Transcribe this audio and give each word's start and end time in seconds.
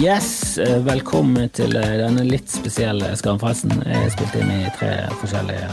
Yes, 0.00 0.58
eh, 0.58 0.84
velkommen 0.84 1.48
til 1.56 1.72
eh, 1.76 1.94
denne 1.96 2.24
litt 2.28 2.50
spesielle 2.52 3.14
Skamfresten. 3.16 3.72
Jeg 3.80 4.10
spilte 4.12 4.42
inn 4.42 4.50
i 4.52 4.72
tre 4.76 4.90
forskjellige 5.22 5.70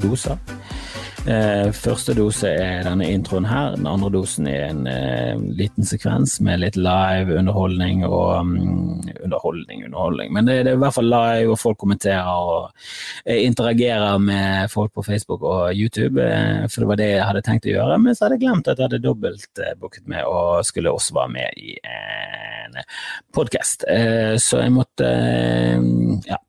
doser. 0.00 0.38
Eh, 1.28 1.68
første 1.76 2.14
dose 2.16 2.48
er 2.48 2.86
denne 2.86 3.04
introen 3.12 3.44
her. 3.44 3.74
Den 3.76 3.88
andre 3.90 4.08
dosen 4.14 4.46
er 4.48 4.70
en 4.70 4.86
eh, 4.88 5.34
liten 5.58 5.84
sekvens 5.84 6.38
med 6.44 6.62
litt 6.62 6.78
live 6.80 7.36
underholdning 7.36 8.04
og 8.06 8.30
um, 8.40 8.54
Underholdning, 9.24 9.82
underholdning. 9.84 10.32
Men 10.32 10.46
det, 10.48 10.54
det, 10.64 10.72
er 10.72 10.78
i 10.78 10.80
hvert 10.80 10.94
fall 10.96 11.10
live, 11.10 11.52
og 11.52 11.60
folk 11.60 11.78
kommenterer 11.82 12.28
og 12.28 12.70
eh, 13.26 13.42
interagerer 13.44 14.16
med 14.22 14.72
folk 14.72 14.94
på 14.96 15.04
Facebook 15.04 15.44
og 15.44 15.76
YouTube. 15.76 16.22
Eh, 16.22 16.64
for 16.72 16.80
det 16.80 16.90
var 16.92 17.02
det 17.02 17.10
jeg 17.10 17.28
hadde 17.28 17.44
tenkt 17.44 17.68
å 17.68 17.74
gjøre. 17.74 18.00
Men 18.00 18.16
så 18.16 18.24
hadde 18.24 18.38
jeg 18.38 18.46
glemt 18.46 18.72
at 18.72 18.80
jeg 18.80 18.88
hadde 18.88 19.04
dobbeltbooket 19.04 20.08
med 20.08 20.24
og 20.24 20.64
skulle 20.64 20.96
også 20.96 21.18
være 21.18 21.34
med 21.36 21.60
i 21.60 21.76
en 21.84 22.80
podkast. 23.36 23.84
Eh, 23.90 24.36
så 24.40 24.64
jeg 24.64 24.76
måtte 24.80 25.12
ja 26.28 26.40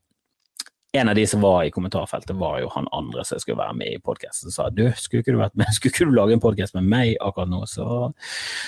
en 0.91 1.09
av 1.09 1.15
de 1.15 1.27
som 1.27 1.41
var 1.41 1.63
i 1.63 1.71
kommentarfeltet, 1.71 2.35
var 2.35 2.59
jo 2.63 2.69
han 2.73 2.87
andre 2.95 3.23
som 3.25 3.39
skulle 3.41 3.59
være 3.59 3.75
med 3.77 3.93
i 3.93 3.99
podkasten. 4.01 4.51
Sa 4.53 4.69
du, 4.73 4.87
skulle 4.97 5.21
ikke 5.21 5.35
du 5.35 5.41
vært 5.41 5.57
med, 5.59 5.69
skulle 5.75 5.93
ikke 5.93 6.09
du 6.09 6.15
lage 6.17 6.37
en 6.37 6.43
podkast 6.43 6.77
med 6.77 6.89
meg 6.89 7.13
akkurat 7.21 7.51
nå? 7.51 7.61
Så, 7.69 7.85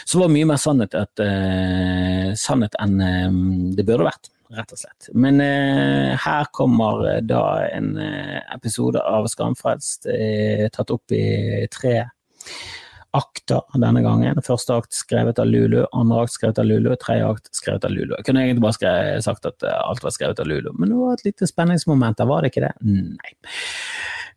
så 0.05 0.21
var 0.21 0.34
mye 0.34 0.49
mer 0.52 0.61
sannhet, 0.61 0.97
at, 0.97 1.23
uh, 1.23 2.30
sannhet 2.38 2.77
enn 2.81 3.02
uh, 3.02 3.73
det 3.77 3.88
burde 3.88 4.05
vært, 4.11 4.30
rett 4.53 4.75
og 4.75 4.81
slett. 4.84 5.09
Men 5.16 5.41
uh, 5.41 6.13
her 6.21 6.49
kommer 6.53 7.23
da 7.25 7.44
en 7.71 7.95
episode 8.53 9.02
av 9.02 9.30
Skamfrelst, 9.31 10.09
tatt 10.75 10.94
opp 10.94 11.16
i 11.16 11.66
tre 11.73 11.95
akter 13.17 13.66
denne 13.76 14.04
gangen. 14.06 14.40
Første 14.45 14.78
akt 14.80 14.95
skrevet 14.95 15.40
av 15.42 15.50
Lulu, 15.50 15.81
andre 15.92 16.23
akt 16.23 16.36
skrevet 16.36 16.62
av 16.62 16.70
Lulu, 16.70 16.92
tredje 17.02 17.28
akt 17.28 17.52
skrevet 17.56 17.88
av 17.88 17.94
Lulu. 17.94 18.16
Jeg 18.17 18.28
kunne 18.28 18.45
egentlig 18.45 18.66
bare 18.66 18.78
skrevet, 18.78 19.26
sagt 19.28 19.50
at 19.50 19.67
eh, 19.67 19.81
alt 19.84 20.04
var 20.06 20.16
skrevet 20.16 20.40
av 20.42 20.50
Lulu, 20.50 20.72
men 20.78 20.94
det 20.94 21.00
var 21.02 21.17
et 21.17 21.26
lite 21.28 21.50
spenningsmoment 21.50 22.22
der, 22.22 22.30
var 22.32 22.44
det 22.44 22.54
ikke 22.54 22.66
det? 22.70 22.76
Nei. 22.88 23.36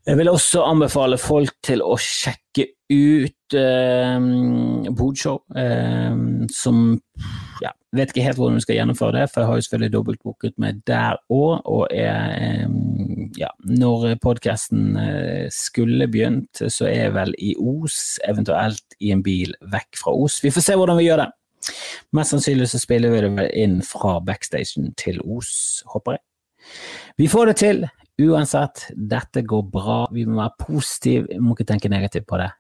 Jeg 0.05 0.19
vil 0.21 0.29
også 0.29 0.61
anbefale 0.69 1.17
folk 1.17 1.55
til 1.65 1.81
å 1.81 1.95
sjekke 1.97 2.67
ut 2.93 3.57
eh, 3.57 4.27
Bodshow, 4.93 5.39
eh, 5.57 6.19
som 6.53 6.83
ja, 7.65 7.73
vet 7.97 8.13
ikke 8.13 8.27
helt 8.27 8.41
hvordan 8.41 8.59
vi 8.59 8.67
skal 8.67 8.79
gjennomføre 8.81 9.17
det, 9.17 9.31
for 9.33 9.41
jeg 9.41 9.51
har 9.51 9.61
jo 9.61 9.67
selvfølgelig 9.69 9.95
dobbeltbooket 9.95 10.59
meg 10.61 10.83
der 10.91 11.17
òg, 11.33 11.63
og 11.65 11.87
er 11.89 12.37
eh, 12.37 12.67
ja, 13.39 13.51
når 13.67 14.15
podkasten 14.23 14.99
eh, 15.01 15.47
skulle 15.53 16.09
begynt, 16.11 16.61
så 16.61 16.87
er 16.89 17.07
jeg 17.07 17.15
vel 17.17 17.35
i 17.43 17.55
Os, 17.59 18.19
eventuelt 18.29 18.99
i 19.01 19.11
en 19.15 19.25
bil 19.25 19.55
vekk 19.73 19.99
fra 20.01 20.15
Os. 20.25 20.41
Vi 20.45 20.53
får 20.55 20.69
se 20.69 20.77
hvordan 20.79 21.01
vi 21.01 21.09
gjør 21.09 21.25
det. 21.25 21.31
Mest 22.15 22.35
sannsynlig 22.35 22.69
så 22.71 22.81
spiller 22.83 23.15
vi 23.15 23.23
det 23.25 23.33
vel 23.39 23.51
inn 23.65 23.81
fra 23.87 24.19
backstagen 24.25 24.93
til 25.01 25.21
Os, 25.25 25.83
håper 25.95 26.19
jeg. 26.19 26.25
Vi 27.21 27.29
får 27.31 27.51
det 27.51 27.57
til, 27.61 27.83
uansett. 28.25 28.87
Dette 28.95 29.45
går 29.45 29.67
bra. 29.73 30.05
Vi 30.15 30.27
må 30.29 30.39
være 30.41 30.69
positive, 30.69 31.29
vi 31.33 31.43
må 31.43 31.57
ikke 31.57 31.69
tenke 31.75 31.93
negativt 31.93 32.29
på 32.31 32.41
det. 32.41 32.53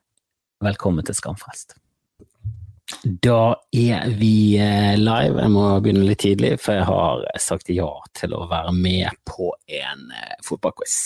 Velkommen 0.64 1.06
til 1.06 1.16
Skamfrelst. 1.16 1.78
Da 3.02 3.54
er 3.72 4.10
vi 4.18 4.58
eh, 4.60 4.94
live. 5.00 5.40
Jeg 5.40 5.52
må 5.54 5.64
begynne 5.80 6.04
litt 6.04 6.20
tidlig, 6.20 6.58
for 6.60 6.76
jeg 6.76 6.84
har 6.88 7.22
sagt 7.40 7.70
ja 7.72 7.88
til 8.16 8.34
å 8.36 8.44
være 8.50 8.74
med 8.76 9.08
på 9.28 9.54
en 9.72 10.02
uh, 10.12 10.34
fotballquiz. 10.44 10.96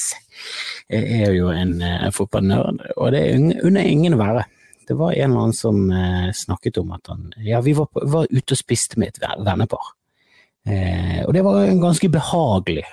Jeg 0.91 1.21
er 1.23 1.37
jo 1.37 1.53
en 1.55 1.77
uh, 1.79 2.09
fotballnerd, 2.15 2.83
og 2.97 3.13
det 3.15 3.23
unner 3.39 3.87
ingen 3.87 4.19
å 4.19 4.23
være. 4.23 4.45
Det 4.89 4.97
var 4.99 5.15
en 5.15 5.31
eller 5.31 5.45
annen 5.45 5.55
som 5.55 5.81
snakket 6.33 6.79
om 6.81 6.95
at 6.97 7.11
han 7.13 7.27
Ja, 7.45 7.59
vi 7.61 7.75
var, 7.77 7.91
var 7.93 8.25
ute 8.31 8.57
og 8.57 8.59
spiste 8.59 8.97
med 8.97 9.13
et 9.13 9.19
vennepar. 9.45 9.91
Og 10.65 11.35
det 11.37 11.43
var 11.45 11.59
en 11.61 11.83
ganske 11.83 12.09
behagelig 12.09 12.87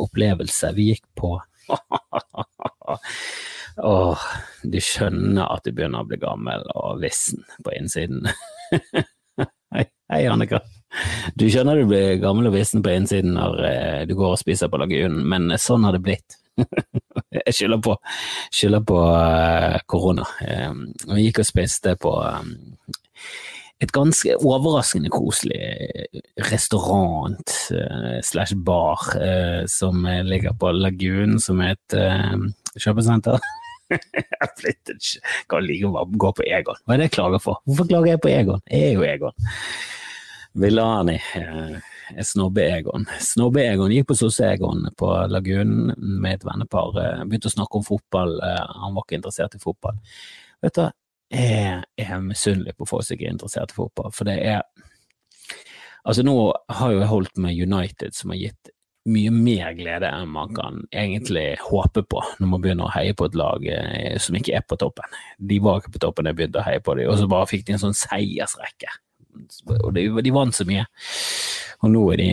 opplevelse. 0.00 0.70
Vi 0.78 0.86
gikk 0.94 1.04
på 1.20 1.34
Åh, 3.82 4.18
du 4.62 4.78
skjønner 4.78 5.48
at 5.50 5.64
du 5.66 5.72
begynner 5.74 6.04
å 6.04 6.06
bli 6.06 6.18
gammel 6.22 6.62
og 6.78 7.00
vissen 7.02 7.42
på 7.64 7.72
innsiden. 7.74 8.22
hei, 9.74 9.84
hei, 10.12 10.20
Annika. 10.30 10.60
Du 11.34 11.48
skjønner 11.50 11.80
du 11.80 11.88
blir 11.90 12.20
gammel 12.22 12.46
og 12.52 12.54
vissen 12.54 12.84
på 12.84 12.92
innsiden 12.94 13.34
når 13.34 13.62
eh, 13.66 14.02
du 14.06 14.14
går 14.14 14.36
og 14.36 14.38
spiser 14.38 14.70
på 14.70 14.78
Lagunen, 14.78 15.24
men 15.26 15.56
sånn 15.58 15.86
har 15.88 15.96
det 15.96 16.04
blitt. 16.06 16.38
Jeg 17.34 17.56
skylder 17.56 17.80
på, 17.82 17.96
skylder 18.54 18.84
på 18.86 19.00
uh, 19.10 19.80
korona. 19.90 20.26
Vi 21.10 21.24
gikk 21.26 21.42
og 21.42 21.48
spiste 21.48 21.96
på 21.98 22.12
um, 22.14 22.52
et 23.82 23.90
ganske 23.92 24.36
overraskende 24.38 25.10
koselig 25.10 25.58
restaurant 26.46 27.56
uh, 27.74 28.22
slash 28.22 28.54
bar 28.54 29.02
uh, 29.18 29.66
som 29.66 30.06
ligger 30.30 30.54
på 30.62 30.70
Lagunen, 30.78 31.42
som 31.42 31.58
er 31.64 31.74
et 31.74 31.98
kjøpesenter. 32.78 33.42
jeg 34.40 34.52
flyttet 34.60 34.94
ikke. 34.96 35.34
Kan 35.50 35.66
like 35.66 35.90
å 35.90 36.04
gå 36.24 36.30
på 36.38 36.46
Egon. 36.46 36.78
Hva 36.84 36.94
er 36.94 37.02
det 37.02 37.10
jeg 37.10 37.16
klager 37.18 37.42
for? 37.42 37.60
Hvorfor 37.68 37.90
klager 37.90 38.14
jeg 38.14 38.22
på 38.24 38.32
Egon? 38.32 38.64
Jeg 38.70 38.90
er 38.90 38.96
jo 38.96 39.04
Egon. 39.08 39.50
Villani 40.54 41.16
er 41.34 41.54
eh, 42.14 42.22
snobbe-Egon. 42.22 43.08
Snobbe-Egon 43.20 43.94
gikk 43.94 44.10
på 44.12 44.18
Sosse-Egon 44.18 44.86
på 44.98 45.10
Lagunen 45.32 45.94
med 45.98 46.38
et 46.38 46.46
vennepar. 46.46 46.94
Eh, 47.02 47.24
begynte 47.26 47.50
å 47.50 47.56
snakke 47.56 47.80
om 47.80 47.86
fotball. 47.86 48.36
Eh, 48.38 48.76
han 48.84 48.94
var 48.94 49.06
ikke 49.06 49.18
interessert 49.18 49.56
i 49.58 49.62
fotball. 49.62 49.98
Vet 50.62 50.78
du, 50.78 50.84
jeg 51.34 51.82
er 52.06 52.20
misunnelig 52.22 52.76
på 52.78 52.86
folk 52.86 53.06
som 53.06 53.16
ikke 53.16 53.26
er 53.26 53.34
interessert 53.34 53.74
i 53.74 53.78
fotball, 53.80 54.12
for 54.14 54.30
det 54.30 54.40
er 54.42 54.66
Altså, 56.04 56.20
nå 56.20 56.36
har 56.68 56.90
jeg 56.92 57.08
holdt 57.08 57.38
med 57.40 57.56
United, 57.56 58.12
som 58.12 58.34
har 58.34 58.36
gitt 58.36 58.73
mye 59.04 59.30
mer 59.34 59.74
glede 59.76 60.08
enn 60.08 60.30
man 60.32 60.52
kan 60.56 60.80
egentlig 60.88 61.58
håpe 61.60 62.04
på 62.08 62.22
når 62.40 62.48
man 62.48 62.62
begynner 62.64 62.88
å 62.88 62.94
heie 62.94 63.16
på 63.16 63.28
et 63.28 63.36
lag 63.36 63.66
eh, 63.68 64.16
som 64.22 64.36
ikke 64.38 64.54
er 64.56 64.64
på 64.64 64.78
toppen. 64.80 65.16
De 65.38 65.58
var 65.64 65.82
ikke 65.82 65.96
på 65.96 66.04
toppen 66.06 66.24
da 66.24 66.32
jeg 66.32 66.40
begynte 66.40 66.62
å 66.62 66.66
heie 66.66 66.82
på 66.84 66.96
dem, 66.96 67.10
og 67.12 67.18
så 67.20 67.28
bare 67.30 67.50
fikk 67.50 67.66
de 67.68 67.76
en 67.76 67.82
sånn 67.84 67.98
seiersrekke. 67.98 68.92
Og 69.82 69.90
de, 69.96 70.06
de 70.24 70.32
vant 70.32 70.54
så 70.56 70.64
mye. 70.68 70.86
Og 71.84 71.90
nå 71.92 72.04
er 72.14 72.20
de 72.22 72.28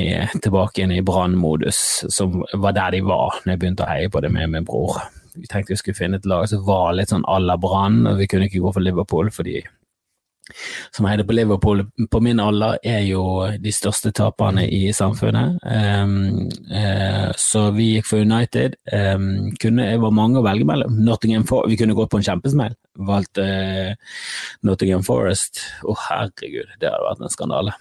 tilbake 0.45 0.79
igjen 0.79 0.93
i 0.95 1.03
brannmodus, 1.03 1.81
som 2.13 2.39
var 2.53 2.77
der 2.77 2.95
de 2.95 3.01
var 3.03 3.41
når 3.41 3.55
jeg 3.55 3.63
begynte 3.63 3.83
å 3.83 3.91
heie 3.91 4.11
på 4.13 4.21
dem 4.23 4.37
med 4.37 4.53
min 4.53 4.67
bror. 4.67 5.01
Vi 5.35 5.49
tenkte 5.51 5.73
vi 5.73 5.79
skulle 5.81 5.97
finne 5.97 6.21
et 6.21 6.27
lag 6.29 6.47
som 6.47 6.63
var 6.67 6.93
litt 6.95 7.11
sånn 7.11 7.27
à 7.27 7.39
la 7.41 7.57
Brann, 7.59 8.05
og 8.07 8.19
vi 8.21 8.29
kunne 8.31 8.47
ikke 8.47 8.63
gå 8.63 8.71
for 8.75 8.83
Liverpool 8.83 9.31
fordi 9.33 9.59
som 10.91 11.05
heide 11.05 11.23
på 11.23 11.35
Liverpool 11.35 11.83
på 12.11 12.19
min 12.23 12.39
alder, 12.39 12.77
er 12.83 13.03
jo 13.07 13.23
de 13.61 13.71
største 13.73 14.11
taperne 14.15 14.65
i 14.67 14.91
samfunnet. 14.95 15.59
Um, 15.63 16.49
uh, 16.71 17.29
så 17.39 17.67
vi 17.75 17.93
gikk 17.95 18.09
for 18.09 18.25
United. 18.25 18.75
Um, 18.91 19.51
kunne, 19.61 19.87
det 19.93 20.01
var 20.01 20.15
mange 20.15 20.41
å 20.41 20.45
velge 20.45 20.67
mellom. 20.67 20.99
For 21.47 21.69
vi 21.69 21.77
kunne 21.79 21.95
gått 21.97 22.11
på 22.11 22.21
en 22.21 22.27
kjempesmell. 22.27 22.75
Valgte 23.07 23.45
uh, 23.45 24.17
Nottingham 24.67 25.05
Forest. 25.07 25.63
Å, 25.83 25.93
oh, 25.93 26.03
herregud, 26.09 26.75
det 26.81 26.91
hadde 26.91 27.07
vært 27.07 27.23
en 27.23 27.33
skandale. 27.33 27.77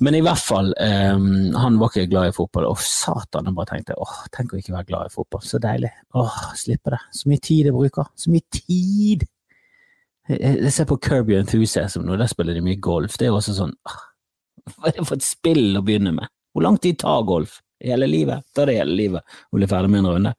Men 0.00 0.16
i 0.16 0.22
hvert 0.24 0.42
fall, 0.42 0.70
um, 0.76 1.50
han 1.56 1.80
var 1.80 1.92
ikke 1.92 2.10
glad 2.12 2.30
i 2.30 2.36
fotball. 2.36 2.70
Å, 2.70 2.78
satan, 2.84 3.50
jeg 3.50 3.58
bare 3.58 3.74
tenkte 3.74 3.98
åh, 3.98 4.16
tenk 4.36 4.54
å 4.54 4.62
ikke 4.62 4.76
være 4.76 4.90
glad 4.92 5.10
i 5.10 5.16
fotball. 5.16 5.44
Så 5.46 5.60
deilig. 5.62 5.92
Åh, 6.18 6.40
slippe 6.60 6.94
det. 6.94 7.02
Så 7.16 7.32
mye 7.32 7.42
tid 7.50 7.70
jeg 7.70 7.76
bruker. 7.76 8.10
Så 8.18 8.32
mye 8.32 8.46
tid! 8.62 9.28
Jeg 10.30 10.72
ser 10.72 10.86
på 10.86 10.98
Kirby 11.02 11.34
Enthusiasm 11.38 12.04
nå, 12.06 12.14
der 12.20 12.30
spiller 12.30 12.54
de 12.54 12.62
mye 12.62 12.78
golf. 12.78 13.16
Det 13.18 13.26
er 13.26 13.32
jo 13.32 13.38
også 13.40 13.56
sånn 13.56 13.72
ah, 13.88 14.02
Hva 14.76 14.90
er 14.90 14.98
det 14.98 15.06
for 15.08 15.18
et 15.18 15.26
spill 15.26 15.78
å 15.78 15.82
begynne 15.86 16.12
med? 16.14 16.30
Hvor 16.54 16.66
lang 16.66 16.78
tid 16.82 17.00
tar 17.02 17.24
golf? 17.26 17.58
Hele 17.80 18.06
livet? 18.06 18.44
Tar 18.54 18.68
det 18.68 18.76
hele 18.78 18.94
livet 18.94 19.38
å 19.50 19.58
bli 19.58 19.68
ferdig 19.70 19.90
med 19.90 20.02
en 20.02 20.10
runde? 20.12 20.34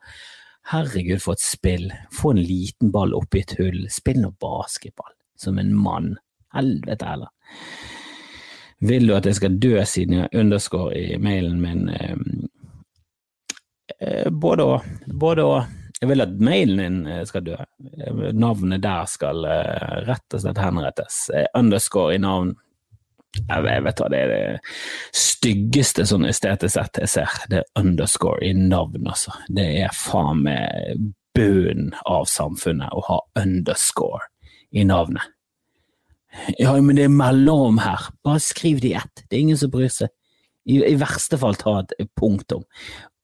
Herregud, 0.72 1.22
for 1.24 1.36
et 1.36 1.44
spill. 1.44 1.88
Få 2.14 2.36
en 2.36 2.44
liten 2.44 2.92
ball 2.94 3.16
oppi 3.18 3.42
et 3.42 3.56
hull. 3.60 3.82
Spill 3.92 4.22
nå 4.22 4.32
basketball. 4.40 5.12
Som 5.36 5.58
en 5.60 5.74
mann. 5.76 6.14
Helvete 6.54 7.08
heller. 7.08 7.32
Vil 8.86 9.08
du 9.10 9.16
at 9.18 9.28
jeg 9.28 9.38
skal 9.38 9.58
dø 9.62 9.76
siden 9.86 10.20
jeg 10.20 10.34
underscore 10.38 10.96
i 10.98 11.18
mailen 11.22 11.60
min? 11.62 11.90
Eh, 13.98 14.30
både 14.30 14.70
og. 14.76 14.90
Både 15.06 15.46
og. 15.46 15.81
Jeg 16.02 16.10
vil 16.10 16.24
at 16.24 16.34
mailen 16.42 16.82
din 16.82 17.00
eh, 17.08 17.24
skal 17.30 17.46
dø. 17.46 17.56
Navnet 18.34 18.82
der 18.84 19.08
skal 19.10 19.46
rett 20.08 20.36
og 20.36 20.44
slett 20.44 20.62
henrettes. 20.62 21.24
Underscore 21.58 22.18
i 22.18 22.22
navn. 22.22 22.56
Jeg 23.38 23.64
vet 23.64 24.02
hva, 24.02 24.10
det 24.12 24.20
er 24.20 24.32
det 24.32 24.72
styggeste 25.16 26.04
sånn 26.10 26.28
estetisk 26.28 26.76
sett 26.76 27.00
jeg 27.00 27.12
ser. 27.14 27.38
Det 27.50 27.62
er 27.62 27.80
underscore 27.80 28.44
i 28.44 28.52
navn, 28.58 29.06
altså. 29.08 29.34
Det 29.48 29.68
er 29.86 29.94
faen 29.96 30.44
meg 30.46 31.06
bunnen 31.38 31.94
av 32.10 32.28
samfunnet 32.28 32.92
å 32.92 33.04
ha 33.08 33.20
underscore 33.40 34.28
i 34.76 34.84
navnet. 34.88 35.24
Ja, 36.60 36.74
men 36.80 36.96
det 36.96 37.08
er 37.08 37.14
mellom 37.14 37.82
her. 37.84 38.12
Bare 38.24 38.40
skriv 38.44 38.80
det 38.84 38.92
i 38.92 38.98
ett. 39.00 39.24
Det 39.28 39.36
er 39.36 39.46
ingen 39.46 39.60
som 39.60 39.72
bryr 39.72 39.92
seg. 39.92 40.12
I, 40.70 40.78
I, 40.86 40.96
verste 41.00 41.40
fall 41.42 41.58
ta 41.60 41.80
et 41.82 42.12
punktum. 42.20 42.64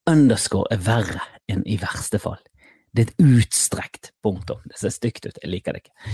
Underscore 0.09 0.71
er 0.73 0.81
verre 0.83 1.23
enn 1.51 1.63
i 1.69 1.77
verste 1.79 2.19
fall. 2.19 2.39
Det 2.95 3.03
er 3.03 3.09
et 3.09 3.25
utstrekt 3.37 4.11
punktum. 4.23 4.61
Det 4.65 4.79
ser 4.79 4.93
stygt 4.93 5.27
ut, 5.27 5.39
jeg 5.43 5.51
liker 5.51 5.75
det 5.75 5.83
ikke. 5.83 6.13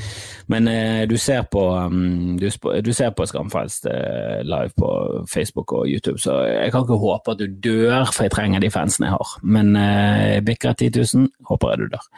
Men 0.52 0.68
eh, 0.68 1.04
du 1.10 1.16
ser 1.22 1.46
på, 1.52 1.62
um, 1.70 2.36
du, 2.40 2.50
ser 2.94 3.14
på 3.16 3.28
Skamfrelst 3.30 3.88
eh, 3.92 4.42
live 4.44 4.74
på 4.78 4.90
Facebook 5.32 5.72
og 5.78 5.88
YouTube, 5.88 6.20
så 6.20 6.42
jeg 6.50 6.74
kan 6.74 6.84
ikke 6.84 7.00
håpe 7.00 7.36
at 7.36 7.44
du 7.44 7.48
dør, 7.70 8.10
for 8.12 8.28
jeg 8.28 8.36
trenger 8.36 8.64
de 8.64 8.74
fansene 8.74 9.08
jeg 9.08 9.16
har. 9.16 9.38
Men 9.44 9.76
eh, 9.80 10.42
bikker 10.46 10.74
10 10.74 10.92
000, 11.16 11.32
håper 11.50 11.74
jeg 11.74 11.84
du 11.84 11.88
dør. 11.96 12.12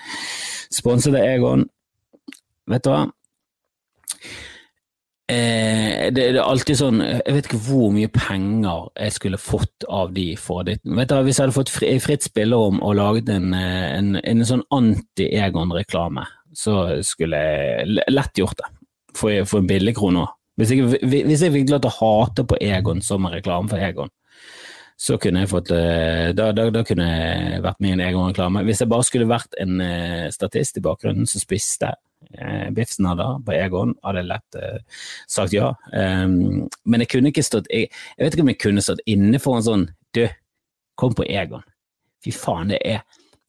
Sponsede 0.74 1.22
Egon. 1.36 1.68
Vet 2.72 2.88
du 2.88 2.94
hva? 2.96 3.06
Eh, 5.25 6.12
det, 6.13 6.22
det, 6.22 6.38
er 6.38 6.44
alltid 6.45 6.77
sånn 6.77 7.00
Jeg 7.01 7.33
vet 7.33 7.48
ikke 7.48 7.57
hvor 7.66 7.88
mye 7.95 8.12
penger 8.13 8.92
jeg 8.94 9.13
skulle 9.16 9.39
fått 9.42 9.86
av 9.89 10.12
de 10.13 10.27
for 10.38 10.68
det. 10.68 10.77
Vet 10.86 11.10
du, 11.10 11.16
Hvis 11.25 11.39
jeg 11.39 11.48
hadde 11.48 11.56
fått 11.56 11.74
fri, 11.74 11.89
fritt 12.04 12.27
spillerom 12.27 12.77
og 12.86 12.94
laget 13.00 13.31
en, 13.33 13.50
eh, 13.57 13.88
en, 13.95 14.12
en 14.22 14.45
sånn 14.45 14.62
anti-Egon-reklame, 14.75 16.27
så 16.54 17.01
skulle 17.06 17.39
jeg 17.42 18.06
lett 18.13 18.38
gjort 18.38 18.62
det. 18.62 18.69
For, 19.16 19.33
for 19.50 19.63
en 19.63 19.69
billig 19.72 19.95
krone 19.98 20.27
òg. 20.27 20.36
Hvis, 20.62 20.75
hvis, 21.01 21.42
jeg 21.42 21.51
fikk 21.51 21.74
lov 21.74 21.81
til 21.83 21.89
å 21.89 21.98
hate 21.98 22.45
på 22.48 22.60
Egon 22.63 23.01
som 23.04 23.25
en 23.25 23.33
reklame 23.33 23.71
for 23.71 23.81
Egon, 23.81 24.13
så 24.95 25.18
kunne 25.19 25.42
jeg 25.42 25.51
fått 25.51 25.74
eh, 25.75 26.30
Da, 26.38 26.51
da, 26.56 26.69
da 26.71 26.83
kunne 26.88 27.10
jeg 27.10 27.63
vært 27.66 27.81
med 27.81 27.95
i 27.95 27.98
en 27.98 28.06
Egon-reklame. 28.12 28.62
Hvis 28.69 28.86
jeg 28.86 28.94
bare 28.94 29.10
skulle 29.10 29.31
vært 29.31 29.57
en 29.57 29.81
statist 30.31 30.78
i 30.78 30.86
bakgrunnen 30.86 31.25
som 31.25 31.42
spiste 31.42 31.95
eh, 32.38 32.86
hadde 33.07 33.27
på 33.45 33.54
Egon, 33.56 33.94
hadde 34.06 34.24
jeg 34.24 34.30
lett 34.31 34.57
eh, 34.62 35.04
sagt 35.31 35.56
ja. 35.56 35.74
Um, 35.92 36.66
men 36.86 37.04
jeg 37.04 37.12
kunne 37.13 37.31
ikke 37.31 37.45
stått 37.45 37.69
jeg, 37.72 37.89
jeg, 37.89 38.24
vet 38.24 38.36
ikke 38.36 38.45
om 38.45 38.51
jeg 38.54 38.63
kunne 38.63 38.86
stått 38.86 39.04
inne 39.10 39.42
for 39.42 39.60
en 39.60 39.68
sånn 39.68 39.86
Du, 40.16 40.25
kom 40.95 41.16
på 41.16 41.25
Egon. 41.27 41.63
Fy 42.24 42.31
faen, 42.31 42.72
det 42.72 42.80
er, 42.88 43.01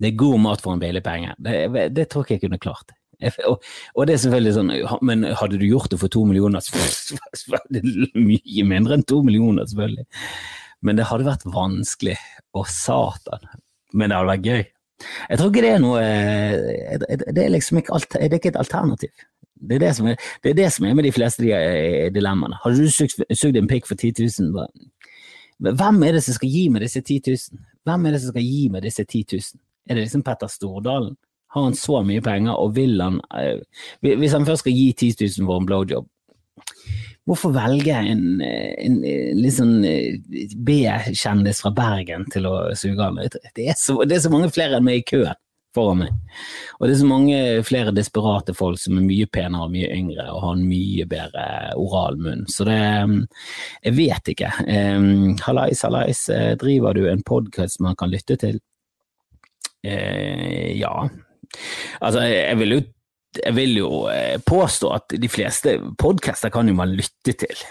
det 0.03 0.11
er 0.11 0.21
god 0.21 0.41
mat 0.43 0.63
for 0.65 0.75
en 0.75 0.83
billig 0.83 1.03
penge. 1.07 1.35
Det, 1.39 1.89
det, 1.95 2.09
tror 2.11 2.27
ikke 2.27 2.37
jeg 2.37 2.47
kunne 2.47 2.63
klart. 2.63 2.95
Og, 3.49 3.63
og, 3.95 4.03
det 4.05 4.13
er 4.13 4.19
selvfølgelig 4.21 4.51
sånn, 4.53 4.73
men 5.09 5.23
hadde 5.41 5.57
du 5.57 5.63
gjort 5.65 5.89
det 5.89 5.97
for 6.03 6.13
to 6.13 6.27
millioner, 6.29 6.61
så 6.61 6.77
var 7.55 7.63
det 7.73 7.81
mye 8.13 8.67
mindre 8.69 8.99
enn 8.99 9.07
to 9.09 9.23
millioner, 9.25 9.65
selvfølgelig. 9.71 10.05
Men 10.85 10.99
det 10.99 11.07
hadde 11.09 11.25
vært 11.25 11.47
vanskelig. 11.49 12.19
Å, 12.53 12.65
satan. 12.69 13.49
Men 13.97 14.11
det 14.11 14.19
hadde 14.19 14.33
vært 14.35 14.51
gøy. 14.51 14.67
Jeg 15.29 15.39
tror 15.39 15.51
ikke 15.51 15.65
det 15.65 15.73
er 15.75 15.81
noe 15.83 16.03
eh, 16.03 17.07
Det 17.37 17.43
er 17.43 17.51
liksom 17.53 17.81
ikke, 17.83 17.99
det 18.15 18.29
er 18.31 18.39
ikke 18.39 18.55
et 18.55 18.61
alternativ. 18.61 19.13
Det 19.57 19.77
er 19.77 19.83
det, 19.83 19.91
er, 19.93 20.29
det 20.45 20.51
er 20.51 20.59
det 20.59 20.73
som 20.73 20.85
er 20.85 20.97
med 20.97 21.05
de 21.05 21.13
fleste 21.13 21.45
de 21.45 21.53
eh, 21.57 22.09
dilemmaene. 22.13 22.59
Hadde 22.63 22.85
du 22.85 22.91
sugd 23.37 23.57
en 23.57 23.69
pikk 23.71 23.89
for 23.89 23.97
10 23.97 24.13
000, 24.41 24.67
hvem 25.59 26.03
er 26.05 26.17
det 26.17 26.25
som 26.25 26.37
skal 26.37 26.53
gi 26.53 26.67
meg 26.69 26.85
disse 26.85 27.01
10 27.01 27.23
000? 27.27 27.63
Hvem 27.89 28.07
er 28.07 28.13
det 28.13 28.21
som 28.23 28.35
skal 28.35 28.45
gi 28.45 28.67
meg 28.73 28.85
disse 28.85 29.05
10 29.05 29.23
000? 29.33 29.63
Er 29.89 29.97
det 29.97 30.05
liksom 30.05 30.25
Petter 30.27 30.51
Stordalen? 30.53 31.15
Har 31.55 31.65
han 31.65 31.79
så 31.79 32.03
mye 32.05 32.21
penger, 32.21 32.53
og 32.53 32.75
vil 32.77 33.01
han 33.01 33.21
eh, 33.39 33.63
Hvis 34.05 34.35
han 34.37 34.47
først 34.47 34.67
skal 34.67 34.77
gi 34.77 34.93
10 34.93 35.15
000 35.41 35.47
for 35.49 35.61
en 35.61 35.69
blowjob, 35.69 36.09
Hvorfor 37.27 37.51
velge 37.57 37.95
en, 37.97 38.41
en, 38.41 39.01
en 39.03 39.41
litt 39.41 39.57
sånn 39.57 39.81
eh, 39.89 40.21
B-kjendis 40.63 41.63
fra 41.65 41.73
Bergen 41.75 42.29
til 42.31 42.47
å 42.47 42.55
suge 42.79 43.09
meg? 43.17 43.33
Det, 43.35 43.51
det, 43.57 43.73
er 43.73 44.23
så 44.23 44.31
mange 44.31 44.53
flere 44.55 44.79
enn 44.79 44.87
meg 44.87 45.03
i 45.03 45.09
køen 45.09 45.35
foran 45.77 46.01
meg. 46.05 46.15
Og 46.79 46.87
det 46.87 46.95
er 46.95 47.01
så 47.01 47.09
mange 47.09 47.41
flere 47.67 47.95
desperate 47.95 48.55
folk 48.57 48.81
som 48.81 48.99
er 49.01 49.07
mye 49.07 49.29
penere 49.33 49.67
og 49.67 49.75
mye 49.75 49.91
yngre 49.93 50.29
og 50.33 50.43
har 50.45 50.57
en 50.57 50.65
mye 50.69 51.07
bedre 51.11 51.47
oralmunn. 51.81 52.47
Så 52.53 52.69
det 52.69 52.79
Jeg 52.79 53.97
vet 53.97 54.33
ikke. 54.33 54.53
Um, 54.67 55.37
hallais, 55.45 55.83
hallais. 55.85 56.29
Eh, 56.33 56.55
driver 56.61 56.95
du 56.95 57.07
en 57.09 57.23
podkast 57.23 57.81
man 57.81 57.97
kan 57.97 58.11
lytte 58.11 58.39
til? 58.41 58.61
Uh, 59.87 60.73
ja. 60.79 61.09
Altså, 62.01 62.23
jeg 62.23 62.59
vil 62.59 62.77
jo 62.77 62.85
jeg 63.41 63.57
vil 63.57 63.75
jo 63.81 63.91
eh, 64.13 64.37
påstå 64.45 64.93
at 64.95 65.17
de 65.23 65.31
fleste 65.31 65.77
podcaster 66.01 66.53
kan 66.55 66.69
jo 66.69 66.77
man 66.79 66.95
lytte 66.97 67.35
til. 67.39 67.65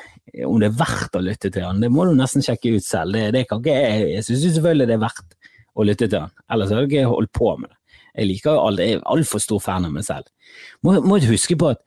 Om 0.46 0.60
det 0.62 0.72
er 0.72 0.80
verdt 0.80 1.18
å 1.18 1.24
lytte 1.24 1.52
til 1.54 1.66
han, 1.66 1.82
det 1.84 1.92
må 1.94 2.08
du 2.08 2.16
nesten 2.18 2.44
sjekke 2.44 2.74
ut 2.76 2.86
selv. 2.86 3.16
Det, 3.16 3.30
det 3.36 3.46
kan 3.50 3.62
ikke 3.62 3.76
jeg. 3.76 4.08
Jeg 4.16 4.28
syns 4.28 4.48
selvfølgelig 4.58 4.90
det 4.90 4.98
er 4.98 5.06
verdt 5.06 5.38
å 5.76 5.86
lytte 5.86 6.10
til 6.10 6.26
han, 6.26 6.34
ellers 6.52 6.72
hadde 6.72 6.86
jeg 6.86 6.92
ikke 6.92 7.14
holdt 7.14 7.34
på 7.36 7.54
med 7.62 7.72
det. 7.72 7.80
Jeg 8.16 8.30
liker 8.30 8.58
alt, 8.58 8.80
jeg 8.80 8.98
er 8.98 9.08
altfor 9.12 9.42
stor 9.44 9.60
fan 9.64 9.88
av 9.88 9.92
meg 9.92 10.06
selv. 10.08 10.30
Må, 10.88 10.96
må 11.04 11.20
huske 11.20 11.58
på 11.60 11.74
at 11.74 11.82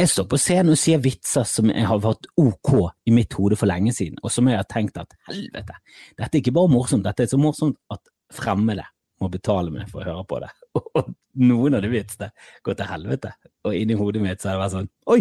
jeg 0.00 0.08
står 0.10 0.26
på 0.32 0.38
scenen 0.40 0.72
og 0.74 0.80
sier 0.80 1.02
vitser 1.04 1.44
som 1.46 1.70
jeg 1.70 1.84
har 1.86 2.00
vært 2.02 2.26
ok 2.40 2.72
i 3.06 3.14
mitt 3.14 3.36
hode 3.38 3.58
for 3.60 3.70
lenge 3.70 3.92
siden, 3.94 4.18
og 4.24 4.32
som 4.32 4.48
jeg 4.48 4.58
har 4.58 4.66
tenkt 4.70 4.98
at 4.98 5.12
helvete, 5.28 5.76
dette 6.18 6.30
er 6.32 6.40
ikke 6.40 6.54
bare 6.56 6.72
morsomt, 6.72 7.04
dette 7.06 7.26
er 7.26 7.30
så 7.30 7.38
morsomt 7.38 7.78
at 7.92 8.02
fremmede 8.32 8.86
må 9.22 9.30
betale 9.30 9.70
meg 9.70 9.90
for 9.92 10.02
å 10.02 10.08
høre 10.08 10.26
på 10.26 10.40
det. 10.42 10.50
Og 10.98 11.14
noen 11.42 11.78
av 11.78 11.84
de 11.84 11.92
vitsene 11.92 12.30
går 12.64 12.76
til 12.78 12.90
helvete. 12.90 13.32
Og 13.66 13.78
inni 13.78 13.96
hodet 13.98 14.22
mitt 14.24 14.42
så 14.42 14.52
har 14.52 14.58
det 14.58 14.64
vært 14.64 14.76
sånn 14.76 14.90
Oi, 15.12 15.20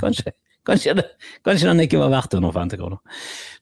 kanskje, 0.00 0.34
kanskje, 0.68 0.94
det, 1.00 1.06
kanskje 1.46 1.70
den 1.70 1.84
ikke 1.86 2.00
var 2.02 2.12
verdt 2.14 2.36
150 2.38 2.80
kroner. 2.80 3.00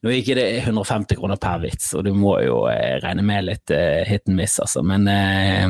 Nå 0.01 0.13
gikk 0.15 0.33
det 0.39 0.47
150 0.63 1.19
kroner 1.19 1.41
per 1.41 1.63
vits, 1.65 1.91
og 1.97 2.05
du 2.07 2.13
må 2.17 2.37
jo 2.45 2.63
eh, 2.71 2.99
regne 3.03 3.25
med 3.25 3.47
litt 3.49 3.73
eh, 3.75 4.03
hit 4.07 4.29
and 4.29 4.39
miss, 4.39 4.59
altså. 4.63 4.83
Men 4.85 5.09
eh, 5.11 5.67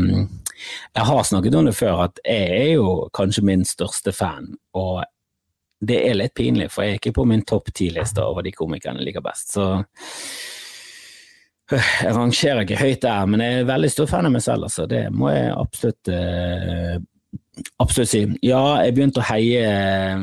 jeg 0.96 1.08
har 1.10 1.24
snakket 1.28 1.58
om 1.58 1.68
det 1.70 1.78
før, 1.78 2.06
at 2.10 2.22
jeg 2.26 2.52
er 2.60 2.70
jo 2.76 2.94
kanskje 3.16 3.48
min 3.48 3.66
største 3.68 4.16
fan. 4.16 4.54
og 4.78 5.04
det 5.82 5.98
er 6.06 6.14
litt 6.14 6.36
pinlig, 6.38 6.68
for 6.70 6.86
jeg 6.86 6.94
er 6.94 7.00
ikke 7.00 7.16
på 7.18 7.24
min 7.26 7.42
topp 7.42 7.72
ti-liste 7.74 8.22
over 8.22 8.46
de 8.46 8.52
komikerne 8.54 9.02
jeg 9.02 9.08
liker 9.08 9.24
best. 9.26 9.56
Så 9.56 9.64
jeg 11.78 12.16
rangerer 12.16 12.64
ikke 12.66 12.80
høyt 12.82 13.02
der, 13.06 13.30
men 13.30 13.44
jeg 13.44 13.62
er 13.62 13.70
veldig 13.70 13.92
stor 13.94 14.10
fan 14.12 14.28
av 14.28 14.36
meg 14.36 14.44
selv, 14.46 14.68
altså. 14.68 14.88
Det 14.90 15.06
må 15.16 15.32
jeg 15.32 15.54
absolutt 15.56 16.12
uh, 16.12 16.96
absolutt 17.84 18.10
si. 18.12 18.22
Ja, 18.46 18.62
jeg 18.86 18.96
begynte 18.96 19.20
å 19.20 19.28
heie 19.28 19.62
eh, 19.68 20.22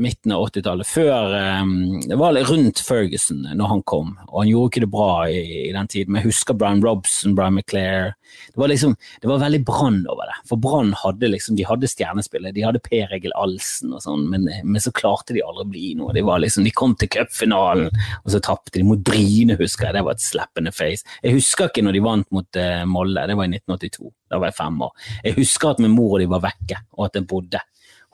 midten 0.00 0.32
av 0.32 0.46
80-tallet, 0.46 0.88
før 0.88 1.34
um, 1.60 1.72
Det 2.08 2.16
var 2.18 2.38
rundt 2.48 2.80
Ferguson 2.84 3.42
når 3.44 3.72
han 3.72 3.82
kom, 3.88 4.14
og 4.28 4.36
han 4.42 4.50
gjorde 4.50 4.70
ikke 4.70 4.82
det 4.86 4.90
bra 4.92 5.10
i, 5.28 5.42
i 5.68 5.72
den 5.76 5.90
tiden. 5.90 6.12
Men 6.12 6.22
jeg 6.22 6.30
husker 6.30 6.56
Brian 6.56 6.82
Robson, 6.84 7.34
Brian 7.36 7.58
McClair. 7.58 8.14
Det 8.54 8.62
var 8.62 8.72
liksom, 8.72 8.94
det 9.20 9.30
var 9.30 9.42
veldig 9.42 9.62
Brann 9.66 10.00
over 10.10 10.30
det. 10.30 10.38
For 10.48 10.62
Brann 10.62 10.94
hadde 11.02 11.32
liksom, 11.32 11.58
de 11.58 11.66
hadde 11.68 11.90
stjernespillet, 11.90 12.54
de 12.56 12.64
hadde 12.64 12.82
Per 12.84 13.12
Egil 13.16 13.34
Alsen 13.38 13.96
og 13.96 14.04
sånn, 14.04 14.24
men, 14.32 14.48
men, 14.48 14.80
så 14.80 14.94
klarte 14.96 15.36
de 15.36 15.44
aldri 15.44 15.66
å 15.66 15.72
bli 15.74 15.90
noe. 15.98 16.14
De, 16.16 16.24
liksom, 16.46 16.64
de 16.66 16.74
kom 16.74 16.96
til 16.98 17.10
cupfinalen, 17.12 17.90
og 18.22 18.32
så 18.32 18.40
tapte 18.44 18.78
de 18.78 18.86
mot 18.86 19.02
Bryne, 19.04 19.58
husker 19.60 19.90
jeg. 19.90 19.98
Det 19.98 20.06
var 20.06 20.16
et 20.16 20.24
slap 20.24 20.64
face. 20.74 21.04
Jeg 21.24 21.36
husker 21.36 21.68
ikke 21.68 21.84
når 21.84 21.96
de 21.96 22.02
vant 22.04 22.32
mot 22.34 22.58
uh, 22.60 22.82
Molde, 22.88 23.26
det 23.28 23.36
var 23.38 23.48
i 23.48 23.54
1982. 23.58 24.10
Da 24.30 24.38
var 24.38 24.52
jeg 24.52 24.58
fem 24.60 24.78
år. 24.86 24.94
Jeg 25.26 25.36
husker 25.40 25.72
at 25.72 25.82
min 25.82 25.94
mor 25.94 26.14
og 26.14 26.22
de 26.22 26.30
var 26.30 26.44
vekke, 26.44 26.78
og 26.96 27.08
at 27.08 27.18
jeg 27.18 27.28
bodde 27.30 27.62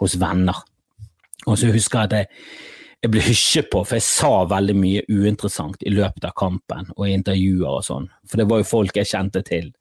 hos 0.02 0.16
venner. 0.20 0.64
Og 1.46 1.58
så 1.60 1.70
husker 1.72 2.02
jeg 2.02 2.10
at 2.10 2.18
jeg, 2.18 2.28
jeg 3.04 3.12
ble 3.12 3.24
hysjet 3.26 3.70
på, 3.72 3.84
for 3.84 3.98
jeg 3.98 4.06
sa 4.06 4.32
veldig 4.50 4.76
mye 4.76 5.04
uinteressant 5.12 5.82
i 5.86 5.92
løpet 5.94 6.24
av 6.26 6.36
kampen 6.38 6.88
og 6.96 7.04
i 7.06 7.14
intervjuer 7.16 7.68
og 7.78 7.84
sånn, 7.86 8.08
for 8.26 8.40
det 8.40 8.48
var 8.50 8.62
jo 8.62 8.70
folk 8.72 8.96
jeg 8.98 9.12
kjente 9.12 9.44
til. 9.46 9.74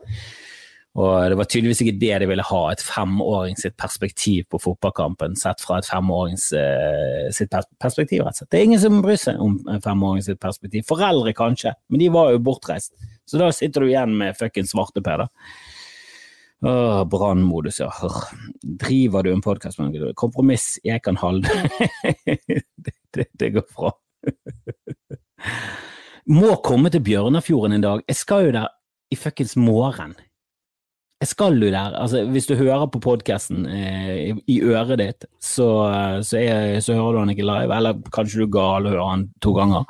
Og 0.96 1.12
det 1.28 1.36
var 1.36 1.48
tydeligvis 1.52 1.82
ikke 1.84 1.98
det 2.00 2.14
de 2.24 2.28
ville 2.30 2.44
ha, 2.48 2.60
et 2.72 2.84
femåring 2.84 3.58
sitt 3.60 3.76
perspektiv 3.80 4.46
på 4.52 4.62
fotballkampen, 4.64 5.36
sett 5.36 5.60
fra 5.60 5.82
et 5.82 5.90
femårings 5.90 6.46
uh, 6.56 7.26
sitt 7.36 7.52
perspektiv, 7.84 8.24
rett 8.24 8.38
og 8.38 8.40
slett. 8.40 8.52
Det 8.54 8.62
er 8.62 8.68
ingen 8.70 8.80
som 8.80 9.02
bryr 9.04 9.20
seg 9.20 9.42
om 9.44 9.58
en 9.74 9.84
femåring 9.84 10.24
sitt 10.24 10.40
perspektiv. 10.40 10.86
Foreldre 10.88 11.36
kanskje, 11.36 11.76
men 11.92 12.00
de 12.00 12.08
var 12.16 12.32
jo 12.32 12.40
bortreist. 12.48 12.96
Så 13.28 13.42
da 13.42 13.50
sitter 13.52 13.84
du 13.84 13.90
igjen 13.90 14.16
med 14.22 14.40
fuckings 14.40 14.72
svarteper, 14.72 15.26
da. 15.26 15.28
Brannmodus, 16.62 17.80
ja. 17.80 17.92
Driver 18.64 19.24
du 19.24 19.32
en 19.34 19.42
podkast 19.42 19.80
med 19.80 20.16
kompromiss? 20.16 20.80
Jeg 20.84 21.04
kan 21.04 21.18
holde 21.20 21.48
det, 22.26 22.96
det, 23.14 23.28
det 23.34 23.52
går 23.58 23.68
bra. 23.76 23.92
Må 26.26 26.56
komme 26.66 26.90
til 26.90 27.04
Bjørnafjorden 27.06 27.78
en 27.78 27.86
dag. 27.86 28.06
Jeg 28.08 28.18
skal 28.18 28.48
jo 28.48 28.56
der 28.56 28.72
i 29.12 29.18
fuckings 29.20 29.56
morgen. 29.56 30.16
Skal 31.26 31.58
jo 31.62 31.72
der. 31.72 31.96
altså 31.98 32.24
Hvis 32.30 32.48
du 32.48 32.56
hører 32.56 32.88
på 32.92 33.02
podkasten 33.04 33.66
eh, 33.66 34.36
i 34.48 34.60
øret 34.62 35.00
ditt, 35.00 35.26
så, 35.42 35.68
så, 36.22 36.38
er, 36.38 36.80
så, 36.82 36.94
hører 36.94 37.14
du 37.14 37.20
han 37.20 37.34
ikke 37.34 37.48
live. 37.48 37.76
Eller 37.76 38.00
kanskje 38.14 38.42
du 38.42 38.46
er 38.48 38.54
gal 38.56 38.86
og 38.86 38.94
hører 38.94 39.10
han 39.10 39.26
to 39.42 39.54
ganger. 39.58 39.86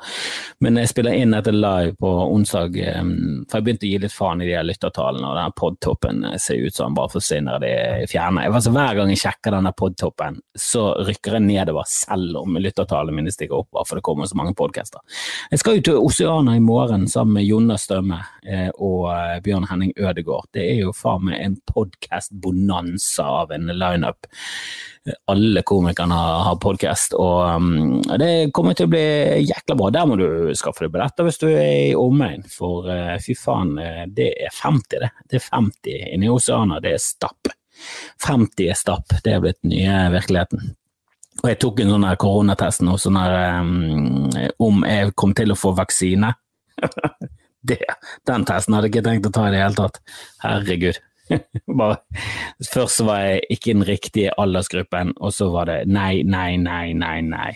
Men 0.63 0.79
jeg 0.81 0.91
spiller 0.91 1.17
inn 1.17 1.35
dette 1.35 1.53
live 1.55 1.95
på 1.99 2.11
onsdag, 2.31 2.77
eh, 2.79 3.01
for 3.49 3.59
jeg 3.59 3.67
begynte 3.67 3.87
å 3.87 3.91
gi 3.91 4.01
litt 4.05 4.15
faen 4.15 4.43
i 4.43 4.49
de 4.49 4.63
lyttertallene. 4.65 5.27
Og 5.29 5.39
den 5.39 5.57
podtoppen 5.59 6.23
ser 6.41 6.61
ut 6.63 6.75
som 6.75 6.89
han 6.89 6.97
bare 6.99 7.13
forsvinner, 7.15 7.59
det 7.63 7.75
fjerner. 8.11 8.49
Altså, 8.49 8.73
hver 8.75 8.99
gang 8.99 9.13
jeg 9.13 9.23
sjekker 9.25 9.57
denne 9.57 9.73
podtoppen, 9.75 10.39
så 10.55 10.87
rykker 11.05 11.39
jeg 11.39 11.47
nedover, 11.49 11.87
selv 11.89 12.41
om 12.41 12.59
lyttertallene 12.61 13.19
mine 13.19 13.33
stikker 13.33 13.59
opp, 13.61 13.83
for 13.83 13.99
det 13.99 14.05
kommer 14.05 14.29
så 14.29 14.37
mange 14.39 14.55
podcaster. 14.57 15.03
Jeg 15.51 15.61
skal 15.61 15.79
jo 15.79 15.85
til 15.89 16.01
Oceana 16.01 16.55
i 16.55 16.63
morgen 16.63 17.07
sammen 17.11 17.39
med 17.39 17.47
Jonas 17.47 17.85
Stømme 17.85 18.21
eh, 18.47 18.69
og 18.81 19.09
eh, 19.11 19.39
Bjørn 19.45 19.67
Henning 19.69 19.93
Ødegaard. 19.97 20.49
Det 20.55 20.63
er 20.63 20.81
jo 20.85 20.93
faen 20.95 21.24
med 21.25 21.39
en 21.41 21.55
podkast-bonanza 21.71 23.25
av 23.41 23.51
en 23.55 23.71
lineup. 23.73 24.29
Alle 25.29 25.61
komikerne 25.65 26.17
har 26.47 26.55
podkast, 26.61 27.13
og 27.17 27.59
um, 27.59 27.99
det 28.17 28.49
kommer 28.57 28.77
til 28.77 28.87
å 28.87 28.93
bli 28.93 29.03
jækla 29.45 29.77
bra. 29.77 29.91
Der 29.93 30.07
må 30.09 30.17
du 30.17 30.53
skaffe 30.57 30.85
deg 30.85 30.95
billetter 30.95 31.27
hvis 31.27 31.41
du 31.41 31.49
er 31.51 31.73
i 31.91 31.99
omegn, 31.99 32.47
for 32.49 32.89
uh, 32.89 33.17
fy 33.21 33.35
faen, 33.37 33.75
det 34.15 34.31
er 34.47 34.55
50, 34.55 35.03
det. 35.03 35.11
Det 35.29 35.41
er 35.41 35.45
50 35.51 36.09
inni 36.15 36.29
i 36.29 36.33
Oceana, 36.33 36.81
det 36.81 36.95
er 36.95 37.03
stapp. 37.03 37.53
50 38.25 38.71
er 38.71 38.79
stapp, 38.79 39.19
det 39.23 39.35
er 39.35 39.43
blitt 39.43 39.61
nye 39.67 40.07
virkeligheten. 40.15 40.73
Og 41.43 41.49
jeg 41.51 41.59
tok 41.61 41.81
en 41.83 41.91
sånn 41.91 42.05
her 42.07 42.19
koronatest 42.19 42.83
nå, 42.85 42.95
sånn 43.01 43.19
her 43.19 43.35
um, 43.59 44.29
om 44.63 44.85
jeg 44.87 45.11
kom 45.19 45.35
til 45.35 45.51
å 45.51 45.59
få 45.59 45.73
vaksine. 45.77 46.31
det, 47.69 47.81
den 48.27 48.45
testen 48.47 48.75
hadde 48.75 48.89
jeg 48.89 48.95
ikke 48.95 49.07
tenkt 49.09 49.29
å 49.29 49.33
ta 49.35 49.49
i 49.49 49.53
det 49.53 49.61
hele 49.63 49.77
tatt. 49.77 49.99
Herregud. 50.43 51.01
Bare, 51.79 51.97
først 52.71 53.01
var 53.07 53.23
jeg 53.25 53.43
ikke 53.55 53.73
den 53.73 53.87
riktige 53.87 54.33
aldersgruppen, 54.41 55.15
og 55.17 55.33
så 55.33 55.49
var 55.53 55.69
det 55.71 55.79
nei, 55.89 56.23
nei, 56.27 56.55
nei, 56.61 56.93
nei, 56.97 57.19
nei. 57.25 57.51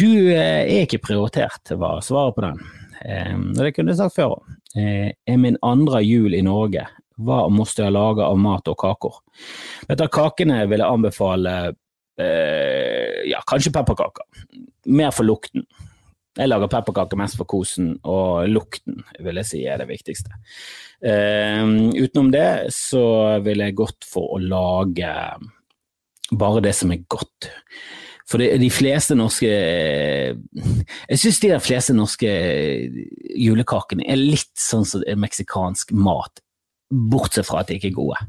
Du 0.00 0.08
eh, 0.32 0.64
er 0.64 0.86
ikke 0.86 1.02
prioritert, 1.04 1.74
var 1.76 2.00
svaret 2.04 2.36
på 2.38 2.46
den. 2.46 2.62
Eh, 3.04 3.36
det 3.58 3.74
kunne 3.76 3.92
jeg 3.92 4.00
sagt 4.00 4.16
før 4.16 4.38
òg. 4.38 4.56
Eh, 4.78 5.10
er 5.12 5.38
min 5.40 5.58
andre 5.66 6.00
jul 6.04 6.34
i 6.36 6.44
Norge. 6.46 6.86
Hva 7.20 7.42
måtte 7.52 7.84
jeg 7.84 7.92
lage 7.92 8.24
av 8.24 8.38
mat 8.40 8.68
og 8.70 8.78
kaker? 8.80 9.20
Du, 9.90 10.06
Kakene 10.08 10.62
vil 10.70 10.80
jeg 10.80 10.88
anbefale 10.88 11.54
eh, 12.20 13.20
ja, 13.28 13.42
kanskje 13.48 13.74
pepperkaker. 13.76 14.24
Mer 14.88 15.12
for 15.12 15.28
lukten. 15.28 15.66
Jeg 16.38 16.48
lager 16.48 16.70
pepperkaker 16.70 17.18
mest 17.18 17.36
for 17.36 17.48
kosen, 17.50 17.96
og 18.06 18.46
lukten 18.48 19.02
vil 19.18 19.40
jeg 19.42 19.48
si 19.48 19.64
er 19.66 19.82
det 19.82 19.90
viktigste. 19.90 20.32
Uh, 21.00 21.88
utenom 21.96 22.28
det 22.34 22.72
så 22.76 23.02
vil 23.44 23.62
jeg 23.64 23.78
gått 23.78 24.04
for 24.04 24.36
å 24.36 24.42
lage 24.42 25.14
bare 26.30 26.62
det 26.64 26.74
som 26.76 26.92
er 26.92 27.06
godt. 27.10 27.50
For 28.30 28.38
de 28.38 28.68
fleste 28.70 29.16
norske 29.18 29.48
Jeg 29.50 31.18
syns 31.18 31.40
de 31.42 31.50
fleste 31.58 31.96
norske 31.96 32.30
julekakene 33.34 34.06
er 34.06 34.20
litt 34.20 34.52
sånn 34.54 34.86
som 34.86 35.02
meksikansk 35.18 35.90
mat, 35.96 36.38
bortsett 36.90 37.48
fra 37.48 37.64
at 37.64 37.72
de 37.72 37.80
ikke 37.80 37.90
er 37.90 37.98
gode. 37.98 38.20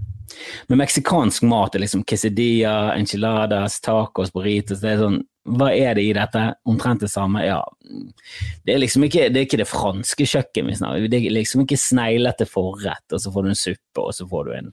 Men 0.69 0.81
meksikansk 0.81 1.45
mat 1.49 1.75
er 1.75 1.85
liksom 1.85 2.05
quesadilla, 2.07 2.93
enchiladas, 2.95 3.79
tacos, 3.83 4.33
burritos. 4.33 4.81
Det 4.81 4.93
er 4.93 5.01
sånn, 5.01 5.21
hva 5.57 5.71
er 5.73 5.95
det 5.97 6.03
i 6.05 6.11
dette? 6.13 6.41
Omtrent 6.69 7.01
det 7.01 7.09
samme? 7.09 7.41
Ja, 7.47 7.61
det 8.65 8.75
er 8.75 8.81
liksom 8.83 9.07
ikke 9.07 9.25
det, 9.33 9.39
er 9.39 9.47
ikke 9.47 9.59
det 9.63 9.69
franske 9.69 10.27
kjøkken 10.29 10.69
vi 10.69 10.75
snakker 10.77 11.07
Det 11.09 11.17
er 11.17 11.33
liksom 11.33 11.63
ikke 11.63 11.79
sneglete 11.81 12.45
forrett, 12.49 13.07
og 13.09 13.23
så 13.23 13.33
får 13.33 13.47
du 13.47 13.49
en 13.49 13.57
suppe, 13.57 14.03
og 14.03 14.13
så 14.13 14.27
får 14.29 14.45
du 14.45 14.53
en, 14.59 14.69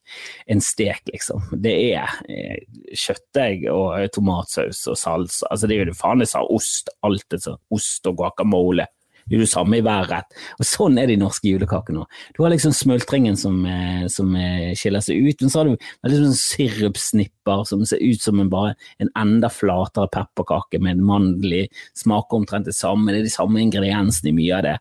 en 0.55 0.63
stek, 0.65 1.03
liksom. 1.09 1.49
Det 1.65 1.75
er 1.95 2.21
eh, 2.29 2.61
kjøttdeig 2.93 3.65
og 3.73 4.13
tomatsaus 4.13 4.85
og 4.93 5.01
salsa. 5.01 5.49
Altså, 5.49 5.71
det 5.71 5.79
er 5.79 5.85
jo 5.87 5.91
det 5.93 5.99
faen 5.99 6.25
jeg 6.25 6.35
sa, 6.35 6.45
ost, 6.45 6.93
alt 7.07 7.27
det 7.33 7.43
sånn. 7.47 7.61
Ost 7.75 8.11
og 8.11 8.21
guacamole 8.21 8.91
det 9.29 9.39
er 9.39 9.45
det 9.45 9.51
samme 9.51 9.79
i 9.79 9.85
hver 9.85 10.09
rett. 10.11 10.37
Og 10.59 10.67
sånn 10.67 10.99
er 11.01 11.11
de 11.11 11.19
norske 11.21 11.49
julekakene 11.51 12.03
òg. 12.03 12.21
Du 12.37 12.43
har 12.45 12.53
liksom 12.53 12.75
smultringen 12.77 13.37
som, 13.39 13.65
eh, 13.67 14.07
som, 14.09 14.35
eh, 14.37 14.75
skiller 14.75 15.05
seg 15.05 15.17
ut, 15.21 15.41
men 15.41 15.51
så 15.51 15.61
har 15.61 15.65
du 15.65 15.77
liksom 16.09 16.35
sirupsnipper 16.35 17.67
som 17.67 17.85
ser 17.85 18.03
ut 18.03 18.21
som 18.21 18.41
en, 18.41 18.49
bare 18.49 18.75
en 19.01 19.11
enda 19.17 19.49
flatere 19.49 20.09
pepperkake 20.09 20.81
med 20.81 20.99
en 20.99 21.05
mandel 21.05 21.69
Smaker 21.97 22.37
omtrent 22.37 22.67
det 22.67 22.75
samme, 22.75 23.13
det 23.13 23.21
er 23.21 23.29
de 23.29 23.31
samme 23.33 23.61
ingrediensene 23.63 24.31
i 24.31 24.37
mye 24.37 24.59
av 24.59 24.63
det. 24.67 24.77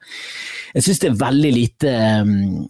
Jeg 0.75 0.84
syns 0.84 1.00
det 1.00 1.10
er 1.12 1.22
veldig 1.22 1.54
lite 1.54 1.94
um, 2.22 2.68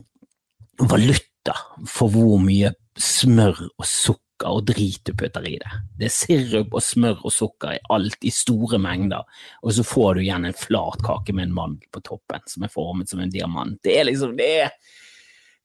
valuta 0.80 1.56
for 1.88 2.14
hvor 2.14 2.38
mye 2.44 2.74
smør 2.98 3.70
og 3.78 3.86
sukker 3.88 4.27
sukker 4.38 4.54
og 4.54 4.66
drit 4.68 5.02
du 5.06 5.14
putter 5.16 5.46
i 5.46 5.58
det. 5.58 5.72
Det 5.98 6.06
er 6.08 6.14
sirup 6.14 6.74
og 6.74 6.82
smør 6.82 7.26
og 7.26 7.32
sukker 7.32 7.76
i 7.76 7.82
alt 7.90 8.18
i 8.24 8.32
store 8.32 8.78
mengder, 8.78 9.26
og 9.64 9.74
så 9.74 9.84
får 9.84 10.16
du 10.16 10.22
igjen 10.22 10.46
en 10.46 10.54
flat 10.54 11.02
kake 11.04 11.34
med 11.34 11.48
en 11.48 11.56
mandel 11.56 11.88
på 11.92 12.02
toppen 12.02 12.42
som 12.48 12.64
er 12.64 12.70
formet 12.70 13.10
som 13.10 13.20
en 13.20 13.30
diamant. 13.30 13.80
Det 13.84 13.98
er 13.98 14.06
liksom 14.06 14.38
Det 14.38 14.72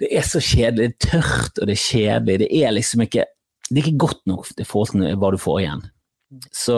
det 0.00 0.08
er 0.10 0.22
så 0.22 0.40
kjedelig. 0.40 0.96
Det 0.98 1.06
er 1.06 1.20
tørt 1.20 1.58
og 1.60 1.66
det 1.68 1.74
er 1.76 1.86
kjedelig. 1.86 2.38
Det 2.40 2.48
er 2.50 2.72
liksom 2.72 3.02
ikke 3.02 3.24
Det 3.70 3.78
er 3.78 3.86
ikke 3.86 3.98
godt 3.98 4.26
nok 4.26 4.46
i 4.58 4.64
forhold 4.64 4.90
til 4.90 5.16
hva 5.16 5.30
du 5.30 5.38
får 5.38 5.60
igjen. 5.60 5.82
Så, 6.50 6.76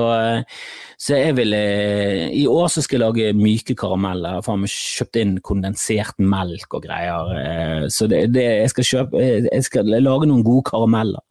så, 0.99 1.15
jeg 1.17 1.37
vil 1.37 1.55
I 1.55 2.47
år 2.47 2.69
så 2.69 2.83
skal 2.83 3.01
jeg 3.01 3.05
lage 3.07 3.33
myke 3.33 3.75
karameller. 3.75 4.37
Jeg 4.37 4.45
har 4.45 4.67
kjøpt 4.67 5.17
inn 5.17 5.41
kondensert 5.41 6.19
melk 6.19 6.75
og 6.75 6.85
greier. 6.85 7.89
Så 7.89 8.07
det, 8.07 8.35
det, 8.35 8.45
jeg, 8.45 8.71
skal 8.71 8.85
kjøpe, 8.85 9.23
jeg 9.47 9.65
skal 9.65 9.89
lage 9.89 10.29
noen 10.29 10.45
gode 10.45 10.67
karameller. 10.69 11.23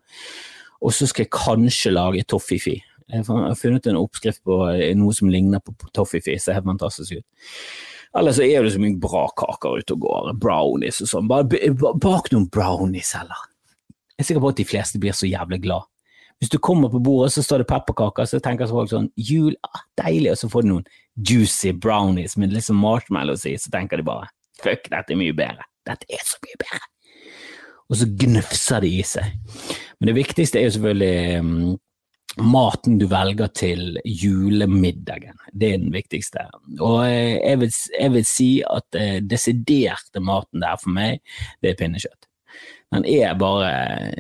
Og 0.84 0.94
så 0.96 1.08
skal 1.08 1.26
jeg 1.26 1.34
kanskje 1.36 1.94
lage 1.94 2.26
toffifi. 2.28 2.76
Jeg 3.12 3.26
har 3.28 3.56
funnet 3.60 3.88
en 3.88 4.00
oppskrift 4.00 4.44
på 4.48 4.60
eh, 4.74 4.92
noe 4.98 5.14
som 5.16 5.32
ligner 5.32 5.62
på 5.64 5.76
toffifi. 5.96 6.38
ser 6.40 6.58
helt 6.58 6.68
fantastisk 6.68 7.20
ut. 7.20 7.26
Eller 8.18 8.36
så 8.36 8.46
er 8.46 8.64
det 8.64 8.74
så 8.76 8.82
mye 8.82 9.00
bra 9.02 9.24
kaker 9.38 9.80
ute 9.82 9.96
og 9.96 10.04
går, 10.06 10.34
brownies 10.42 11.02
og 11.02 11.10
sånn. 11.10 11.30
Bare 11.32 11.48
bak 11.74 12.30
noen 12.34 12.46
brownies, 12.54 13.14
heller. 13.18 13.48
Jeg 14.14 14.22
er 14.22 14.28
sikker 14.30 14.44
på 14.44 14.52
at 14.54 14.62
de 14.62 14.68
fleste 14.70 15.02
blir 15.02 15.18
så 15.18 15.30
jævlig 15.30 15.64
glad. 15.64 15.90
Hvis 16.42 16.52
du 16.54 16.60
kommer 16.62 16.92
på 16.92 17.02
bordet, 17.02 17.32
så 17.34 17.44
står 17.46 17.64
det 17.64 17.70
pepperkaker, 17.72 18.28
så 18.30 18.42
tenker 18.44 18.70
folk 18.70 18.92
sånn 18.92 19.10
jul, 19.18 19.56
ah, 19.66 19.86
deilig, 19.98 20.34
og 20.34 20.42
så 20.42 20.50
får 20.52 20.66
du 20.66 20.70
noen 20.70 20.88
juicy 21.16 21.72
brownies 21.72 22.36
med 22.38 22.54
sånn 22.60 22.82
marshmallows 22.82 23.46
i, 23.50 23.56
så 23.58 23.72
tenker 23.74 24.02
de 24.02 24.08
bare 24.08 24.30
fuck, 24.62 24.90
dette 24.92 25.14
er 25.14 25.20
mye 25.20 25.36
bedre. 25.36 25.66
Dette 25.88 26.08
er 26.12 26.22
så 26.28 26.40
mye 26.44 26.60
bedre 26.60 26.86
og 27.94 28.00
så 28.00 28.10
gnufser 28.10 28.82
det 28.82 28.90
i 28.90 29.02
seg. 29.06 29.34
Men 30.00 30.10
det 30.10 30.18
viktigste 30.18 30.60
er 30.60 30.66
jo 30.66 30.76
selvfølgelig 30.76 31.40
um, 31.46 31.76
maten 32.42 32.98
du 32.98 33.06
velger 33.12 33.52
til 33.54 34.00
julemiddagen. 34.06 35.38
Det 35.54 35.70
er 35.70 35.82
den 35.84 35.94
viktigste. 35.94 36.48
Og 36.80 37.04
eh, 37.06 37.38
jeg 37.38 37.60
vil, 37.62 37.74
jeg 38.00 38.14
vil 38.16 38.26
si 38.28 38.52
at 38.66 38.88
den 38.96 39.30
desiderte 39.30 40.24
maten 40.24 40.66
der 40.66 40.80
for 40.82 40.96
meg, 40.96 41.22
det 41.62 41.74
er 41.74 41.82
pinnekjøtt. 41.84 42.30
Den 42.94 43.06
er 43.10 43.34
bare 43.34 43.70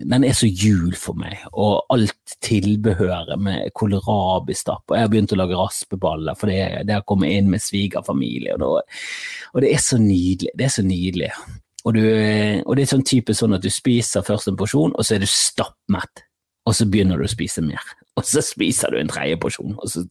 Den 0.01 0.23
er 0.25 0.33
så 0.33 0.47
jul 0.49 0.95
for 0.97 1.17
meg, 1.17 1.37
og 1.53 1.83
alt 1.93 2.37
tilbehøret 2.41 3.37
med 3.41 3.73
kålrabistapp. 3.77 4.85
Og 4.87 4.97
jeg 4.97 5.05
har 5.05 5.11
begynt 5.13 5.35
å 5.35 5.41
lage 5.41 5.59
raspeballer, 5.59 6.37
for 6.37 6.49
det 6.49 6.89
har 6.89 7.05
kommet 7.09 7.33
inn 7.33 7.51
med 7.53 7.61
svigerfamilie, 7.61 8.57
og, 8.61 8.81
og 9.53 9.61
det 9.65 9.75
er 9.75 9.83
så 9.83 10.01
nydelig. 10.01 10.53
Det 10.57 10.69
er 10.69 10.73
så 10.73 10.85
nydelig. 10.85 11.29
Og, 11.83 11.97
du, 11.97 12.03
og, 12.63 12.71
det 12.77 12.85
er 12.85 12.91
sånn 12.93 13.07
type 13.07 13.35
sånn 13.35 13.57
at 13.57 13.63
du 13.63 13.71
spiser 13.73 14.23
først 14.23 14.47
en 14.49 14.59
porsjon, 14.59 14.95
og 14.95 15.03
så 15.03 15.17
er 15.17 15.23
du 15.23 15.29
stappmett. 15.29 16.23
Og 16.63 16.77
så 16.77 16.87
begynner 16.87 17.19
du 17.19 17.25
å 17.27 17.31
spise 17.31 17.63
mer. 17.65 17.83
Og 18.17 18.23
så 18.29 18.43
spiser 18.45 18.93
du 18.93 18.99
en 18.99 19.09
tredje 19.09 19.39
porsjon. 19.41 19.73
Og 19.81 19.89
så, 19.89 20.03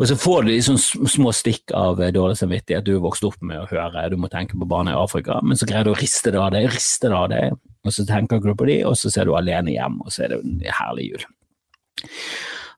og 0.00 0.08
så 0.08 0.14
får 0.16 0.46
du 0.46 0.52
sånn 0.64 0.78
små 0.80 1.32
stikk 1.36 1.74
av 1.76 2.00
dårlig 2.12 2.38
samvittighet 2.40 2.84
du 2.84 2.94
er 2.94 3.02
vokst 3.04 3.24
opp 3.24 3.36
med 3.44 3.62
å 3.62 3.68
høre, 3.68 4.06
du 4.12 4.16
må 4.20 4.28
tenke 4.32 4.56
på 4.56 4.68
barna 4.68 4.92
i 4.92 4.96
Afrika, 4.96 5.38
men 5.44 5.56
så 5.56 5.68
greier 5.68 5.84
du 5.88 5.92
å 5.94 5.96
riste 5.96 6.32
det 6.32 6.40
av 6.40 6.50
deg, 6.52 6.68
riste 6.72 7.08
det 7.12 7.16
av 7.16 7.30
deg, 7.32 7.56
og 7.84 7.94
så 7.96 8.04
tenker 8.08 8.40
du 8.44 8.52
på 8.52 8.68
de, 8.68 8.78
og 8.88 8.96
så 9.00 9.12
ser 9.12 9.28
du 9.28 9.32
alene 9.36 9.72
hjem, 9.72 9.96
og 10.04 10.12
så 10.12 10.26
er 10.26 10.34
det 10.34 10.40
en 10.42 10.58
herlig 10.80 11.06
jul. 11.10 11.24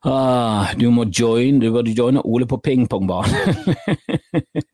Ah, 0.07 0.71
du 0.79 0.87
må 0.95 1.09
join, 1.11 1.59
du 1.59 1.67
burde 1.75 1.95
joine 1.95 2.23
Ole 2.23 2.47
på 2.47 2.59
pingpongbanen. 2.63 3.75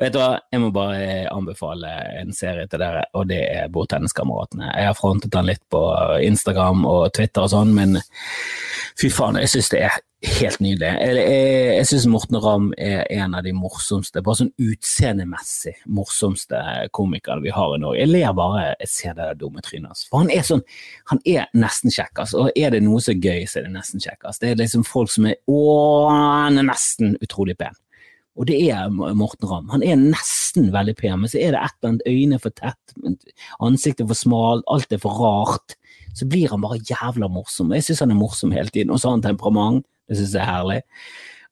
Vet 0.00 0.14
du 0.14 0.18
hva, 0.18 0.30
jeg 0.50 0.62
må 0.62 0.70
bare 0.74 1.26
anbefale 1.30 1.90
en 2.20 2.32
serie 2.34 2.66
til 2.70 2.82
dere, 2.82 3.04
og 3.14 3.28
det 3.30 3.42
er 3.46 3.70
Bordtenniskameratene. 3.74 4.72
Jeg 4.72 4.90
har 4.90 4.98
frontet 4.98 5.34
den 5.34 5.50
litt 5.50 5.62
på 5.72 5.82
Instagram 6.24 6.82
og 6.88 7.12
Twitter 7.14 7.46
og 7.46 7.52
sånn, 7.54 7.74
men 7.76 8.00
fy 8.98 9.10
faen, 9.12 9.38
jeg 9.42 9.54
syns 9.54 9.70
det 9.74 9.84
er 9.86 10.00
helt 10.24 10.60
nydelig. 10.62 10.88
Jeg, 10.88 11.16
jeg, 11.18 11.76
jeg 11.76 11.88
syns 11.90 12.06
Morten 12.10 12.38
Ramm 12.40 12.70
er 12.80 13.04
en 13.12 13.36
av 13.36 13.44
de 13.44 13.52
morsomste, 13.56 14.22
bare 14.24 14.40
sånn 14.40 14.52
utseendemessig 14.62 15.74
morsomste 15.84 16.60
komikere 16.96 17.44
vi 17.44 17.52
har 17.54 17.76
i 17.76 17.80
Norge. 17.82 18.00
Jeg 18.02 18.12
ler 18.12 18.34
bare 18.36 18.66
jeg 18.72 18.90
ser 18.90 19.18
det 19.18 19.30
dumme 19.42 19.62
trynet 19.64 19.92
hans. 19.92 20.06
For 20.10 20.24
han 20.24 20.32
er 20.34 20.46
sånn, 20.46 20.64
han 21.12 21.22
er 21.28 21.48
nesten 21.54 21.92
kjekkas, 21.94 22.34
og 22.38 22.50
er 22.56 22.74
det 22.74 22.82
noe 22.86 23.02
som 23.04 23.14
er 23.14 23.22
gøy, 23.22 23.46
så 23.50 23.60
er 23.60 23.68
det 23.68 23.76
nesten 23.76 24.02
kjekkas. 24.04 24.40
Det 24.42 24.52
er 24.52 24.60
liksom 24.62 24.86
folk 24.88 25.12
som 25.12 25.28
er 25.30 25.38
å, 25.50 25.62
han 26.10 26.60
er 26.62 26.70
nesten 26.72 27.18
utrolig 27.24 27.58
pen. 27.60 27.76
Og 28.34 28.48
det 28.48 28.56
er 28.66 28.90
Morten 28.90 29.46
Ramm. 29.46 29.68
Han 29.70 29.84
er 29.86 30.00
nesten 30.00 30.72
veldig 30.74 30.96
pen, 30.98 31.20
men 31.22 31.30
så 31.30 31.38
er 31.38 31.54
det 31.54 31.60
et 31.60 31.76
eller 31.78 31.92
annet 31.92 32.08
øyne 32.10 32.40
for 32.42 32.54
tett, 32.58 32.94
ansiktet 33.62 34.08
for 34.10 34.18
smalt, 34.18 34.66
alt 34.70 34.94
er 34.94 35.02
for 35.02 35.20
rart. 35.22 35.76
Så 36.18 36.26
blir 36.30 36.50
han 36.50 36.62
bare 36.62 36.80
jævla 36.82 37.28
morsom. 37.30 37.72
Jeg 37.74 37.86
syns 37.86 38.02
han 38.02 38.14
er 38.14 38.18
morsom 38.18 38.54
hele 38.54 38.70
tiden. 38.74 38.90
Og 38.94 39.00
så 39.00 39.10
har 39.10 39.16
han 39.18 39.24
temperament, 39.28 39.86
det 40.10 40.18
syns 40.18 40.34
jeg 40.34 40.42
er 40.42 40.50
herlig. 40.50 40.80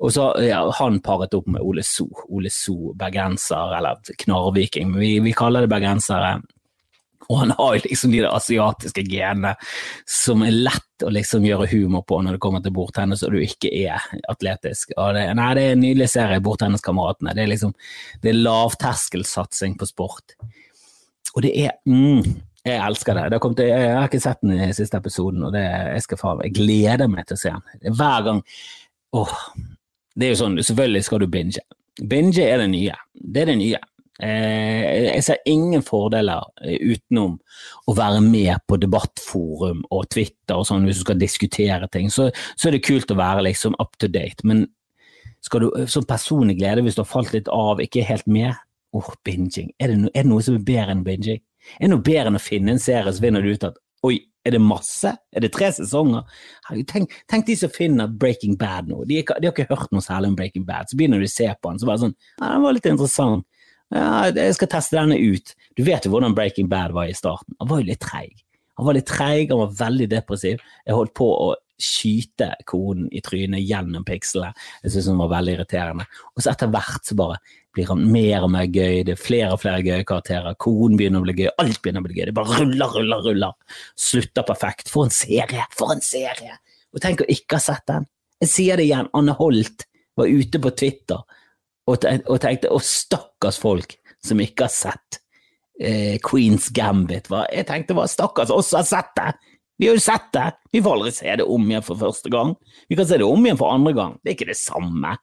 Og 0.02 0.10
så 0.14 0.26
ja, 0.42 0.62
han 0.80 0.98
paret 1.04 1.34
opp 1.38 1.46
med 1.50 1.62
Ole 1.62 1.84
So. 1.86 2.08
Ole 2.26 2.50
So, 2.50 2.90
bergenser, 2.98 3.76
eller 3.78 4.02
knarrviking, 4.24 4.96
vi, 4.98 5.14
vi 5.22 5.34
kaller 5.38 5.62
det 5.62 5.70
bergensere. 5.70 6.40
Og 7.28 7.38
han 7.38 7.54
har 7.58 7.76
jo 7.76 7.82
liksom 7.84 8.12
de 8.12 8.22
asiatiske 8.26 9.04
genene 9.06 9.54
som 10.08 10.42
er 10.46 10.54
lett 10.68 11.06
å 11.06 11.10
liksom 11.12 11.46
gjøre 11.46 11.68
humor 11.72 12.04
på 12.06 12.20
når 12.22 12.36
det 12.36 12.42
kommer 12.42 12.62
til 12.64 12.74
bordtennis 12.74 13.24
og 13.26 13.34
du 13.34 13.40
ikke 13.42 13.70
er 13.82 14.02
atletisk. 14.30 14.94
Det, 14.96 15.26
nei, 15.38 15.50
det 15.58 15.66
er 15.66 15.76
en 15.76 15.84
nydelig 15.84 16.08
serie, 16.12 16.42
Bordtenniskameratene. 16.44 17.34
Det 17.36 17.44
er 17.44 17.52
liksom 17.52 17.74
det 18.22 18.32
er 18.32 18.40
lavterskelsatsing 18.40 19.76
på 19.80 19.88
sport. 19.90 20.36
Og 21.34 21.44
det 21.44 21.52
er 21.64 21.76
mm, 21.88 22.22
Jeg 22.66 22.78
elsker 22.78 23.18
det. 23.18 23.28
det 23.32 23.40
kommet, 23.42 23.64
jeg 23.66 23.94
har 23.96 24.06
ikke 24.06 24.22
sett 24.22 24.42
den 24.42 24.58
i 24.68 24.72
siste 24.76 24.98
episoden, 25.00 25.42
og 25.48 25.54
det, 25.54 25.64
jeg 25.64 26.04
skal 26.04 26.20
faen 26.20 26.42
Jeg 26.46 26.56
gleder 26.60 27.10
meg 27.10 27.26
til 27.26 27.38
å 27.38 27.42
se 27.42 27.54
den. 27.54 27.94
Hver 27.98 28.26
gang 28.28 28.42
Åh. 29.12 29.38
Det 30.16 30.26
er 30.26 30.34
jo 30.34 30.42
sånn, 30.42 30.58
selvfølgelig 30.60 31.06
skal 31.06 31.22
du 31.22 31.26
binge. 31.32 31.62
Binge 32.08 32.44
er 32.44 32.60
det 32.60 32.68
nye. 32.72 32.96
Det 33.12 33.42
er 33.42 33.50
det 33.52 33.58
nye. 33.60 33.80
Eh, 34.22 35.08
jeg 35.08 35.22
ser 35.26 35.40
ingen 35.50 35.82
fordeler 35.82 36.44
eh, 36.62 36.78
utenom 36.94 37.34
å 37.90 37.94
være 37.98 38.20
med 38.22 38.54
på 38.70 38.78
debattforum 38.78 39.80
og 39.90 40.06
Twitter 40.14 40.60
og 40.60 40.68
sånn 40.68 40.86
hvis 40.86 41.00
du 41.00 41.06
skal 41.08 41.18
diskutere 41.18 41.88
ting. 41.90 42.10
Så, 42.12 42.28
så 42.54 42.68
er 42.68 42.76
det 42.76 42.84
kult 42.86 43.10
å 43.10 43.18
være 43.18 43.48
liksom 43.48 43.74
up 43.82 43.98
to 43.98 44.10
date, 44.12 44.46
men 44.46 44.68
skal 45.42 45.64
du 45.64 45.86
som 45.90 46.06
personlig 46.06 46.60
glede 46.60 46.84
hvis 46.86 46.94
du 46.94 47.02
har 47.02 47.10
falt 47.10 47.32
litt 47.34 47.50
av, 47.50 47.82
ikke 47.82 48.06
helt 48.06 48.28
med? 48.30 48.54
Åh, 48.92 49.00
oh, 49.08 49.14
binging. 49.26 49.72
Er 49.82 49.90
det, 49.90 50.02
no, 50.04 50.10
er 50.12 50.22
det 50.22 50.30
noe 50.30 50.44
som 50.44 50.58
er 50.58 50.66
bedre 50.68 50.94
enn 50.94 51.06
binging? 51.06 51.40
Er 51.78 51.86
det 51.86 51.94
noe 51.94 52.04
bedre 52.04 52.30
enn 52.30 52.38
å 52.38 52.42
finne 52.42 52.76
en 52.76 52.82
serie 52.82 53.10
så 53.10 53.24
finner 53.24 53.42
du 53.42 53.50
ut 53.50 53.66
at 53.66 53.80
oi, 54.06 54.20
er 54.46 54.54
det 54.54 54.60
masse? 54.62 55.12
Er 55.34 55.42
det 55.44 55.52
tre 55.54 55.70
sesonger? 55.74 56.26
Tenk, 56.90 57.14
tenk 57.30 57.46
de 57.46 57.56
som 57.58 57.72
finner 57.72 58.10
Breaking 58.10 58.54
Bad 58.58 58.90
nå. 58.90 59.02
De, 59.06 59.22
de, 59.22 59.48
har 59.48 59.54
ikke 59.54 59.70
hørt 59.70 59.94
noe 59.94 60.04
særlig 60.04 60.32
om 60.32 60.38
Breaking 60.38 60.66
Bad. 60.68 60.90
Så 60.90 60.98
begynner 60.98 61.22
du 61.22 61.26
å 61.26 61.32
se 61.32 61.46
på 61.46 61.70
den, 61.70 61.82
så 61.82 61.88
bare 61.88 62.02
sånn 62.04 62.16
Ja, 62.36 62.52
den 62.52 62.66
var 62.66 62.76
litt 62.76 62.90
interessant. 62.90 63.46
Ja, 63.92 64.30
jeg 64.32 64.56
skal 64.56 64.70
teste 64.72 64.96
denne 64.96 65.18
ut. 65.20 65.52
Du 65.76 65.84
vet 65.84 66.06
jo 66.06 66.14
hvordan 66.14 66.37
Breaking 66.37 66.70
Bad 66.72 66.94
var 66.96 67.11
i 67.11 67.16
starten. 67.16 67.56
Han 67.61 67.70
var 67.70 67.82
jo 67.82 67.90
litt 67.90 68.02
treig. 68.04 68.40
Han 68.80 68.88
var 68.88 68.96
litt 68.96 69.08
treig, 69.11 69.50
han 69.52 69.61
var 69.61 69.75
veldig 69.82 70.08
depressiv. 70.14 70.62
Jeg 70.87 70.96
holdt 70.96 71.12
på 71.18 71.28
å 71.28 71.50
skyte 71.82 72.52
konen 72.68 73.08
i 73.12 73.20
trynet 73.25 73.64
gjennom 73.66 74.04
pikslene. 74.06 74.52
Jeg 74.84 74.94
syntes 74.94 75.11
hun 75.11 75.20
var 75.20 75.32
veldig 75.34 75.56
irriterende. 75.58 76.06
Og 76.32 76.44
så 76.44 76.52
etter 76.52 76.70
hvert 76.72 77.08
så 77.08 77.16
bare 77.18 77.40
blir 77.75 77.88
han 77.88 78.04
mer 78.12 78.46
og 78.46 78.52
mer 78.52 78.68
gøy, 78.68 79.02
det 79.08 79.16
er 79.16 79.20
flere 79.20 79.52
og 79.56 79.62
flere 79.62 79.84
gøye 79.84 80.06
karakterer, 80.08 80.56
konen 80.61 80.99
begynner 81.00 81.22
å 81.22 81.26
bli 81.26 81.37
gøy, 81.40 81.50
alt 81.62 81.80
begynner 81.82 82.04
å 82.04 82.06
bli 82.06 82.18
gøy. 82.18 82.26
Det 82.28 82.37
bare 82.37 82.58
ruller, 82.61 82.96
ruller, 82.96 83.22
ruller. 83.26 83.78
Slutter 83.99 84.46
perfekt. 84.49 84.92
For 84.92 85.08
en 85.08 85.14
serie! 85.14 85.66
For 85.75 85.94
en 85.94 86.04
serie! 86.04 86.58
Og 86.92 87.00
tenk 87.02 87.25
å 87.25 87.30
ikke 87.32 87.58
ha 87.58 87.64
sett 87.64 87.87
den. 87.88 88.08
Jeg 88.44 88.52
sier 88.52 88.80
det 88.80 88.88
igjen, 88.88 89.08
Anne 89.16 89.37
Holt 89.38 89.87
var 90.18 90.28
ute 90.28 90.61
på 90.61 90.75
Twitter 90.76 91.22
og 91.92 92.38
tenkte 92.42 92.72
å 92.72 92.80
stakkars 92.82 93.61
folk 93.62 93.96
som 94.22 94.40
ikke 94.42 94.68
har 94.68 94.75
sett 94.75 95.18
eh, 95.80 96.18
Queens 96.22 96.70
Gambit. 96.75 97.30
Hva? 97.30 97.44
Jeg 97.52 97.68
tenkte 97.70 97.96
hva 97.99 98.06
stakkars 98.11 98.52
oss 98.54 98.72
har 98.76 98.87
sett 98.88 99.12
det! 99.18 99.32
Vi 99.80 99.88
har 99.88 99.96
jo 99.99 100.04
sett 100.04 100.30
det! 100.37 100.46
Vi 100.72 100.82
får 100.84 100.96
aldri 100.96 101.12
se 101.16 101.37
det 101.40 101.46
om 101.49 101.68
igjen 101.68 101.84
for 101.84 101.99
første 101.99 102.30
gang. 102.32 102.54
Vi 102.88 102.99
kan 102.99 103.08
se 103.08 103.18
det 103.18 103.26
om 103.26 103.46
igjen 103.46 103.61
for 103.61 103.75
andre 103.75 103.94
gang. 103.96 104.16
Det 104.20 104.32
er 104.32 104.38
ikke 104.38 104.52
det 104.52 104.61
samme. 104.61 105.16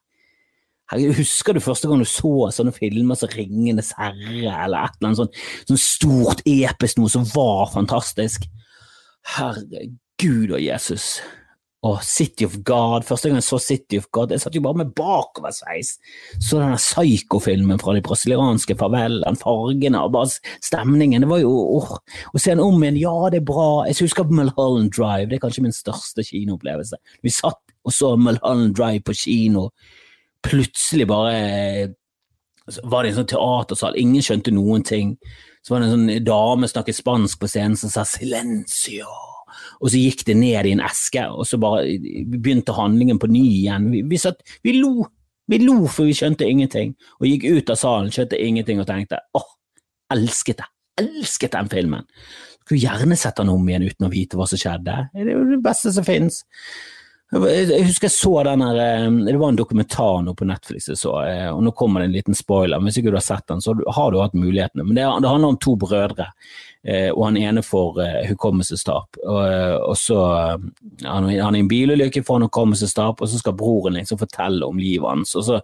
Husker 0.89 1.53
du 1.53 1.61
første 1.61 1.87
gang 1.87 2.01
du 2.01 2.07
så 2.09 2.49
sånne 2.53 2.73
filmer 2.73 3.17
som 3.17 3.29
Ringenes 3.29 3.91
herre, 3.97 4.49
eller 4.65 4.87
et 4.87 4.95
eller 4.97 5.11
annet 5.11 5.19
sånt, 5.19 5.41
sånt 5.69 5.83
stort, 5.83 6.41
episk 6.49 6.97
noe 6.97 7.13
som 7.13 7.27
var 7.29 7.69
fantastisk? 7.75 8.47
Herregud 9.35 10.55
og 10.55 10.63
Jesus. 10.63 11.19
Og 11.87 12.01
City 12.03 12.43
of 12.43 12.57
God, 12.67 13.05
første 13.07 13.29
gang 13.29 13.37
jeg 13.39 13.45
så 13.47 13.59
City 13.63 13.99
of 14.01 14.09
God, 14.11 14.33
jeg 14.35 14.41
satt 14.43 14.55
jo 14.57 14.63
bare 14.65 14.81
med 14.81 14.91
bakoversveis. 14.97 15.93
Så 16.35 16.59
denne 16.59 16.75
psykofilmen 16.75 17.79
fra 17.79 17.93
de 17.95 18.03
brasilianske 18.03 18.75
farvelene, 18.79 19.39
fargene 19.39 20.01
og 20.03 20.11
bare 20.17 20.33
stemningen. 20.65 21.23
Det 21.23 21.29
var 21.31 21.39
jo 21.39 21.53
åh, 21.79 21.95
Å 22.33 22.41
se 22.41 22.51
den 22.51 22.63
om 22.63 22.83
igjen, 22.83 22.99
ja 22.99 23.15
det 23.31 23.39
er 23.39 23.47
bra. 23.47 23.85
Jeg 23.87 24.01
husker 24.03 24.27
på 24.27 24.35
Mulholland 24.41 24.91
Drive, 24.91 25.29
det 25.31 25.39
er 25.39 25.45
kanskje 25.45 25.63
min 25.63 25.75
største 25.75 26.25
kinoopplevelse. 26.27 26.99
Vi 27.23 27.31
satt 27.31 27.63
og 27.87 27.95
så 27.95 28.11
Mulholland 28.19 28.75
Drive 28.75 29.05
på 29.07 29.15
kino 29.15 29.69
plutselig 30.43 31.07
bare 31.07 31.95
var 32.83 33.03
det 33.03 33.13
en 33.13 33.21
sånn 33.21 33.31
teatersal, 33.31 33.97
ingen 33.97 34.23
skjønte 34.23 34.53
noen 34.53 34.83
ting. 34.85 35.15
Så 35.65 35.73
var 35.73 35.81
det 35.81 35.89
en 35.89 35.95
sånn 35.95 36.25
dame 36.27 36.69
snakket 36.69 36.99
spansk 36.99 37.41
på 37.41 37.49
scenen 37.49 37.77
som 37.79 37.89
sa 37.89 38.05
'silencio', 38.05 39.28
og 39.79 39.91
så 39.91 40.01
gikk 40.01 40.25
det 40.27 40.35
ned 40.39 40.67
i 40.69 40.73
en 40.75 40.83
eske, 40.85 41.23
og 41.29 41.47
så 41.47 41.59
bare 41.61 41.85
begynte 42.29 42.75
handlingen 42.77 43.21
på 43.21 43.29
ny 43.31 43.45
igjen. 43.61 43.89
Vi, 43.93 44.03
vi, 44.09 44.19
satt, 44.21 44.43
vi 44.65 44.75
lo, 44.79 45.07
vi 45.49 45.61
lo 45.63 45.79
for 45.87 46.09
vi 46.09 46.17
skjønte 46.17 46.47
ingenting, 46.47 46.93
og 47.19 47.29
gikk 47.29 47.47
ut 47.49 47.73
av 47.73 47.79
salen, 47.81 48.13
skjønte 48.13 48.39
ingenting 48.39 48.81
og 48.81 48.89
tenkte 48.89 49.21
'åh, 49.35 49.49
elsket 50.13 50.61
det', 50.61 50.71
elsket 51.03 51.57
den 51.57 51.69
filmen'. 51.71 52.07
Skulle 52.63 52.85
gjerne 52.85 53.17
sett 53.17 53.37
den 53.37 53.49
om 53.49 53.69
igjen 53.69 53.87
uten 53.89 54.05
å 54.05 54.13
vite 54.13 54.37
hva 54.37 54.45
som 54.45 54.59
skjedde. 54.61 55.09
Det 55.13 55.25
er 55.25 55.33
jo 55.33 55.45
det 55.49 55.63
beste 55.65 55.93
som 55.93 56.05
finnes. 56.05 56.43
Jeg 57.29 57.83
husker 57.85 58.07
jeg 58.07 58.15
så 58.15 58.31
den 58.47 58.63
her 58.65 58.77
eh, 58.81 59.03
Det 59.27 59.35
var 59.37 59.51
en 59.51 59.59
dokumentar 59.59 60.23
nå 60.25 60.33
på 60.33 60.47
Netflix 60.49 60.87
jeg 60.89 60.97
så, 60.97 61.11
eh, 61.27 61.49
og 61.53 61.61
nå 61.61 61.73
kommer 61.77 62.01
det 62.01 62.09
en 62.09 62.15
liten 62.15 62.37
spoiler. 62.37 62.81
Hvis 62.81 62.97
ikke 62.97 63.11
du 63.13 63.19
har 63.19 63.25
sett 63.25 63.45
den, 63.51 63.61
så 63.61 63.75
har 63.77 64.09
du 64.09 64.17
hatt 64.17 64.33
mulighetene. 64.33 64.87
Men 64.87 64.97
det, 64.97 65.05
det 65.05 65.29
handler 65.29 65.53
om 65.53 65.59
to 65.61 65.75
brødre, 65.77 66.31
eh, 66.81 67.11
og 67.13 67.27
han 67.27 67.37
ene 67.37 67.61
får 67.65 67.99
hukommelsestap. 68.31 69.19
Og, 69.21 69.43
og, 69.91 69.93
så 69.97 70.23
Han 71.05 71.29
er 71.29 71.35
i 71.35 71.61
en 71.61 71.69
bilulykke, 71.69 72.23
får 72.25 72.39
han 72.39 72.47
hukommelsestap, 72.47 73.21
og 73.21 73.29
så 73.29 73.43
skal 73.43 73.57
broren 73.59 73.99
liksom 73.99 74.17
fortelle 74.17 74.65
om 74.65 74.81
livet 74.81 75.09
hans. 75.09 75.35
og 75.37 75.45
så 75.45 75.61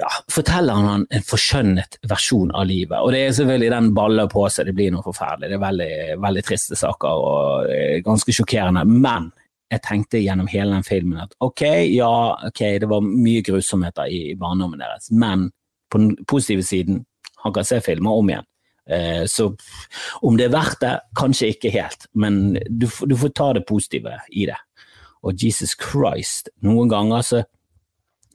ja, 0.00 0.08
forteller 0.32 0.80
han 0.80 1.06
en 1.12 1.28
forskjønnet 1.28 2.00
versjon 2.08 2.54
av 2.56 2.64
livet. 2.66 2.96
Og 3.04 3.12
det 3.12 3.20
er 3.26 3.36
selvfølgelig 3.36 3.74
den 3.74 3.92
baller 3.94 4.32
på 4.32 4.48
seg, 4.48 4.64
det 4.66 4.78
blir 4.80 4.96
noe 4.96 5.04
forferdelig. 5.04 5.52
Det 5.52 5.60
er 5.60 5.66
veldig, 5.68 5.92
veldig 6.24 6.48
triste 6.48 6.80
saker 6.80 7.28
og 7.28 8.02
ganske 8.08 8.40
sjokkerende. 8.40 8.88
Men 8.88 9.28
jeg 9.72 9.82
tenkte 9.86 10.20
gjennom 10.20 10.50
hele 10.52 10.76
den 10.76 10.84
filmen 10.86 11.22
at 11.22 11.34
ok, 11.40 11.64
ja, 11.94 12.12
ok, 12.48 12.62
det 12.82 12.88
var 12.90 13.04
mye 13.06 13.42
grusomheter 13.46 14.10
i, 14.12 14.34
barndommen 14.38 14.82
deres, 14.82 15.08
men 15.10 15.48
på 15.92 16.00
den 16.00 16.16
positive 16.28 16.64
siden, 16.66 17.04
han 17.44 17.54
kan 17.56 17.66
se 17.66 17.80
filmer 17.84 18.18
om 18.20 18.30
igjen. 18.30 18.48
Eh, 18.90 19.24
så 19.30 19.48
om 20.26 20.36
det 20.38 20.48
er 20.48 20.54
verdt 20.54 20.80
det, 20.82 20.92
kanskje 21.18 21.52
ikke 21.54 21.72
helt, 21.74 22.06
men 22.14 22.58
du, 22.68 22.88
du, 22.88 23.16
får 23.18 23.34
ta 23.36 23.48
det 23.56 23.64
positive 23.68 24.14
i 24.32 24.46
det. 24.50 24.58
Og 25.22 25.38
Jesus 25.38 25.76
Christ, 25.78 26.50
noen 26.66 26.90
ganger 26.90 27.26
så, 27.26 27.42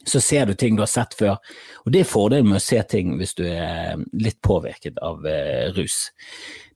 så 0.07 0.21
ser 0.23 0.47
du 0.47 0.55
ting 0.55 0.77
du 0.77 0.83
har 0.85 0.91
sett 0.91 1.17
før, 1.19 1.35
og 1.83 1.91
det 1.93 2.03
er 2.03 2.09
fordelen 2.09 2.49
med 2.51 2.61
å 2.61 2.63
se 2.63 2.79
ting 2.87 3.17
hvis 3.19 3.35
du 3.37 3.43
er 3.47 3.99
litt 4.15 4.39
påvirket 4.45 5.01
av 5.03 5.27
eh, 5.27 5.67
rus 5.75 6.07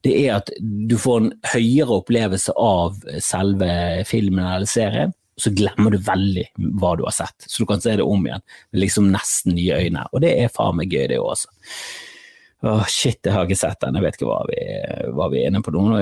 det 0.02 0.14
er 0.24 0.38
at 0.40 0.50
du 0.60 0.96
får 0.98 1.18
en 1.20 1.32
høyere 1.52 1.98
opplevelse 2.00 2.54
av 2.58 2.98
selve 3.22 3.72
filmen 4.08 4.44
eller 4.44 4.70
serien, 4.70 5.14
så 5.38 5.52
glemmer 5.54 5.94
du 5.94 6.00
veldig 6.02 6.44
hva 6.80 6.94
du 6.98 7.04
har 7.06 7.14
sett. 7.16 7.46
Så 7.46 7.62
du 7.62 7.68
kan 7.70 7.82
se 7.82 7.94
det 7.98 8.04
om 8.04 8.26
igjen 8.26 8.42
med 8.42 8.82
liksom 8.82 9.10
nesten 9.14 9.56
nye 9.56 9.78
øyne, 9.84 10.06
og 10.10 10.24
det 10.24 10.34
er 10.42 10.52
faen 10.52 10.78
meg 10.78 10.92
gøy, 10.92 11.06
det 11.12 11.20
også. 11.22 11.52
Åh, 12.62 12.84
shit, 12.86 13.18
jeg 13.26 13.34
har 13.34 13.48
ikke 13.48 13.58
sett 13.58 13.80
den, 13.82 13.96
jeg 13.98 14.04
vet 14.04 14.16
ikke 14.18 14.28
hva 14.28 14.42
vi, 14.46 14.58
hva 15.16 15.26
vi 15.32 15.40
er 15.40 15.48
inne 15.50 15.62
på 15.66 15.72
nå. 15.74 15.96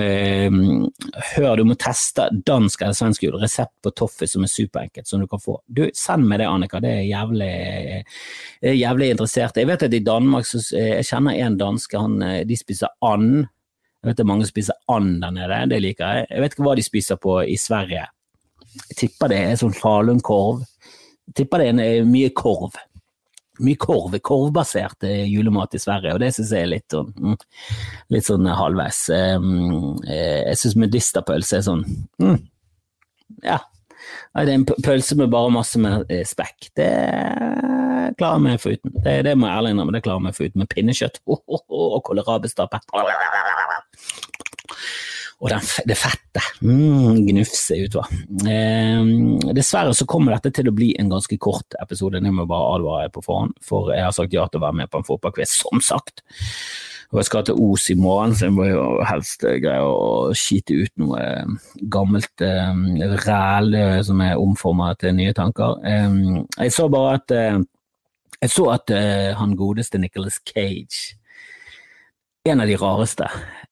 Hør, 1.30 1.54
du 1.56 1.62
må 1.64 1.76
teste 1.80 2.26
dansk 2.44 2.82
eller 2.84 2.98
svensk 2.98 3.24
jul, 3.24 3.38
resept 3.40 3.72
på 3.80 3.94
toffis 3.96 4.36
som 4.36 4.44
er 4.44 4.52
superenkelt, 4.52 5.08
som 5.08 5.22
du 5.22 5.28
kan 5.30 5.40
få. 5.40 5.56
Du, 5.66 5.86
Send 5.96 6.28
meg 6.28 6.42
det, 6.42 6.50
Annika, 6.50 6.82
det 6.84 6.90
er 6.98 7.06
jævlig, 7.08 7.54
er 8.60 8.76
jævlig 8.76 9.08
interessert. 9.14 9.56
Jeg 9.56 9.70
vet 9.72 9.86
at 9.88 9.96
i 9.96 10.02
Danmark, 10.04 10.44
så, 10.50 10.60
jeg 10.76 11.08
kjenner 11.08 11.40
en 11.40 11.56
danske, 11.60 12.04
han, 12.04 12.20
de 12.44 12.60
spiser 12.60 12.92
and 13.08 13.48
jeg 14.00 14.08
vet 14.08 14.16
det 14.16 14.22
er 14.24 14.28
mange 14.30 14.46
som 14.46 14.54
spiser 14.54 14.76
and 14.88 15.18
der 15.20 15.32
nede, 15.36 15.56
det 15.68 15.80
liker 15.84 16.08
jeg. 16.08 16.28
Jeg 16.30 16.40
vet 16.40 16.54
ikke 16.54 16.64
hva 16.64 16.76
de 16.76 16.84
spiser 16.84 17.18
på 17.20 17.34
i 17.44 17.56
Sverige. 17.60 18.06
Jeg 18.88 18.96
tipper 18.96 19.28
det 19.28 19.40
er 19.44 19.58
sånn 19.60 19.76
falunkorv. 19.76 20.62
Tipper 21.36 21.60
det 21.60 21.66
er 21.68 21.82
eh, 21.84 22.08
mye 22.08 22.30
korv. 22.32 22.78
Mye 23.60 23.78
korv, 23.80 24.14
korvbasert 24.24 25.04
eh, 25.08 25.24
julemat 25.30 25.74
i 25.76 25.80
Sverige, 25.82 26.14
og 26.14 26.22
det 26.22 26.32
syns 26.36 26.52
jeg 26.54 26.66
er 26.66 26.72
litt 26.72 26.94
sånn, 26.94 27.10
mm, 27.16 27.36
litt 28.14 28.28
sånn 28.28 28.48
halvveis. 28.60 29.02
Mm, 29.10 30.00
eh, 30.06 30.38
jeg 30.50 30.62
syns 30.62 30.78
medisterpølse 30.84 31.60
er 31.60 31.66
sånn 31.66 31.84
mm, 32.22 32.40
ja. 33.44 33.60
Det 34.32 34.46
er 34.46 34.54
en 34.54 34.64
pølse 34.66 35.16
med 35.18 35.30
bare 35.32 35.52
masse 35.52 35.78
med 35.78 36.08
spekk. 36.26 36.70
Det 36.78 36.88
klarer 38.18 38.38
vi 38.40 38.46
meg 38.46 38.62
foruten. 38.62 38.94
Det, 39.04 39.16
det 39.26 39.34
må 39.36 39.48
jeg 39.48 39.58
ærlig 39.58 39.74
innrømme, 39.74 39.94
det 39.96 40.02
klarer 40.06 40.24
vi 40.24 40.30
å 40.30 40.34
få 40.34 40.44
foruten. 40.44 40.62
Med 40.62 40.70
pinnekjøtt 40.72 41.20
oh, 41.26 41.42
oh, 41.44 41.62
oh, 41.68 41.86
og 41.98 42.04
kålrabistappe. 42.08 42.80
Og 45.40 45.48
den, 45.48 45.64
det 45.88 45.96
fettet 45.96 46.60
mm, 46.60 47.22
gnufser 47.24 47.86
utover. 47.86 48.12
Eh, 48.44 49.54
dessverre 49.56 49.94
så 49.96 50.04
kommer 50.08 50.36
dette 50.36 50.52
til 50.58 50.68
å 50.68 50.74
bli 50.76 50.90
en 51.00 51.08
ganske 51.12 51.38
kort 51.40 51.76
episode, 51.80 52.20
det 52.20 52.32
må 52.32 52.44
jeg 52.44 52.52
bare 52.52 52.74
advare 52.76 53.12
på 53.14 53.24
forhånd, 53.24 53.56
for 53.64 53.88
jeg 53.94 54.04
har 54.04 54.12
sagt 54.16 54.36
ja 54.36 54.44
til 54.48 54.60
å 54.60 54.66
være 54.66 54.82
med 54.82 54.92
på 54.92 55.00
en 55.00 55.08
fotballquiz, 55.08 55.56
som 55.62 55.80
sagt. 55.84 56.20
Og 57.10 57.18
jeg 57.18 57.26
skal 57.26 57.46
til 57.48 57.58
Os 57.64 57.88
i 57.90 57.96
morgen, 57.98 58.36
så 58.36 58.46
jeg 58.46 58.54
må 58.54 58.68
jo 58.68 58.84
helst 59.08 59.42
greie 59.42 59.82
å 59.82 60.30
skite 60.36 60.76
ut 60.76 60.92
noe 61.02 61.24
gammelt 61.90 62.44
eh, 62.44 63.16
ræl 63.24 63.80
som 64.06 64.20
er 64.22 64.38
omforma 64.38 64.92
til 65.00 65.16
nye 65.16 65.34
tanker. 65.34 65.80
Eh, 65.82 66.20
jeg 66.60 66.76
så 66.76 66.86
bare 66.92 67.16
at 67.16 67.34
eh, 67.34 67.62
jeg 68.40 68.52
så 68.54 68.68
at 68.72 68.92
eh, 68.94 69.32
han 69.36 69.56
godeste 69.58 69.98
Nicholas 70.00 70.38
Cage 70.48 71.16
en 72.48 72.60
av 72.60 72.66
de 72.66 72.76
rareste 72.76 73.30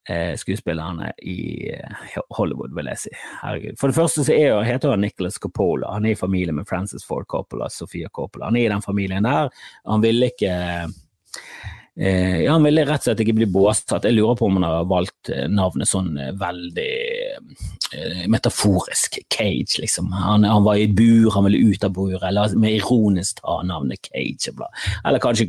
eh, 0.09 0.35
skuespillerne 0.37 1.13
i 1.19 1.71
eh, 1.73 2.19
Hollywood, 2.37 2.75
vil 2.77 2.91
jeg 2.93 3.01
si. 3.07 3.13
Herregud. 3.43 3.79
For 3.81 3.89
det 3.89 3.97
første 3.97 4.25
så 4.27 4.35
er, 4.35 4.61
heter 4.67 4.93
han 4.93 5.05
Nicholas 5.05 5.39
Coppola. 5.41 5.95
Han 5.95 6.07
er 6.07 6.17
i 6.17 6.21
familie 6.21 6.53
med 6.53 6.69
Francis 6.69 7.07
Ford 7.07 7.27
Coppola, 7.27 7.71
Sofia 7.73 8.09
Coppola. 8.13 8.51
Han 8.51 8.59
er 8.61 8.67
i 8.67 8.73
den 8.75 8.85
familien 8.85 9.25
der. 9.25 9.49
Han 9.89 10.05
ville 10.05 10.29
ikke 10.35 10.53
Eh, 11.99 12.51
Han 12.51 12.63
ville 12.63 12.85
rett 12.87 13.03
og 13.03 13.09
slett 13.09 13.25
ikke 13.25 13.35
bli 13.41 13.49
båsatt. 13.51 14.07
Jeg 14.07 14.15
lurer 14.15 14.37
på 14.39 14.47
om 14.47 14.59
han 14.61 14.67
har 14.69 14.87
valgt 14.87 15.33
eh, 15.35 15.49
navnet 15.51 15.91
sånn 15.91 16.13
eh, 16.15 16.31
veldig 16.39 16.93
eh, 17.99 18.21
metaforisk. 18.31 19.19
Cage, 19.35 19.81
liksom. 19.83 20.13
Han, 20.15 20.47
han, 20.47 20.63
var 20.67 20.79
i 20.79 20.85
et 20.87 20.95
bur, 20.95 21.31
han 21.35 21.49
ville 21.49 21.73
ut 21.73 21.87
av 21.87 21.95
buret, 21.97 22.23
eller 22.31 22.55
med 22.59 22.77
ironisk 22.79 23.43
ta 23.43 23.59
navnet 23.67 24.07
Cage. 24.13 24.55
Eller 25.03 25.23
kanskje 25.23 25.49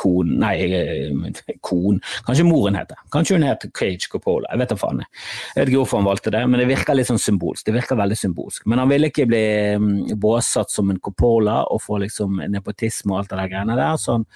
kon 0.00 0.32
Nei, 0.40 0.54
eh, 0.72 1.44
kon. 1.60 2.00
Kanskje 2.24 2.48
moren 2.48 2.78
heter 2.78 2.96
Kanskje 3.12 3.36
hun 3.36 3.44
het 3.44 3.68
Cage 3.76 4.08
Coppola. 4.08 4.48
Jeg 4.54 4.62
vet 4.62 4.72
da 4.72 4.80
faen. 4.80 5.04
Jeg 5.04 5.60
vet 5.60 5.74
ikke 5.74 5.82
hvorfor 5.82 6.00
han 6.00 6.08
valgte 6.08 6.32
det, 6.32 6.42
men 6.48 6.62
det 6.62 6.70
virker 6.72 6.96
litt 6.96 7.12
sånn 7.12 7.20
symbolsk. 7.20 7.66
Det 7.68 7.76
virker 7.76 8.00
veldig 8.00 8.16
symbolsk. 8.16 8.64
Men 8.70 8.80
han 8.80 8.88
ville 8.88 9.12
ikke 9.12 9.28
bli 9.28 9.46
mm, 9.76 9.94
båsatt 10.20 10.72
som 10.72 10.88
en 10.88 11.00
Coppola 11.02 11.60
og 11.68 11.84
få 11.84 12.00
liksom 12.06 12.40
nepotisme 12.48 13.12
og 13.12 13.20
alt 13.22 13.34
det 13.34 13.42
der 13.42 13.52
greiene 13.52 13.76
der. 13.76 14.00
så 14.00 14.16
han 14.16 14.30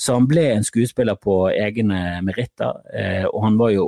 så 0.00 0.16
han 0.16 0.26
ble 0.28 0.46
en 0.54 0.64
skuespiller 0.64 0.99
på 1.16 1.50
egne 1.52 2.20
meritter, 2.26 2.82
eh, 2.94 3.24
og 3.24 3.44
han 3.44 3.58
var 3.60 3.70
jo 3.74 3.86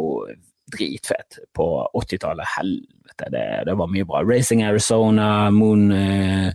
dritfett 0.72 1.38
på 1.56 1.66
80-tallet. 1.94 2.46
Helvete, 2.56 3.30
det, 3.30 3.44
det, 3.66 3.74
var 3.74 3.90
mye 3.92 4.06
bra. 4.08 4.22
Racing 4.24 4.62
Arizona, 4.64 5.50
Moon, 5.50 5.90
eh, 5.92 6.52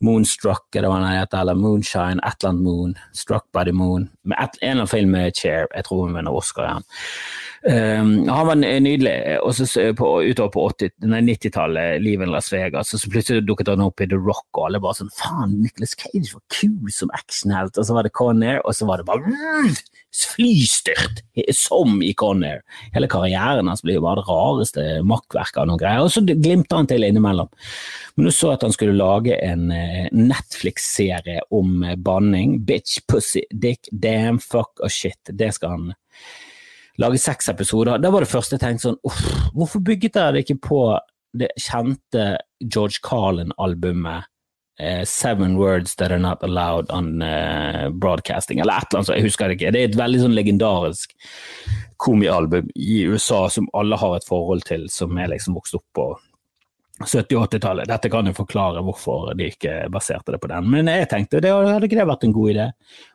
Moonstruck, 0.00 0.66
det 0.72 0.86
var 0.86 0.98
han 1.00 1.20
het, 1.20 1.34
eller 1.34 1.54
Moonshine, 1.54 2.20
Atlant 2.22 2.62
Moon, 2.62 2.96
Struck 3.12 3.46
by 3.52 3.64
the 3.64 3.72
Moon. 3.72 4.08
Med 4.24 4.38
et, 4.40 4.58
en 4.60 4.70
eller 4.70 4.80
annen 4.80 4.94
film 4.94 5.14
med 5.14 5.36
Chair, 5.36 5.68
jeg 5.74 5.86
tror 5.86 6.06
hun 6.06 6.16
vinner 6.18 6.34
Oscar 6.34 6.66
igjen. 6.66 6.90
Um, 7.62 8.28
han 8.28 8.46
var 8.46 8.56
nydelig. 8.56 9.14
Og 9.44 9.54
så 9.54 9.92
på, 9.96 10.08
utover 10.24 10.52
på 10.54 10.66
90-tallet, 11.04 12.00
livet 12.00 12.28
i 12.28 12.32
Las 12.32 12.48
Vegas, 12.52 12.94
og 12.94 13.02
så 13.02 13.12
plutselig 13.12 13.44
dukket 13.48 13.68
han 13.74 13.84
opp 13.84 14.00
i 14.00 14.08
The 14.08 14.16
Rock, 14.16 14.48
og 14.56 14.70
alle 14.70 14.80
bare 14.80 15.00
sånn 15.02 15.12
Faen, 15.12 15.58
Nicholas 15.60 15.92
Cage 15.98 16.32
var 16.32 16.44
kul 16.56 16.92
som 16.94 17.12
actionhelt. 17.16 17.76
Og 17.76 17.86
så 17.86 17.96
var 17.96 18.08
det 18.08 18.14
Conair, 18.16 18.62
og 18.64 18.76
så 18.76 18.88
var 18.88 19.02
det 19.02 19.08
bare 19.10 19.34
flystyrt, 20.10 21.22
som 21.54 22.00
i 22.02 22.14
Conair. 22.18 22.64
Hele 22.96 23.10
karrieren 23.12 23.68
hans 23.70 23.84
blir 23.84 24.00
jo 24.00 24.04
bare 24.08 24.22
det 24.22 24.28
rareste 24.30 24.86
makkverket 25.06 25.60
av 25.60 25.68
noen 25.70 25.80
greier. 25.80 26.04
Og 26.06 26.14
så 26.14 26.24
glimter 26.24 26.80
han 26.80 26.88
til 26.90 27.06
innimellom. 27.06 27.52
Men 28.16 28.26
du 28.28 28.34
så 28.34 28.54
at 28.56 28.64
han 28.66 28.74
skulle 28.74 28.98
lage 28.98 29.36
en 29.44 29.68
eh, 29.74 30.08
Netflix-serie 30.16 31.44
om 31.54 31.84
banning. 32.02 32.58
Bitch, 32.66 33.02
pussy, 33.08 33.44
dick, 33.52 33.86
damn, 33.92 34.40
fuck 34.42 34.80
og 34.80 34.90
shit. 34.90 35.20
Det 35.30 35.52
skal 35.56 35.76
han 35.76 35.90
lage 37.00 37.20
seks 37.22 37.48
episoder. 37.48 37.98
Det 37.98 38.10
var 38.12 38.24
det 38.24 38.30
første 38.30 38.56
jeg 38.56 38.64
tenkte 38.64 38.88
sånn 38.88 39.00
uff, 39.08 39.22
hvorfor 39.54 39.82
bygget 39.84 40.18
dere 40.18 40.42
ikke 40.44 40.58
på 40.66 40.82
det 41.40 41.50
kjente 41.60 42.34
George 42.64 43.00
Carlin-albumet 43.06 44.26
eh, 44.80 45.04
Seven 45.04 45.56
Words 45.56 45.96
That 45.96 46.10
Are 46.12 46.18
Not 46.18 46.42
Allowed 46.42 46.90
on 46.90 47.22
eh, 47.22 47.88
Broadcasting, 47.90 48.60
eller 48.60 48.80
et 48.80 48.90
eller 48.90 48.98
annet 48.98 49.10
sånt, 49.10 49.18
jeg 49.18 49.28
husker 49.28 49.48
det 49.48 49.58
ikke. 49.58 49.74
Det 49.74 49.82
er 49.82 49.92
et 49.92 50.00
veldig 50.00 50.24
sånn 50.24 50.34
legendarisk 50.36 51.14
komialbum 52.00 52.70
i 52.74 53.04
USA 53.06 53.44
som 53.52 53.68
alle 53.76 53.98
har 54.00 54.16
et 54.16 54.26
forhold 54.26 54.66
til, 54.68 54.88
som 54.90 55.16
er 55.20 55.30
liksom 55.34 55.56
vokst 55.58 55.78
opp 55.78 55.86
på 55.96 56.10
70- 57.00 57.46
80-tallet. 57.46 57.88
Dette 57.88 58.10
kan 58.12 58.28
jo 58.28 58.36
forklare 58.36 58.82
hvorfor 58.84 59.32
de 59.36 59.48
ikke 59.48 59.86
baserte 59.92 60.34
det 60.34 60.40
på 60.42 60.50
den, 60.52 60.68
men 60.68 60.90
jeg 60.90 61.08
tenkte 61.08 61.40
det 61.40 61.52
hadde 61.54 61.88
ikke 61.88 61.96
det 61.96 62.08
vært 62.10 62.26
en 62.28 62.36
god 62.36 62.52
idé. 62.52 62.66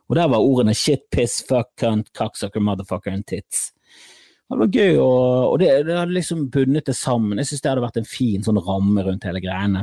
Og 0.10 0.18
der 0.18 0.30
var 0.32 0.46
ordene 0.46 0.74
shit, 0.78 1.06
piss, 1.14 1.42
fuck, 1.46 1.74
cunt, 1.82 2.10
cocksucker, 2.18 2.64
motherfucker 2.64 3.14
and 3.14 3.28
tits. 3.30 3.70
Det 4.46 4.60
var 4.62 4.68
gøy, 4.70 4.98
og, 5.02 5.54
og 5.54 5.56
det, 5.62 5.70
det, 5.88 5.96
hadde 5.98 6.14
liksom 6.14 6.44
bundet 6.54 6.86
det 6.86 6.94
sammen. 6.98 7.40
Jeg 7.42 7.50
synes 7.50 7.64
det 7.64 7.72
hadde 7.72 7.86
vært 7.88 7.98
en 8.02 8.10
fin 8.10 8.44
sånn 8.46 8.62
ramme 8.62 9.06
rundt 9.08 9.26
hele 9.26 9.42
greiene. 9.42 9.82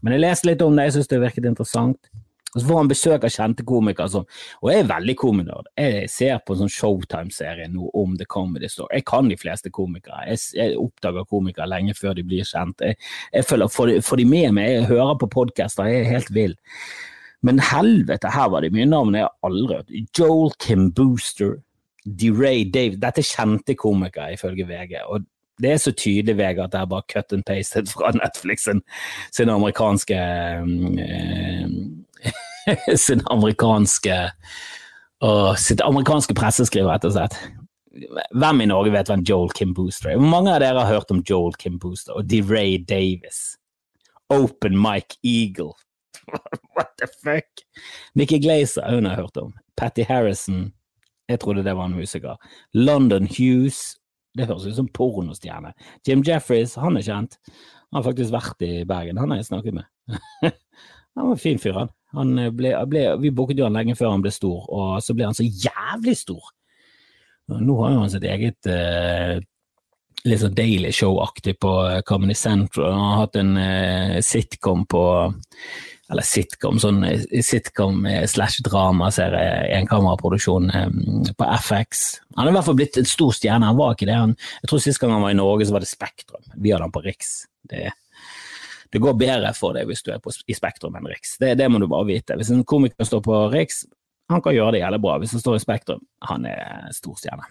Men 0.00 0.16
jeg 0.16 0.24
leste 0.24 0.48
litt 0.50 0.64
om 0.64 0.74
det, 0.74 0.88
jeg 0.88 0.96
synes 0.98 1.12
det 1.12 1.20
virket 1.22 1.46
interessant. 1.46 2.10
Og 2.50 2.56
så 2.56 2.66
får 2.66 2.78
han 2.80 2.88
besøk 2.90 3.24
av 3.26 3.30
kjente 3.30 3.62
komikere 3.66 4.10
som 4.10 4.24
Og 4.58 4.72
jeg 4.72 4.82
er 4.82 4.88
veldig 4.90 5.14
kominerd. 5.18 5.68
Jeg 5.78 6.08
ser 6.10 6.40
på 6.42 6.56
en 6.56 6.64
sånn 6.64 6.72
Showtime-serie 6.74 7.68
nå 7.70 7.92
om 7.94 8.16
The 8.18 8.26
Comedy 8.26 8.66
Store. 8.70 8.90
Jeg 8.96 9.06
kan 9.06 9.30
de 9.30 9.38
fleste 9.38 9.70
komikere. 9.70 10.24
Jeg, 10.32 10.42
jeg 10.58 10.80
oppdager 10.80 11.28
komikere 11.30 11.70
lenge 11.70 11.94
før 11.94 12.18
de 12.18 12.26
blir 12.26 12.48
kjent. 12.48 12.82
Jeg, 12.82 12.98
jeg 13.36 13.46
føler, 13.46 13.70
får, 13.70 13.92
de, 13.92 14.02
får 14.02 14.22
de 14.22 14.26
med 14.32 14.58
meg, 14.58 14.72
jeg 14.72 14.90
hører 14.90 15.14
på 15.20 15.30
podkaster, 15.30 15.86
jeg 15.86 16.02
er 16.02 16.12
helt 16.16 16.34
vill. 16.34 16.58
Men 17.46 17.62
helvete, 17.70 18.34
her 18.34 18.50
var 18.52 18.66
det 18.66 18.74
mye 18.74 18.88
navn 18.88 19.16
jeg 19.16 19.30
aldri 19.46 19.78
hørt. 19.78 19.94
Joel 20.18 20.50
Kim 20.60 20.90
Booster, 20.96 21.60
DeRay 22.04 22.64
Dave 22.74 22.96
Dette 23.00 23.20
er 23.20 23.28
kjente 23.28 23.74
komikere, 23.74 24.32
ifølge 24.34 24.66
VG. 24.68 24.96
og 25.06 25.26
det 25.60 25.72
er 25.72 25.76
så 25.76 25.92
tydelig, 25.92 26.36
VG, 26.38 26.58
at 26.58 26.72
det 26.72 26.80
er 26.80 26.86
bare 26.88 27.02
cut 27.12 27.32
and 27.32 27.44
pasted 27.44 27.86
fra 27.92 28.10
Netflix 28.16 28.64
sin, 28.64 28.82
sin 29.32 29.48
amerikanske 29.48 30.16
øh, 30.16 31.68
Sin 33.06 33.20
amerikanske 33.30 34.30
øh, 35.24 35.56
sitt 35.56 35.80
amerikanske 35.84 36.34
presseskriver, 36.34 36.92
rett 36.92 37.04
og 37.04 37.12
slett. 37.12 37.36
Hvem 38.38 38.60
i 38.60 38.68
Norge 38.70 38.92
vet 38.94 39.10
hvem 39.10 39.24
Joel 39.28 39.50
Kim 39.56 39.74
Booster 39.74 40.10
er? 40.10 40.16
Hvor 40.20 40.32
mange 40.32 40.54
av 40.54 40.60
dere 40.62 40.80
har 40.84 40.94
hørt 40.94 41.10
om 41.10 41.22
Joel 41.30 41.54
Kim 41.58 41.78
Booster 41.78 42.16
og 42.16 42.28
DeRay 42.30 42.78
Davis? 42.88 43.58
Open 44.30 44.78
Mike 44.78 45.18
Eagle. 45.26 45.74
What 46.76 46.94
the 47.00 47.08
fuck? 47.24 47.64
Nikki 48.14 48.38
Glazer, 48.38 48.94
hun 48.94 49.04
har 49.04 49.16
hørt 49.16 49.36
om. 49.36 49.52
Patty 49.76 50.06
Harrison. 50.08 50.72
Jeg 51.30 51.40
trodde 51.42 51.64
det 51.64 51.76
var 51.78 51.86
en 51.86 51.98
musiker. 51.98 52.38
London 52.74 53.28
Hughes. 53.30 53.96
Det 54.34 54.46
høres 54.46 54.66
ut 54.66 54.76
som 54.76 54.88
pornostjerne. 54.94 55.72
Jim 56.06 56.22
Jeffries, 56.26 56.76
han 56.78 56.98
er 56.98 57.06
kjent. 57.06 57.38
Han 57.90 57.98
har 57.98 58.06
faktisk 58.06 58.34
vært 58.34 58.62
i 58.62 58.84
Bergen, 58.86 59.18
han 59.18 59.32
har 59.32 59.40
jeg 59.40 59.48
snakket 59.48 59.74
med. 59.74 59.88
han 60.46 61.24
var 61.24 61.32
en 61.34 61.42
fin 61.42 61.58
fyr, 61.58 61.74
han. 61.74 61.90
han 62.14 62.36
ble, 62.54 62.70
ble, 62.90 63.02
vi 63.22 63.32
booket 63.34 63.58
jo 63.58 63.66
han 63.66 63.74
lenge 63.74 63.96
før 63.98 64.14
han 64.14 64.22
ble 64.22 64.30
stor, 64.34 64.68
og 64.70 65.02
så 65.02 65.16
ble 65.18 65.26
han 65.26 65.34
så 65.34 65.46
jævlig 65.46 66.14
stor. 66.20 66.52
Nå 67.50 67.80
har 67.82 67.96
jo 67.96 68.04
han 68.04 68.12
sitt 68.12 68.26
eget 68.30 68.70
eh, 68.70 69.40
litt 70.28 70.42
sånn 70.42 70.56
Daily 70.56 70.90
Show-aktig 70.92 71.56
på 71.62 71.72
Comedy 72.08 72.36
Central. 72.36 72.92
Han 72.92 73.06
har 73.06 73.22
hatt 73.22 73.38
en 73.40 73.56
eh, 73.60 74.18
sitcom 74.24 74.84
på 74.90 75.04
eller 76.10 76.26
sitcom, 76.26 76.78
sånn 76.82 77.04
sitcom 77.46 78.02
slash 78.26 78.64
drama, 78.66 79.12
ser 79.14 79.36
jeg, 79.38 79.68
enkameraproduksjon 79.78 80.72
eh, 80.74 80.88
på 81.38 81.50
FX. 81.62 82.02
Han 82.34 82.48
er 82.48 82.50
i 82.50 82.56
hvert 82.56 82.66
fall 82.66 82.78
blitt 82.80 82.98
en 82.98 83.06
stor 83.06 83.36
stjerne, 83.36 83.68
han 83.70 83.78
var 83.78 83.94
ikke 83.94 84.08
det. 84.10 84.18
Han, 84.18 84.34
jeg 84.64 84.72
tror 84.72 84.82
Sist 84.82 85.02
gang 85.02 85.14
han 85.14 85.22
var 85.22 85.34
i 85.34 85.38
Norge, 85.38 85.68
så 85.68 85.76
var 85.76 85.84
det 85.84 85.92
Spektrum. 85.92 86.42
Vi 86.56 86.74
hadde 86.74 86.88
han 86.88 86.94
på 86.94 87.04
Riks. 87.04 87.30
Det, 87.70 87.92
det 88.90 89.02
går 89.04 89.18
bedre 89.20 89.54
for 89.54 89.78
deg 89.78 89.86
hvis 89.86 90.02
du 90.02 90.10
er 90.16 90.18
på, 90.22 90.34
i 90.50 90.58
Spektrum 90.58 90.98
enn 90.98 91.06
Riks. 91.12 91.36
Det, 91.38 91.54
det, 91.60 91.70
må 91.70 91.78
du 91.78 91.86
bare 91.86 92.08
vite. 92.10 92.38
Hvis 92.40 92.50
en 92.50 92.66
komiker 92.66 93.06
står 93.06 93.22
på 93.26 93.44
Riks, 93.54 93.84
han 94.30 94.42
kan 94.42 94.54
gjøre 94.56 94.74
det 94.74 94.82
jævlig 94.82 95.02
bra. 95.06 95.18
Hvis 95.22 95.36
han 95.38 95.44
står 95.44 95.60
i 95.60 95.62
Spektrum, 95.62 96.02
han 96.26 96.50
er 96.50 96.90
stor 96.96 97.22
stjerne. 97.22 97.46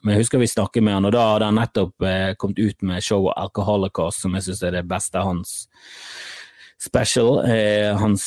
Men 0.00 0.14
jeg 0.14 0.24
husker 0.24 0.42
vi 0.42 0.50
snakket 0.50 0.84
med 0.84 0.96
han, 0.96 1.08
og 1.08 1.14
da 1.14 1.24
hadde 1.34 1.48
han 1.50 1.58
nettopp 1.60 2.06
eh, 2.08 2.30
kommet 2.40 2.62
ut 2.62 2.86
med 2.88 3.04
showet 3.04 3.36
Alcoholicos, 3.38 4.22
som 4.24 4.34
jeg 4.38 4.48
syns 4.48 4.62
er 4.66 4.78
det 4.78 4.86
beste 4.90 5.20
av 5.20 5.28
hans 5.28 5.52
special. 6.82 7.44
Eh, 7.46 7.92
hans 7.98 8.24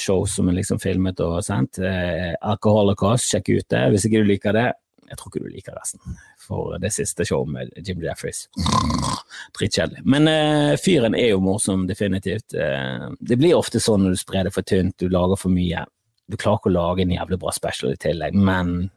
show 0.00 0.24
som 0.26 0.48
er 0.48 0.58
liksom 0.58 0.80
filmet 0.82 1.20
og 1.20 1.44
sendt. 1.44 1.78
Eh, 1.78 2.34
Alcoholicos, 2.40 3.28
sjekk 3.30 3.52
ut 3.52 3.70
det 3.70 3.84
hvis 3.92 4.08
ikke 4.08 4.24
du 4.24 4.32
liker 4.32 4.56
det. 4.56 4.68
Jeg 5.06 5.18
tror 5.20 5.30
ikke 5.30 5.44
du 5.44 5.52
liker 5.54 5.76
resten, 5.78 6.16
for 6.42 6.78
det 6.82 6.90
siste 6.94 7.24
showet 7.28 7.52
med 7.52 7.76
Jim 7.86 8.00
Jeffries. 8.02 8.46
Dritkjedelig. 9.54 10.02
Men 10.02 10.26
eh, 10.30 10.74
fyren 10.82 11.14
er 11.14 11.30
jo 11.30 11.42
morsom, 11.44 11.86
definitivt. 11.86 12.56
Eh, 12.58 13.06
det 13.20 13.38
blir 13.38 13.54
ofte 13.54 13.82
sånn 13.82 14.02
når 14.02 14.16
du 14.16 14.22
sprer 14.24 14.48
det 14.48 14.54
for 14.56 14.66
tynt, 14.66 14.98
du 14.98 15.12
lager 15.12 15.38
for 15.38 15.54
mye. 15.54 15.84
Du 16.26 16.34
klarer 16.34 16.58
ikke 16.58 16.72
å 16.72 16.78
lage 16.80 17.06
en 17.06 17.14
jævlig 17.14 17.38
bra 17.38 17.54
special 17.54 17.94
i 17.94 18.00
tillegg, 18.02 18.34
men 18.34 18.88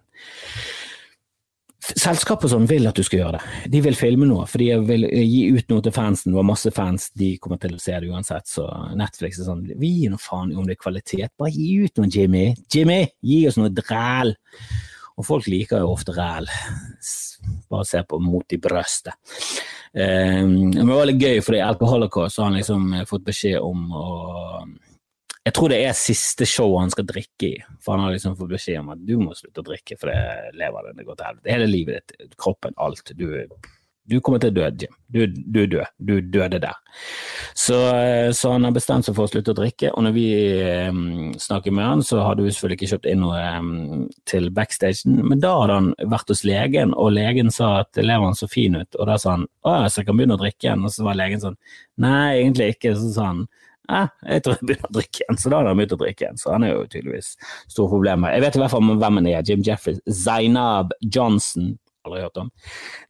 Selskapet 1.79 2.51
sånn 2.51 2.67
vil 2.67 2.87
at 2.89 2.97
du 2.97 3.05
skal 3.07 3.21
gjøre 3.21 3.37
det. 3.37 3.69
De 3.71 3.79
vil 3.85 3.95
filme 3.97 4.27
noe, 4.27 4.43
for 4.51 4.61
de 4.61 4.75
vil 4.85 5.05
gi 5.07 5.45
ut 5.55 5.71
noe 5.71 5.83
til 5.85 5.95
fansen. 5.95 6.33
Du 6.33 6.37
har 6.39 6.47
masse 6.47 6.71
fans, 6.75 7.07
de 7.17 7.31
kommer 7.41 7.61
til 7.61 7.77
å 7.77 7.79
se 7.81 7.95
det 7.95 8.09
uansett. 8.11 8.49
Så 8.51 8.65
Netflix 8.99 9.39
er 9.39 9.47
sånn 9.47 9.63
Vi 9.79 9.93
gir 10.01 10.13
noe 10.13 10.21
faen 10.21 10.51
om 10.59 10.67
det 10.67 10.75
er 10.75 10.83
kvalitet. 10.83 11.33
Bare 11.39 11.53
gi 11.55 11.85
ut 11.85 12.01
noe, 12.01 12.11
Jimmy. 12.11 12.45
Jimmy, 12.73 13.01
gi 13.23 13.39
oss 13.49 13.57
noe 13.61 13.71
dræl. 13.73 14.35
Og 15.19 15.27
folk 15.27 15.47
liker 15.51 15.83
jo 15.83 15.93
ofte 15.95 16.15
ræl. 16.15 16.51
Bare 17.71 17.87
se 17.87 18.03
på 18.03 18.19
mot 18.23 18.55
i 18.55 18.59
brøstet. 18.59 19.15
Um, 19.89 20.69
det 20.75 20.85
var 20.85 21.07
litt 21.09 21.23
gøy, 21.23 21.39
fordi 21.41 21.63
Alcoholicaust 21.65 22.37
har 22.37 22.51
han 22.51 22.59
liksom 22.59 22.91
fått 23.09 23.25
beskjed 23.25 23.63
om 23.63 23.87
å 23.95 24.05
jeg 25.47 25.55
tror 25.55 25.71
det 25.71 25.79
er 25.87 25.97
siste 25.97 26.45
show 26.49 26.75
han 26.77 26.91
skal 26.93 27.07
drikke 27.07 27.47
i, 27.47 27.57
for 27.81 27.95
han 27.95 28.05
har 28.05 28.15
liksom 28.15 28.35
fått 28.37 28.51
beskjed 28.51 28.81
om 28.81 28.93
at 28.93 29.01
du 29.07 29.15
må 29.21 29.33
slutte 29.37 29.63
å 29.63 29.67
drikke, 29.71 29.97
for 29.99 30.11
det 30.11 30.55
lever 30.59 30.93
det 30.93 31.07
går 31.07 31.19
til 31.19 31.29
helvete. 31.29 31.51
Hele 31.53 31.69
livet 31.69 32.11
ditt, 32.11 32.33
kroppen, 32.39 32.75
alt. 32.77 33.13
Du, 33.15 33.29
du 34.09 34.17
kommer 34.25 34.41
til 34.41 34.51
å 34.51 34.55
dø, 34.57 34.67
Jim. 34.81 34.93
Du, 35.09 35.19
du 35.29 35.59
er 35.63 35.69
død. 35.69 35.93
Du 36.01 36.13
døde 36.33 36.59
der. 36.61 36.77
Så, 37.53 37.77
så, 38.35 38.51
han 38.55 38.65
har 38.65 38.73
bestemt 38.73 39.05
seg 39.05 39.15
for 39.17 39.27
å 39.27 39.31
slutte 39.31 39.53
å 39.53 39.57
drikke, 39.59 39.91
og 39.93 40.05
når 40.05 40.15
vi 40.15 40.25
um, 40.89 41.29
snakket 41.39 41.75
med 41.77 41.85
han, 41.85 42.03
så 42.05 42.23
hadde 42.25 42.45
vi 42.45 42.53
selvfølgelig 42.53 42.79
ikke 42.79 42.91
kjøpt 42.93 43.09
inn 43.11 43.23
noe 43.23 43.43
um, 43.59 44.03
til 44.29 44.49
backstagen, 44.55 45.21
men 45.29 45.43
da 45.43 45.53
hadde 45.61 45.77
han 45.79 45.91
vært 46.13 46.33
hos 46.33 46.43
legen, 46.47 46.93
og 46.97 47.13
legen 47.15 47.53
sa 47.53 47.79
at 47.83 48.01
lever 48.01 48.27
han 48.31 48.37
så 48.37 48.49
fin 48.49 48.79
ut, 48.79 48.99
og 48.99 49.09
da 49.11 49.17
sa 49.21 49.37
han 49.37 49.47
å, 49.61 49.77
så 49.87 50.01
jeg 50.01 50.09
kan 50.09 50.19
begynne 50.19 50.39
å 50.39 50.43
drikke 50.43 50.67
igjen, 50.67 50.85
og 50.85 50.93
så 50.95 51.05
var 51.07 51.19
legen 51.19 51.43
sånn 51.45 51.59
nei, 52.01 52.39
egentlig 52.39 52.73
ikke, 52.75 52.95
så 52.97 53.13
sa 53.13 53.29
han 53.31 53.45
eh, 53.45 53.67
jeg 53.89 54.43
tror 54.45 54.55
jeg 54.55 54.67
begynner 54.69 54.89
å 54.89 54.95
drikke 54.99 55.21
igjen. 55.23 55.39
Så 55.41 55.51
da 55.51 55.59
hadde 55.59 55.73
han 55.73 55.79
begynt 55.79 55.93
å 55.95 55.99
drikke 55.99 56.25
igjen. 56.25 56.39
Så 56.39 56.53
han 56.53 56.65
er 56.65 56.73
jo 56.73 56.87
tydeligvis 56.87 57.29
store 57.67 57.91
problemer. 57.91 58.33
Jeg 58.35 58.45
vet 58.45 58.57
i 58.57 58.63
hvert 58.63 58.73
fall 58.73 58.89
hvem 58.89 59.21
han 59.21 59.29
er. 59.29 59.45
Jim 59.47 59.63
Jeffries. 59.65 60.01
Zainab 60.23 60.93
Johnson. 61.01 61.71
Aldri 62.07 62.23
hørt 62.23 62.39
om. 62.39 62.51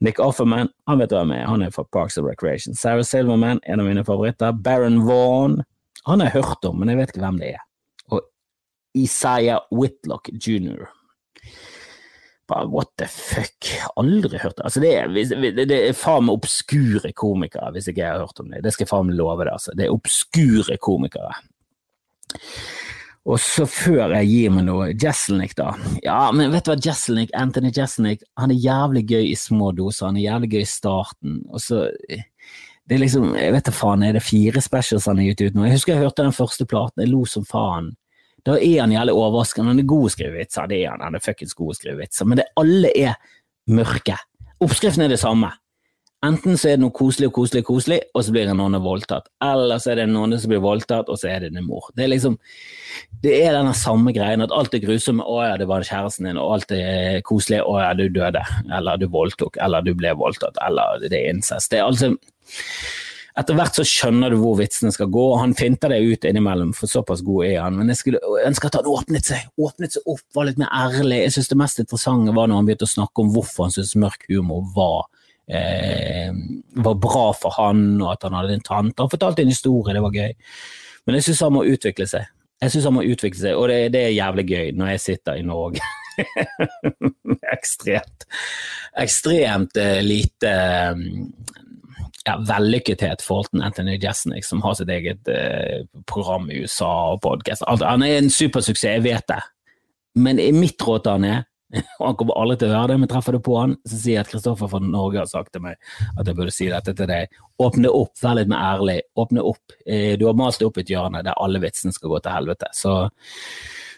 Nick 0.06 0.22
Offerman, 0.24 0.72
han 0.90 1.02
vet 1.02 1.14
hvem 1.14 1.34
han 1.34 1.40
er. 1.40 1.48
Han 1.50 1.66
er 1.66 1.74
fra 1.76 1.86
Parks 1.94 2.18
and 2.18 2.28
Recreation. 2.28 2.78
Sarah 2.78 3.06
Silverman, 3.06 3.62
en 3.64 3.84
av 3.84 3.90
mine 3.90 4.06
favoritter. 4.08 4.56
Baron 4.66 5.04
Vaughan. 5.08 5.60
Han 6.08 6.24
har 6.24 6.32
jeg 6.32 6.44
hørt 6.44 6.70
om, 6.70 6.80
men 6.80 6.92
jeg 6.94 7.02
vet 7.02 7.14
ikke 7.14 7.26
hvem 7.26 7.42
det 7.42 7.52
er. 7.58 7.66
Og 8.10 8.24
Isaiah 8.98 9.62
Whitlock 9.76 10.32
jr. 10.34 10.88
Bare 12.50 12.66
what 12.74 12.90
the 12.98 13.06
fuck, 13.06 13.70
aldri 14.00 14.42
hørt 14.42 14.58
det. 14.58 14.66
Altså, 14.66 14.82
det 14.82 14.92
er, 14.98 15.12
det, 15.70 15.78
er 15.78 15.98
faen 15.98 16.26
meg 16.26 16.40
obskure 16.40 17.14
komikere, 17.14 17.70
hvis 17.76 17.92
ikke 17.92 18.02
jeg 18.02 18.16
har 18.16 18.24
hørt 18.26 18.42
om 18.42 18.50
det. 18.50 18.64
Det 18.66 18.74
skal 18.74 18.88
jeg 18.88 18.92
faen 18.92 19.10
meg 19.12 19.20
love 19.20 19.46
deg, 19.46 19.54
altså. 19.54 19.76
Det 19.78 19.86
er 19.86 19.94
obskure 19.94 20.80
komikere. 20.82 21.36
Og 23.30 23.38
så 23.44 23.66
før 23.70 24.16
jeg 24.16 24.30
gir 24.30 24.54
meg 24.56 24.66
noe 24.66 24.90
Jesselnik, 24.96 25.54
da. 25.60 25.74
Ja, 26.02 26.32
men 26.34 26.54
vet 26.54 26.66
du 26.66 26.72
hva, 26.72 26.80
Jesselnik, 26.82 27.34
Anthony 27.38 27.72
Jesselnik, 27.76 28.24
han 28.40 28.54
er 28.54 28.64
jævlig 28.64 29.06
gøy 29.12 29.30
i 29.30 29.38
små 29.38 29.70
doser. 29.78 30.08
Han 30.08 30.18
er 30.18 30.26
jævlig 30.26 30.54
gøy 30.56 30.64
i 30.64 30.70
starten. 30.70 31.40
Og 31.52 31.62
så 31.62 31.86
Det 32.90 32.96
er 32.96 33.04
liksom, 33.04 33.36
jeg 33.38 33.54
vet 33.54 33.68
da 33.68 33.72
faen, 33.76 34.02
er 34.02 34.16
det 34.18 34.26
fire 34.26 34.62
specials 34.66 35.06
han 35.06 35.20
har 35.22 35.28
gitt 35.30 35.44
ut 35.46 35.54
nå? 35.54 35.68
Jeg 35.68 35.76
husker 35.78 35.94
jeg 35.94 36.08
hørte 36.08 36.26
den 36.26 36.34
første 36.34 36.66
platen, 36.66 37.04
jeg 37.04 37.12
lo 37.12 37.22
som 37.30 37.46
faen. 37.46 37.92
Da 38.48 38.58
er 38.58 38.82
han 38.82 38.94
jævlig 38.94 39.16
overraskende. 39.16 39.74
Han 39.74 39.82
er 39.84 39.90
god 39.90 40.08
å 40.08 40.14
skrive 40.14 40.38
vitser, 40.40 40.70
det 40.70 40.84
er 40.84 40.94
han. 40.94 41.06
Han 41.08 41.20
er 41.20 41.48
god 41.56 41.74
å 41.74 41.78
skrive 41.78 42.02
vitser. 42.04 42.30
Men 42.30 42.42
det, 42.42 42.50
alle 42.60 42.94
er 42.96 43.18
mørke. 43.70 44.18
Oppskriften 44.64 45.06
er 45.06 45.12
det 45.14 45.22
samme. 45.22 45.52
Enten 46.26 46.58
så 46.60 46.68
er 46.68 46.76
det 46.76 46.84
noe 46.84 46.92
koselig 46.92 47.30
og 47.30 47.38
koselig 47.38 47.62
koselig, 47.64 47.98
og 48.12 48.26
så 48.28 48.34
blir 48.36 48.50
det 48.50 48.56
noen 48.60 48.76
voldtatt. 48.84 49.30
Eller 49.44 49.80
så 49.80 49.94
er 49.94 50.02
det 50.02 50.10
noen 50.12 50.36
som 50.36 50.52
blir 50.52 50.60
voldtatt, 50.60 51.08
og 51.08 51.16
så 51.22 51.30
er 51.32 51.46
det 51.46 51.54
din 51.54 51.64
mor. 51.64 51.88
Det 51.96 52.04
er 52.04 52.12
liksom 52.12 52.36
Det 53.24 53.32
er 53.40 53.56
denne 53.56 53.72
samme 53.74 54.12
greien 54.12 54.44
at 54.44 54.52
alt 54.52 54.74
er 54.76 54.84
grusomt, 54.84 55.24
å 55.24 55.38
ja, 55.46 55.56
det 55.58 55.68
var 55.70 55.86
kjæresten 55.88 56.28
din, 56.28 56.38
og 56.38 56.58
alt 56.58 56.74
er 56.76 57.22
koselig, 57.24 57.62
å 57.64 57.78
ja, 57.80 57.94
du 57.96 58.10
døde, 58.12 58.44
eller 58.76 59.00
du 59.00 59.08
voldtok, 59.08 59.56
eller 59.64 59.86
du 59.86 59.94
ble 59.96 60.12
voldtatt, 60.20 60.60
eller 60.68 61.00
det 61.08 61.16
er 61.16 61.32
incest. 61.32 61.72
Det 61.72 61.80
er 61.80 61.88
altså 61.88 62.12
etter 63.40 63.56
hvert 63.58 63.78
så 63.78 63.86
skjønner 63.88 64.34
du 64.34 64.40
hvor 64.42 64.58
vitsene 64.60 64.92
skal 64.94 65.10
gå, 65.12 65.26
og 65.34 65.40
han 65.42 65.56
finter 65.58 65.94
det 65.94 66.00
ut 66.04 66.26
innimellom, 66.28 66.74
for 66.78 66.92
såpass 66.92 67.24
god 67.26 67.46
er 67.48 67.60
han. 67.64 67.78
Men 67.80 67.92
jeg 67.94 68.02
skulle 68.02 68.40
ønske 68.46 68.68
at 68.70 68.80
han 68.80 68.90
åpnet 68.90 69.30
seg, 69.32 69.46
åpnet 69.60 69.96
seg 69.96 70.10
opp, 70.12 70.26
var 70.36 70.50
litt 70.50 70.60
mer 70.62 70.72
ærlig. 70.76 71.22
Jeg 71.26 71.36
synes 71.38 71.52
det 71.54 71.60
mest 71.62 71.82
interessante 71.84 72.36
var 72.36 72.50
når 72.50 72.62
han 72.62 72.70
begynte 72.70 72.90
å 72.90 72.96
snakke 72.96 73.24
om 73.24 73.32
hvorfor 73.36 73.68
han 73.68 73.76
syntes 73.76 73.96
mørk 74.00 74.28
humor 74.32 74.66
var 74.76 75.08
eh, 75.50 76.34
var 76.86 77.00
bra 77.02 77.30
for 77.38 77.56
han, 77.58 77.86
og 78.02 78.12
at 78.14 78.28
han 78.28 78.36
hadde 78.40 78.58
en 78.60 78.68
tante. 78.68 79.00
Han 79.02 79.14
fortalte 79.14 79.46
en 79.46 79.54
historie, 79.54 79.96
det 79.96 80.04
var 80.04 80.20
gøy. 80.20 80.36
Men 81.08 81.18
jeg 81.20 81.30
synes 81.30 81.46
han 81.48 81.56
må 81.56 81.66
utvikle 81.70 82.10
seg. 82.10 82.28
Jeg 82.60 82.74
synes 82.74 82.90
han 82.90 82.98
må 82.98 83.06
utvikle 83.08 83.40
seg, 83.40 83.56
og 83.56 83.70
det, 83.72 83.80
det 83.96 84.04
er 84.04 84.18
jævlig 84.18 84.46
gøy 84.50 84.76
når 84.78 84.94
jeg 84.94 85.06
sitter 85.06 85.40
i 85.40 85.48
Norge. 85.48 85.86
ekstremt 87.56 88.26
ekstremt 89.00 89.78
uh, 89.80 90.02
lite 90.04 90.52
ja, 92.30 92.38
vellykkethet 92.46 93.24
forhold 93.26 93.52
til 93.52 93.64
Anthony 93.66 93.98
Jesnick, 94.00 94.48
som 94.48 94.64
har 94.66 94.78
sitt 94.78 94.92
eget 94.94 95.30
eh, 95.34 95.86
program 96.10 96.50
i 96.52 96.64
USA 96.64 96.92
og 97.16 97.24
podkast. 97.26 97.66
Han 97.68 98.06
er 98.06 98.20
en 98.20 98.32
supersuksess, 98.34 98.88
jeg 99.00 99.06
vet 99.06 99.28
det. 99.32 99.42
Men 100.20 100.42
mitt 100.58 100.82
råd 100.82 101.06
til 101.06 101.18
han 101.18 101.30
er 101.30 101.46
og 101.70 102.06
han 102.08 102.16
kommer 102.18 102.38
aldri 102.42 102.56
til 102.62 102.72
å 102.72 102.78
høre 102.80 102.90
det, 102.94 102.96
men 103.02 103.10
treffer 103.12 103.36
du 103.36 103.44
på 103.46 103.58
han, 103.60 103.76
så 103.86 103.98
sier 104.00 104.16
jeg 104.16 104.24
at 104.24 104.32
Kristoffer 104.32 104.70
fra 104.72 104.80
Norge 104.82 105.20
har 105.22 105.28
sagt 105.30 105.52
til 105.54 105.62
meg 105.62 105.78
at 106.18 106.26
jeg 106.26 106.38
burde 106.40 106.54
si 106.54 106.70
dette 106.72 106.96
til 106.98 107.10
deg. 107.12 107.36
Åpne 107.62 107.92
opp, 107.94 108.16
vær 108.24 108.40
litt 108.40 108.50
mer 108.50 108.64
ærlig. 108.72 108.96
Åpne 109.22 109.44
opp. 109.46 109.76
Eh, 109.86 110.16
du 110.18 110.26
har 110.26 110.40
mast 110.40 110.66
opp 110.66 110.80
et 110.82 110.90
hjørne 110.90 111.22
der 111.26 111.38
alle 111.38 111.62
vitsene 111.62 111.94
skal 111.94 112.16
gå 112.16 112.24
til 112.26 112.34
helvete. 112.34 112.72
Så, 112.74 112.96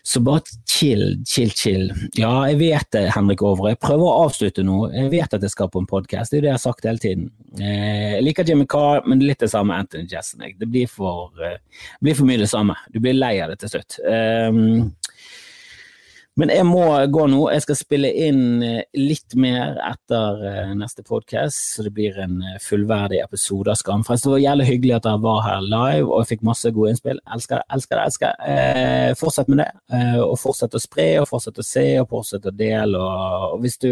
så 0.03 0.19
bare 0.25 0.41
chill, 0.69 1.23
chill, 1.27 1.51
chill. 1.51 1.91
Ja, 2.17 2.47
jeg 2.49 2.57
vet 2.61 2.87
det, 2.95 3.03
Henrik 3.15 3.43
Over. 3.45 3.69
Jeg 3.71 3.79
prøver 3.83 4.07
å 4.07 4.23
avslutte 4.25 4.65
nå. 4.65 4.79
Jeg 4.95 5.11
vet 5.13 5.35
at 5.37 5.45
jeg 5.45 5.53
skal 5.53 5.69
på 5.71 5.81
en 5.83 5.89
podkast, 5.89 6.31
det 6.31 6.39
er 6.39 6.41
jo 6.41 6.45
det 6.45 6.51
jeg 6.51 6.57
har 6.57 6.63
sagt 6.63 6.87
hele 6.89 7.03
tiden. 7.03 7.27
Eh, 7.59 8.15
jeg 8.15 8.25
liker 8.25 8.49
Jimmy 8.49 8.65
Carr, 8.69 9.05
men 9.05 9.21
litt 9.23 9.43
det 9.43 9.51
samme 9.53 9.77
Anthony 9.77 10.09
Jessen. 10.09 10.47
Det 10.57 10.69
blir 10.69 10.89
for, 10.89 11.35
blir 12.01 12.17
for 12.17 12.29
mye 12.29 12.41
det 12.41 12.49
samme. 12.51 12.77
Du 12.93 13.01
blir 13.03 13.17
lei 13.17 13.35
av 13.43 13.53
det 13.53 13.61
til 13.61 13.75
slutt. 13.75 13.99
Um, 14.05 14.89
men 16.39 16.51
jeg 16.53 16.63
må 16.63 16.85
gå 17.11 17.25
nå. 17.27 17.41
Jeg 17.51 17.63
skal 17.65 17.75
spille 17.75 18.09
inn 18.23 18.61
eh, 18.63 18.85
litt 18.95 19.35
mer 19.35 19.75
etter 19.83 20.39
eh, 20.47 20.69
neste 20.79 21.03
podkast, 21.03 21.59
så 21.75 21.83
det 21.83 21.91
blir 21.97 22.15
en 22.23 22.37
eh, 22.47 22.59
fullverdig 22.63 23.19
episode 23.19 23.73
av 23.73 23.79
Skamfrelst. 23.81 24.23
Det 24.23 24.31
var 24.37 24.43
jævlig 24.45 24.69
hyggelig 24.69 24.95
at 24.95 25.09
dere 25.09 25.21
var 25.25 25.43
her 25.43 25.65
live, 25.65 26.07
og 26.07 26.23
jeg 26.23 26.29
fikk 26.31 26.47
masse 26.47 26.71
gode 26.71 26.93
innspill. 26.93 27.19
Elsker 27.35 27.59
det, 27.59 27.67
elsker 27.75 27.99
det. 27.99 28.07
elsker 28.07 28.31
det. 28.31 28.55
Eh, 28.55 29.11
fortsett 29.19 29.51
med 29.51 29.63
det, 29.65 29.69
eh, 29.91 30.17
og 30.23 30.39
fortsett 30.39 30.79
å 30.79 30.83
spre, 30.87 31.09
og 31.19 31.29
fortsett 31.33 31.59
å 31.59 31.67
se, 31.67 31.87
og 31.99 32.09
fortsett 32.15 32.47
å 32.47 32.57
dele. 32.63 33.05
Og, 33.51 33.59
hvis, 33.65 33.79
du, 33.83 33.91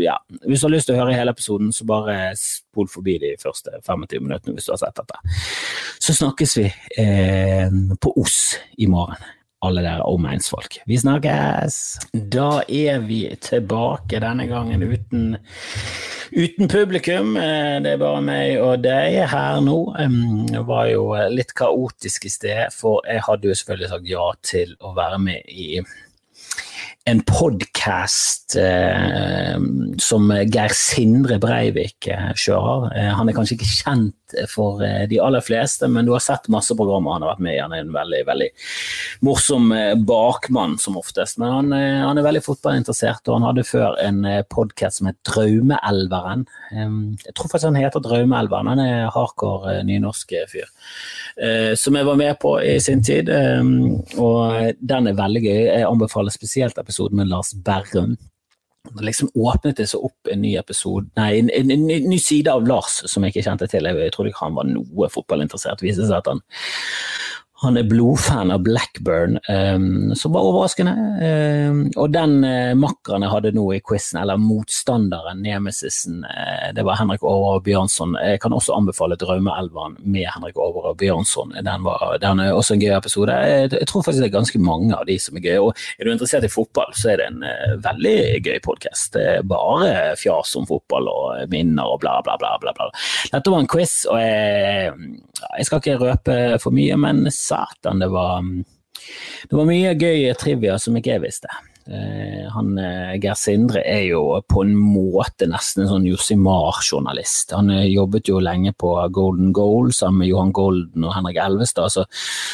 ja, 0.00 0.16
hvis 0.48 0.64
du 0.64 0.70
har 0.70 0.76
lyst 0.78 0.88
til 0.88 0.96
å 0.96 1.02
høre 1.02 1.20
hele 1.20 1.36
episoden, 1.36 1.68
så 1.76 1.84
bare 1.88 2.32
spol 2.40 2.88
forbi 2.88 3.20
de 3.20 3.36
første 3.44 3.76
25 3.84 4.24
minuttene 4.24 4.56
hvis 4.56 4.70
du 4.70 4.72
har 4.72 4.80
sett 4.86 5.02
dette. 5.02 5.20
Så 6.00 6.16
snakkes 6.16 6.62
vi 6.62 6.70
eh, 7.04 7.82
på 8.00 8.16
Oss 8.16 8.56
i 8.80 8.88
morgen 8.88 9.20
alle 9.64 9.82
dere 9.82 10.06
omegnsfolk. 10.06 10.80
Vi 10.86 10.98
snakkes! 10.98 11.78
Da 12.12 12.62
er 12.68 13.02
vi 13.06 13.24
tilbake, 13.42 14.20
denne 14.22 14.46
gangen 14.50 14.84
uten, 14.86 15.36
uten, 16.32 16.70
publikum. 16.70 17.34
Eh, 17.40 17.78
det 17.82 17.96
er 17.96 18.02
bare 18.02 18.22
meg 18.24 18.58
og 18.62 18.84
deg 18.86 19.18
her 19.32 19.62
nå. 19.64 19.78
Det 20.52 20.64
var 20.68 20.90
jo 20.92 21.08
litt 21.34 21.54
kaotisk 21.58 22.28
i 22.28 22.34
sted, 22.34 22.74
for 22.74 23.02
jeg 23.08 23.24
hadde 23.26 23.50
jo 23.50 23.58
selvfølgelig 23.58 23.94
sagt 23.94 24.12
ja 24.12 24.28
til 24.46 24.76
å 24.78 24.94
være 24.98 25.22
med 25.26 25.50
i 25.50 25.82
en 27.08 27.20
podkast 27.24 28.56
eh, 28.60 29.56
som 30.02 30.28
Geir 30.52 30.74
Sindre 30.76 31.38
Breivik 31.40 32.08
eh, 32.10 32.30
kjører. 32.36 32.90
Eh, 32.92 33.10
han 33.16 33.30
er 33.30 33.36
kanskje 33.36 33.56
ikke 33.56 33.68
kjent 33.70 34.34
for 34.52 34.82
eh, 34.84 35.06
de 35.08 35.20
aller 35.24 35.40
fleste, 35.44 35.88
men 35.88 36.04
du 36.04 36.12
har 36.12 36.20
sett 36.24 36.50
masse 36.52 36.74
programmer 36.76 37.16
han 37.16 37.24
har 37.24 37.32
vært 37.32 37.44
med 37.46 37.56
i. 37.56 37.62
Han 37.62 37.76
er 37.76 37.86
en 37.86 37.94
veldig 37.94 38.20
veldig 38.28 38.48
morsom 39.24 39.72
bakmann 40.08 40.76
som 40.82 40.98
oftest. 41.00 41.40
Men 41.40 41.54
han, 41.54 41.72
han 42.10 42.20
er 42.20 42.28
veldig 42.28 42.44
fotballinteressert, 42.44 43.24
og 43.24 43.38
han 43.38 43.48
hadde 43.48 43.66
før 43.68 43.96
en 44.04 44.20
podkast 44.52 45.00
som 45.00 45.08
het 45.08 45.18
Draumeelveren. 45.28 46.44
Jeg 46.74 47.36
tror 47.38 47.48
faktisk 47.54 47.70
han 47.70 47.80
heter 47.80 48.04
Draumeelveren. 48.04 48.72
Han 48.74 48.84
er 48.84 49.08
hardcore 49.14 49.78
nynorsk 49.88 50.36
fyr. 50.52 50.68
Som 51.78 51.94
jeg 51.94 52.06
var 52.08 52.16
med 52.18 52.34
på 52.42 52.56
i 52.58 52.72
sin 52.82 52.98
tid, 53.04 53.28
og 53.30 54.72
den 54.90 55.06
er 55.06 55.14
veldig 55.14 55.42
gøy. 55.44 55.60
Jeg 55.68 55.84
anbefaler 55.86 56.34
spesielt 56.34 56.80
episoden 56.82 57.20
med 57.20 57.30
Lars 57.30 57.52
Berrum 57.54 58.16
det 58.96 59.04
liksom 59.04 59.28
åpnet 59.34 59.76
det 59.76 59.86
seg 59.90 60.04
opp 60.08 60.30
en 60.32 60.40
ny 60.42 60.54
episode, 60.58 61.08
nei, 61.18 61.30
en, 61.40 61.50
en, 61.54 61.72
en, 61.74 61.86
ny 62.08 62.18
side 62.22 62.50
av 62.52 62.66
Lars 62.68 63.02
som 63.10 63.24
jeg 63.24 63.34
ikke 63.34 63.46
kjente 63.50 63.68
til. 63.70 63.88
Jeg 63.88 64.12
trodde 64.14 64.32
ikke 64.32 64.46
han 64.46 64.56
var 64.56 64.68
noe 64.68 65.10
fotballinteressert. 65.12 65.80
Det 65.80 65.90
viste 65.90 66.08
seg 66.08 66.18
at 66.20 66.30
han 66.32 66.42
han 67.60 67.76
er 67.76 67.86
blodfan 67.90 68.52
av 68.54 68.60
Blackburn, 68.62 69.38
um, 69.48 70.14
som 70.14 70.32
var 70.32 70.46
overraskende. 70.46 70.92
Um, 71.18 71.80
og 71.98 72.12
den 72.14 72.36
uh, 72.46 72.74
makkeren 72.78 73.24
jeg 73.26 73.32
hadde 73.32 73.50
nå 73.56 73.64
i 73.74 73.80
quizen, 73.82 74.20
eller 74.20 74.38
motstanderen, 74.38 75.40
nemesisen, 75.42 76.20
uh, 76.22 76.68
det 76.76 76.84
var 76.86 77.00
Henrik 77.00 77.24
Over 77.26 77.56
og 77.58 77.64
Bjørnson. 77.66 78.14
Jeg 78.22 78.38
kan 78.44 78.54
også 78.54 78.76
anbefale 78.76 79.18
Drømmeelveren 79.18 79.96
med 80.04 80.28
Henrik 80.36 80.58
Over 80.58 80.92
og 80.92 81.00
Bjørnson. 81.02 81.56
Den, 81.56 81.88
den 82.22 82.44
er 82.44 82.54
også 82.54 82.76
en 82.76 82.84
gøy 82.84 82.94
episode. 82.94 83.34
Jeg, 83.34 83.72
jeg, 83.74 83.90
tror 83.90 84.06
faktisk 84.06 84.22
det 84.22 84.30
er 84.30 84.36
ganske 84.38 84.62
mange 84.62 84.94
av 84.94 85.02
de 85.10 85.18
som 85.18 85.40
er 85.40 85.46
gøye. 85.48 85.64
Og 85.66 85.74
er 85.98 86.06
du 86.06 86.12
interessert 86.14 86.46
i 86.46 86.52
fotball, 86.54 86.94
så 86.94 87.10
er 87.10 87.22
det 87.24 87.28
en 87.32 87.42
uh, 87.42 87.74
veldig 87.88 88.16
gøy 88.46 88.62
podkast. 88.68 89.18
Bare 89.50 90.14
fjas 90.20 90.54
om 90.60 90.70
fotball 90.70 91.10
og 91.10 91.50
minner 91.50 91.90
og 91.90 91.98
bla, 92.06 92.20
bla, 92.22 92.38
bla. 92.38 92.54
bla, 92.62 92.76
bla. 92.78 92.88
Dette 93.34 93.50
var 93.50 93.66
en 93.66 93.72
quiz, 93.74 94.04
og 94.06 94.22
jeg, 94.22 94.94
jeg 95.58 95.66
skal 95.66 95.82
ikke 95.82 96.00
røpe 96.06 96.40
for 96.62 96.78
mye, 96.78 96.94
men 97.02 97.26
satan, 97.48 98.04
det 98.04 98.10
var, 98.12 98.44
det 98.44 99.58
var 99.58 99.68
mye 99.68 99.96
gøy 99.98 100.28
trivia 100.38 100.78
som 100.82 100.96
ikke 100.98 101.16
jeg 101.16 101.26
visste. 101.26 101.52
Eh, 101.88 102.48
han, 102.52 102.78
eh, 102.78 103.14
Geir 103.16 103.36
Sindre 103.38 103.80
er 103.80 104.02
jo 104.10 104.20
på 104.44 104.60
en 104.60 104.74
måte 104.76 105.46
nesten 105.48 105.86
en 105.86 105.88
sånn 105.88 106.04
Josimar-journalist. 106.04 107.54
Han 107.56 107.70
eh, 107.72 107.86
jobbet 107.88 108.28
jo 108.28 108.42
lenge 108.44 108.74
på 108.76 108.90
Golden 109.14 109.54
Goal 109.56 109.88
sammen 109.96 110.20
med 110.20 110.28
Johan 110.28 110.52
Golden 110.52 111.06
og 111.08 111.14
Henrik 111.16 111.40
Elvestad, 111.40 111.94
så, 111.94 112.04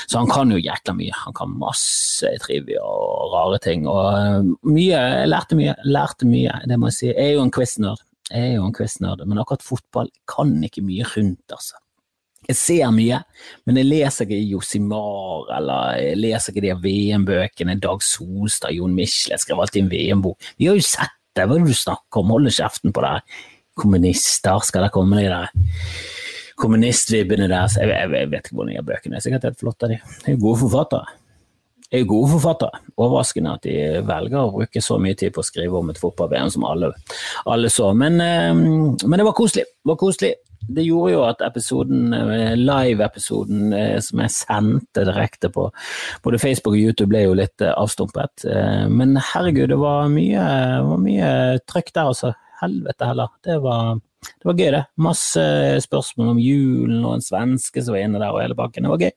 så 0.06 0.22
han 0.22 0.30
kan 0.30 0.54
jo 0.54 0.62
jækla 0.62 0.94
mye. 1.00 1.18
Han 1.24 1.34
kan 1.34 1.56
masse 1.58 2.30
trivia 2.44 2.84
og 2.86 3.34
rare 3.34 3.58
ting. 3.64 3.88
Og 3.90 4.54
mye, 4.70 5.02
jeg 5.02 5.30
lærte 5.32 5.58
mye, 5.58 5.74
lærte 5.82 6.30
mye, 6.30 6.60
det 6.70 6.78
må 6.78 6.92
jeg 6.92 7.00
si. 7.00 7.08
Jeg 7.10 7.32
er 7.32 7.34
jo 7.34 7.46
en 7.48 7.54
quiznerd, 7.58 8.06
jeg 8.30 8.52
er 8.52 8.58
jo 8.60 8.68
en 8.68 8.76
quiznerd, 8.76 9.26
men 9.26 9.42
akkurat 9.42 9.66
fotball 9.66 10.14
kan 10.30 10.54
ikke 10.62 10.86
mye 10.86 11.10
rundt, 11.16 11.48
altså. 11.50 11.80
Jeg 12.48 12.58
ser 12.60 12.90
mye, 12.92 13.20
men 13.64 13.80
jeg 13.80 13.88
leser 13.88 14.26
ikke 14.26 14.40
Josimar, 14.52 15.48
eller 15.58 16.00
jeg 16.02 16.20
leser 16.20 16.52
ikke 16.52 16.64
de 16.66 16.74
VM-bøkene. 16.84 17.78
Dag 17.82 18.04
Solstad, 18.04 18.74
Jon 18.76 18.94
Michelet 18.96 19.42
skrev 19.42 19.62
alltid 19.64 19.84
en 19.84 19.92
VM-bok. 19.92 20.52
Vi 20.60 20.68
har 20.68 20.76
jo 20.78 20.84
sett 20.84 21.14
det, 21.34 21.48
hva 21.48 21.56
er 21.56 21.64
det 21.64 21.72
du 21.72 21.78
snakker 21.78 22.20
om? 22.20 22.34
Hold 22.36 22.52
kjeften 22.54 22.94
på 22.94 23.02
deg. 23.02 23.38
Kommunister, 23.74 24.60
skal 24.62 24.86
det 24.86 24.92
komme 24.94 25.18
de 25.18 25.30
der 25.32 25.48
kommunistvibbene 26.60 27.48
der. 27.50 27.68
Jeg, 27.80 27.90
jeg, 27.90 28.10
jeg, 28.14 28.30
vet 28.32 28.46
ikke 28.46 28.56
hvordan 28.56 28.72
de 28.72 28.78
har 28.78 28.88
bøkene. 28.88 29.20
Sikkert 29.22 29.48
helt 29.48 29.60
flotte, 29.60 29.90
de. 29.90 30.00
De 30.24 30.34
er 30.34 30.40
gode 30.40 30.60
forfattere. 30.62 31.18
De 31.90 32.00
er 32.00 32.08
gode 32.10 32.30
forfattere. 32.32 32.82
Overraskende 32.94 33.54
at 33.58 33.66
de 33.66 33.76
velger 34.06 34.40
å 34.40 34.52
bruke 34.54 34.82
så 34.82 34.98
mye 35.02 35.18
tid 35.18 35.34
på 35.34 35.42
å 35.42 35.46
skrive 35.46 35.78
om 35.80 35.92
et 35.92 36.00
fotball-VM 36.00 36.52
som 36.54 36.66
alle, 36.68 36.92
alle 37.50 37.70
så. 37.72 37.90
Men, 37.98 38.18
men, 38.20 39.18
det 39.18 39.26
var 39.26 39.36
koselig. 39.36 39.66
Det 39.82 39.92
var 39.92 40.00
koselig 40.00 40.34
det 40.68 40.84
gjorde 40.86 41.12
jo 41.12 41.22
at 41.26 41.42
episoden, 41.44 42.12
eh, 42.14 42.54
live-episoden 42.56 43.72
eh, 43.76 43.98
som 44.04 44.22
jeg 44.24 44.34
sendte 44.34 45.04
direkte 45.06 45.50
på 45.52 45.68
både 46.24 46.40
Facebook 46.40 46.74
og 46.74 46.80
YouTube, 46.80 47.10
ble 47.12 47.24
jo 47.26 47.36
litt 47.36 47.64
eh, 47.64 47.74
avstumpet. 47.74 48.46
Men 48.90 49.16
herregud, 49.32 49.68
det 49.72 49.78
var 49.80 50.10
mye, 50.12 50.48
var 50.88 51.00
mye 51.02 51.30
trøkk 51.68 51.92
der, 51.92 52.10
altså. 52.14 52.34
Helvete 52.54 53.08
heller. 53.10 53.32
Det 53.44 53.56
var, 53.60 53.98
det 54.30 54.48
var 54.48 54.54
gøy, 54.56 54.68
det. 54.72 54.84
Masse 55.04 55.42
spørsmål 55.84 56.30
om 56.32 56.38
julen 56.40 57.02
og 57.02 57.16
en 57.16 57.24
svenske 57.24 57.82
som 57.82 57.96
var 57.96 58.06
inne 58.06 58.22
der 58.22 58.32
og 58.32 58.40
hele 58.40 58.56
bakken. 58.56 58.86
Det 58.86 58.92
var 58.92 59.02
gøy. 59.02 59.10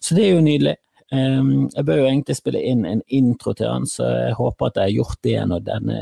Så 0.00 0.16
det 0.16 0.24
er 0.24 0.32
jo 0.32 0.46
nydelig. 0.46 0.74
Jeg 1.14 1.84
bør 1.86 2.00
jo 2.00 2.06
egentlig 2.08 2.34
spille 2.34 2.62
inn 2.66 2.82
en 2.88 3.04
intro 3.14 3.52
til 3.54 3.68
han, 3.70 3.84
så 3.86 4.08
jeg 4.08 4.38
håper 4.40 4.72
at 4.72 4.80
jeg 4.80 4.88
har 4.88 4.96
gjort 4.96 5.20
det 5.28 5.36
når 5.52 5.62
denne, 5.68 5.98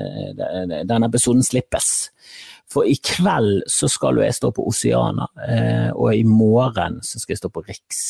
denne 0.88 1.10
episoden 1.10 1.44
slippes. 1.44 1.90
For 2.72 2.88
i 2.88 2.96
kveld 2.96 3.66
så 3.70 3.88
skal 3.90 4.18
jo 4.18 4.24
jeg 4.24 4.36
stå 4.38 4.52
på 4.56 4.64
Oceana, 4.70 5.28
eh, 5.44 5.88
og 5.92 6.14
i 6.16 6.24
morgen 6.24 7.00
så 7.04 7.20
skal 7.20 7.36
jeg 7.36 7.42
stå 7.42 7.52
på 7.52 7.64
Riks. 7.68 8.04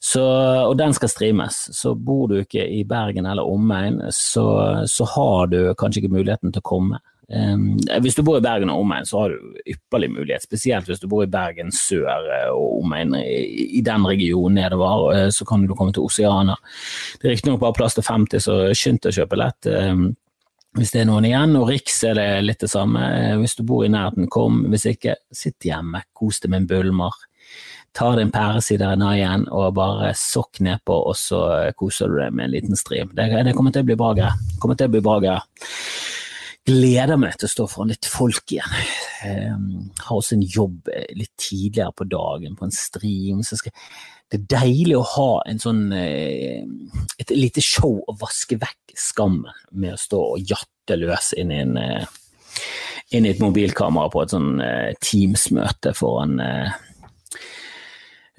Så, 0.00 0.22
og 0.64 0.78
den 0.80 0.94
skal 0.96 1.12
streames. 1.12 1.56
Så 1.76 1.92
bor 1.94 2.30
du 2.30 2.38
ikke 2.40 2.64
i 2.64 2.80
Bergen 2.88 3.28
eller 3.28 3.46
omegn, 3.46 4.00
så, 4.16 4.46
så, 4.88 5.06
har 5.14 5.50
du 5.52 5.58
kanskje 5.78 6.02
ikke 6.02 6.16
muligheten 6.16 6.54
til 6.54 6.62
å 6.62 6.68
komme. 6.70 7.00
Um, 7.30 7.76
hvis 8.02 8.16
du 8.18 8.24
bor 8.26 8.40
i 8.40 8.42
Bergen 8.42 8.72
og 8.72 8.80
omegn, 8.82 9.04
så 9.06 9.20
har 9.20 9.34
du 9.34 9.60
ypperlig 9.70 10.08
mulighet. 10.10 10.46
Spesielt 10.48 10.88
hvis 10.88 11.02
du 11.02 11.06
bor 11.10 11.22
i 11.22 11.30
Bergen 11.30 11.68
sør 11.74 12.08
eh, 12.08 12.48
og 12.48 12.80
omegn, 12.80 13.12
i, 13.20 13.68
i, 13.76 13.84
den 13.86 14.08
regionen 14.08 14.56
nedover, 14.58 15.04
eh, 15.14 15.28
så 15.36 15.46
kan 15.46 15.68
du 15.68 15.76
komme 15.76 15.94
til 15.94 16.08
Oceana. 16.08 16.56
Det 17.20 17.28
er 17.28 17.36
riktignok 17.36 17.60
bare 17.62 17.76
plass 17.76 18.00
til 18.00 18.08
50, 18.08 18.42
så 18.48 18.58
skynd 18.72 19.04
deg 19.04 19.12
å 19.12 19.18
kjøpe 19.20 19.38
lett. 19.38 19.68
Um, 19.68 20.08
hvis 20.78 20.92
det 20.94 21.00
er 21.02 21.08
noen 21.08 21.26
igjen, 21.26 21.56
og 21.58 21.66
Riks 21.66 21.96
er 22.06 22.14
det 22.14 22.28
litt 22.44 22.60
det 22.62 22.70
samme. 22.70 23.02
Hvis 23.40 23.56
du 23.58 23.64
bor 23.66 23.82
i 23.82 23.90
nærheten, 23.90 24.28
kom. 24.30 24.62
Hvis 24.70 24.86
ikke, 24.92 25.16
sitt 25.34 25.66
hjemme, 25.66 26.04
kos 26.14 26.38
deg 26.42 26.52
med 26.52 26.62
en 26.62 26.68
Bulmar. 26.70 27.16
Ta 27.96 28.12
deg 28.14 28.28
en 28.28 28.30
pæreside 28.30 28.86
igjen 28.94 29.48
og 29.50 29.74
bare 29.74 30.12
sokk 30.14 30.60
nedpå, 30.62 30.94
og 31.10 31.16
så 31.18 31.40
koser 31.74 32.06
du 32.06 32.20
deg 32.20 32.36
med 32.36 32.46
en 32.46 32.54
liten 32.54 32.78
stream. 32.78 33.10
Det, 33.18 33.26
det 33.48 33.56
kommer 33.58 33.74
til 33.74 33.82
å 33.82 33.88
bli 33.88 33.98
bra 33.98 34.12
greier. 34.14 34.38
Kommer 34.62 34.78
til 34.78 34.86
å 34.86 34.94
bli 34.94 35.02
bra 35.02 35.16
greier. 35.18 35.66
Gleder 36.70 37.18
meg 37.18 37.34
til 37.40 37.48
å 37.48 37.54
stå 37.56 37.66
foran 37.72 37.90
litt 37.90 38.06
folk 38.06 38.54
igjen. 38.54 38.78
Jeg 39.24 39.50
har 40.06 40.14
også 40.14 40.36
en 40.36 40.46
jobb 40.46 40.92
litt 41.18 41.34
tidligere 41.40 41.90
på 41.98 42.06
dagen 42.06 42.54
på 42.54 42.68
en 42.68 42.76
stream. 42.76 43.42
så 43.42 43.58
skal 43.58 43.74
det 44.30 44.38
er 44.38 44.44
deilig 44.60 44.94
å 44.94 45.08
ha 45.16 45.42
en 45.50 45.58
sånn, 45.58 45.92
eh, 45.92 46.62
et 47.18 47.30
lite 47.34 47.60
show 47.64 48.04
å 48.06 48.14
vaske 48.20 48.56
vekk 48.60 48.92
skammen 48.94 49.50
med 49.72 49.94
å 49.96 49.98
stå 49.98 50.20
og 50.36 50.52
jatte 50.52 50.96
løs 50.98 51.32
inn 51.38 51.50
i, 51.50 51.58
en, 51.64 51.76
eh, 51.76 52.04
inn 53.10 53.26
i 53.26 53.30
et 53.32 53.40
mobilkamera 53.42 54.08
på 54.12 54.22
et 54.22 54.30
sånn 54.30 54.60
eh, 54.62 54.94
Teams-møte 55.02 55.92
foran 55.98 56.40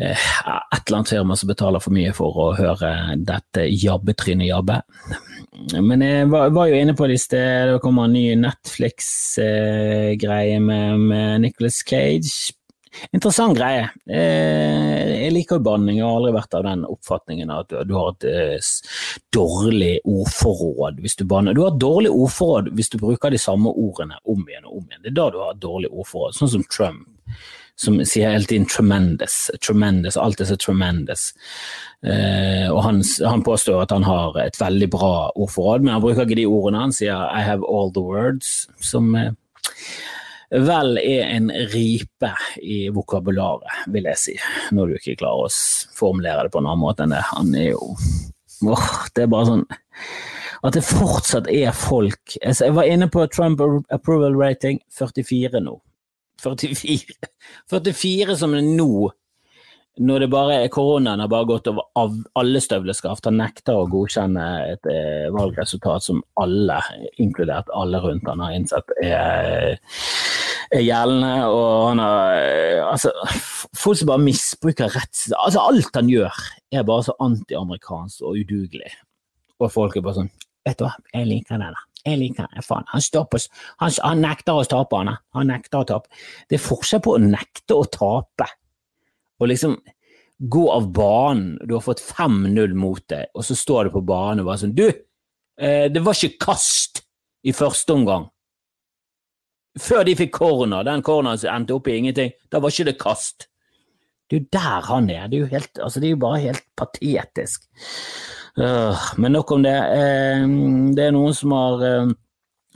et 0.01 0.17
eller 0.87 0.97
annet 0.97 1.11
firma 1.11 1.35
som 1.37 1.49
betaler 1.51 1.79
for 1.83 1.93
mye 1.93 2.13
for 2.15 2.31
å 2.33 2.57
høre 2.57 3.15
dette 3.21 3.61
jabbetrynet 3.69 4.47
jabbe. 4.47 4.81
Men 5.77 6.01
jeg 6.01 6.25
var, 6.31 6.49
jo 6.49 6.73
inne 6.73 6.95
på 6.97 7.05
det 7.05 7.13
i 7.19 7.21
sted, 7.21 7.69
det 7.69 7.83
kommer 7.83 8.03
en 8.07 8.15
ny 8.15 8.35
Netflix-greie 8.39 10.59
med, 10.63 10.99
med 11.11 11.41
Nicholas 11.43 11.83
Cage 11.85 12.55
Interessant 13.15 13.55
greie. 13.55 13.85
Eh, 14.09 15.23
jeg 15.23 15.31
liker 15.33 15.59
jo 15.59 15.65
banning, 15.65 15.97
jeg 15.99 16.05
har 16.05 16.17
aldri 16.17 16.33
vært 16.35 16.57
av 16.57 16.65
den 16.67 16.83
oppfatningen 16.87 17.53
at 17.53 17.71
du 17.87 17.93
har 17.95 18.11
et 18.11 18.27
eh, 18.27 18.69
dårlig 19.33 19.93
ordforråd 20.03 20.99
hvis 21.03 21.17
du 21.21 21.25
banner. 21.29 21.55
Du 21.55 21.63
har 21.63 21.71
et 21.71 21.81
dårlig 21.81 22.11
ordforråd 22.11 22.71
hvis 22.75 22.91
du 22.91 22.99
bruker 23.01 23.31
de 23.31 23.39
samme 23.41 23.71
ordene 23.71 24.19
om 24.27 24.43
igjen 24.43 24.67
og 24.67 24.81
om 24.81 24.85
igjen. 24.85 25.03
Det 25.05 25.13
er 25.13 25.17
da 25.21 25.29
du 25.31 25.39
har 25.39 25.55
et 25.55 25.63
dårlig 25.63 25.91
ordforråd, 25.91 26.37
sånn 26.37 26.55
som 26.57 26.67
Trump. 26.67 27.07
Som 27.79 27.95
sier 28.05 28.29
hele 28.29 28.45
tiden 28.45 28.67
'tremendous', 28.67 29.49
tremendous, 29.63 30.17
alt 30.19 30.41
er 30.41 30.45
så 30.45 30.57
tremendous. 30.59 31.31
Eh, 32.05 32.67
og 32.69 32.83
han, 32.83 33.01
han, 33.25 33.41
påstår 33.41 33.81
at 33.81 33.95
han 33.95 34.03
har 34.03 34.37
et 34.37 34.59
veldig 34.59 34.89
bra 34.91 35.31
ordforråd, 35.33 35.81
men 35.81 35.95
han 35.95 36.03
bruker 36.03 36.27
ikke 36.27 36.43
de 36.43 36.45
ordene. 36.45 36.83
Han 36.83 36.93
sier 36.93 37.15
'I 37.15 37.41
have 37.41 37.63
all 37.65 37.89
the 37.89 38.03
words', 38.03 38.67
som 38.83 39.15
vel 40.51 40.97
er 40.99 41.29
en 41.29 41.47
ripe 41.71 42.31
i 42.59 42.89
vokabularet, 42.91 43.85
vil 43.93 44.09
jeg 44.11 44.19
si, 44.19 44.35
når 44.75 44.91
du 44.91 44.97
ikke 44.99 45.21
klarer 45.21 45.47
å 45.47 45.53
formulere 45.95 46.47
det 46.47 46.53
på 46.53 46.59
en 46.59 46.67
annen 46.67 46.83
måte 46.83 47.05
enn 47.05 47.15
det. 47.15 47.23
Han 47.31 47.55
er 47.55 47.71
jo 47.71 47.93
oh, 48.67 48.89
Det 49.15 49.23
er 49.23 49.31
bare 49.31 49.47
sånn 49.47 49.63
At 50.61 50.75
det 50.75 50.83
fortsatt 50.85 51.47
er 51.49 51.71
folk 51.75 52.35
Jeg 52.35 52.75
var 52.75 52.89
inne 52.89 53.07
på 53.11 53.23
Trump 53.33 53.63
approval 53.89 54.35
rating 54.37 54.81
44 54.93 55.63
nå. 55.63 55.79
44, 56.41 57.31
44 57.69 58.37
som 58.37 58.55
er 58.57 58.65
nå 58.65 59.09
når 59.99 60.23
det 60.23 60.29
bare 60.31 60.53
er 60.63 60.71
koronaen 60.71 61.19
har 61.19 61.29
bare 61.29 61.49
gått 61.49 61.67
over 61.67 61.83
av 61.99 62.13
alle 62.39 62.61
støvleskaft, 62.63 63.27
han 63.27 63.41
nekter 63.41 63.75
å 63.75 63.89
godkjenne 63.91 64.45
et 64.71 64.87
eh, 64.89 65.27
valgresultat 65.35 66.05
som 66.05 66.21
alle, 66.39 66.77
inkludert 67.21 67.69
alle 67.75 67.99
rundt 67.99 68.29
han, 68.29 68.39
har 68.39 68.55
innsett 68.55 68.93
er, 69.03 69.75
gjeldende. 70.79 71.33
Og 71.51 71.89
han 71.89 72.01
har 72.03 72.37
eh, 72.39 72.79
Altså, 72.87 73.11
folk 73.77 73.99
som 73.99 74.09
bare 74.11 74.23
misbruker 74.23 74.91
retts... 74.95 75.27
Altså, 75.35 75.59
alt 75.59 75.95
han 75.95 76.09
gjør, 76.11 76.41
er 76.71 76.87
bare 76.87 77.07
så 77.07 77.15
antiamerikansk 77.23 78.23
og 78.23 78.39
udugelig. 78.39 78.93
Og 79.59 79.71
folk 79.71 79.97
er 79.97 80.05
bare 80.05 80.21
sånn 80.21 80.33
Vet 80.61 80.77
du 80.77 80.83
hva, 80.85 80.91
jeg 81.09 81.25
liker 81.25 81.57
det, 81.57 81.71
der. 81.73 81.85
Jeg 82.05 82.17
liker 82.19 82.49
det. 82.51 82.61
Faen, 82.65 82.85
han, 82.91 83.01
på, 83.31 83.39
han, 83.81 83.93
han 83.97 84.19
nekter 84.21 84.59
å 84.59 84.65
tape, 84.69 84.99
han. 84.99 85.15
Han 85.33 85.49
nekter 85.49 85.79
å 85.81 85.87
tape. 85.89 86.21
Det 86.49 86.59
er 86.59 86.61
forskjell 86.61 87.01
på 87.01 87.15
å 87.17 87.21
nekte 87.23 87.77
å 87.79 87.87
tape 87.89 88.45
og 89.41 89.49
liksom 89.49 89.73
gå 90.41 90.65
av 90.73 90.91
banen. 90.93 91.55
Du 91.65 91.73
har 91.73 91.85
fått 91.85 92.01
5-0 92.05 92.75
mot 92.77 93.01
deg, 93.09 93.29
og 93.33 93.45
så 93.45 93.57
står 93.57 93.89
du 93.89 93.95
på 93.95 94.03
banen 94.05 94.43
og 94.43 94.51
bare 94.51 94.61
sånn 94.63 94.75
Du, 94.77 94.85
eh, 95.57 95.87
det 95.89 96.03
var 96.05 96.17
ikke 96.17 96.45
kast 96.51 97.03
i 97.41 97.53
første 97.57 97.97
omgang. 97.97 98.29
Før 99.79 100.03
de 100.03 100.17
fikk 100.19 100.33
corner, 100.35 100.83
den 100.83 101.03
corneren 101.05 101.39
som 101.39 101.53
endte 101.53 101.77
opp 101.77 101.87
i 101.87 101.95
ingenting, 101.95 102.33
da 102.51 102.59
var 102.59 102.73
ikke 102.73 102.89
det 102.89 102.97
kast. 102.99 103.47
Det 104.27 104.37
er 104.37 104.41
jo 104.41 104.49
der 104.55 104.87
han 104.87 105.09
er. 105.11 105.27
Det 105.27 105.37
er 105.37 105.45
jo, 105.45 105.51
helt, 105.51 105.79
altså 105.79 105.99
det 105.99 106.09
er 106.09 106.15
jo 106.15 106.23
bare 106.23 106.41
helt 106.43 106.65
patetisk. 106.79 107.67
Uh, 108.59 108.99
men 109.17 109.31
nok 109.35 109.51
om 109.55 109.63
det. 109.63 109.75
Uh, 109.75 110.43
det 110.95 111.07
er 111.07 111.15
noen 111.15 111.35
som 111.35 111.55
har 111.55 111.83
uh, 111.83 112.13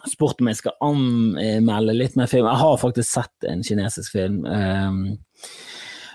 spurt 0.07 0.39
om 0.43 0.51
jeg 0.51 0.59
skal 0.61 0.75
anmelde 0.83 1.95
litt 1.95 2.15
mer 2.19 2.31
film. 2.31 2.47
Jeg 2.47 2.63
har 2.63 2.79
faktisk 2.79 3.11
sett 3.11 3.47
en 3.51 3.63
kinesisk 3.63 4.15
film. 4.15 4.43
Uh, 4.47 5.47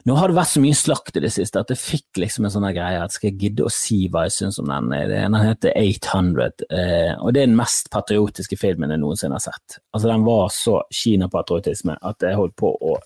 nå 0.09 0.17
har 0.17 0.31
det 0.31 0.37
vært 0.39 0.53
så 0.55 0.63
mye 0.63 0.79
slakt 0.79 1.19
i 1.19 1.23
det 1.25 1.33
siste 1.35 1.61
at 1.61 1.71
jeg 1.73 1.81
fikk 1.81 2.21
liksom 2.23 2.47
en 2.47 2.55
sånn 2.55 2.69
greie 2.73 3.03
at 3.03 3.15
skal 3.15 3.31
jeg 3.31 3.41
gidde 3.45 3.67
å 3.67 3.73
si 3.75 4.03
hva 4.09 4.25
jeg 4.27 4.37
syns 4.39 4.61
om 4.63 4.71
den? 4.71 4.91
Den 5.11 5.37
heter 5.37 5.77
800, 5.77 6.65
eh, 6.73 7.13
og 7.19 7.35
det 7.35 7.43
er 7.43 7.51
den 7.51 7.59
mest 7.59 7.91
patriotiske 7.93 8.59
filmen 8.61 8.93
jeg 8.95 9.03
noensinne 9.03 9.37
har 9.37 9.45
sett. 9.45 9.81
Altså 9.93 10.13
Den 10.13 10.27
var 10.27 10.49
så 10.55 10.81
Kina-patriotisme 10.95 11.99
at 12.01 12.27
jeg 12.27 12.39
holdt 12.41 12.59
på 12.61 12.75
å 12.75 12.99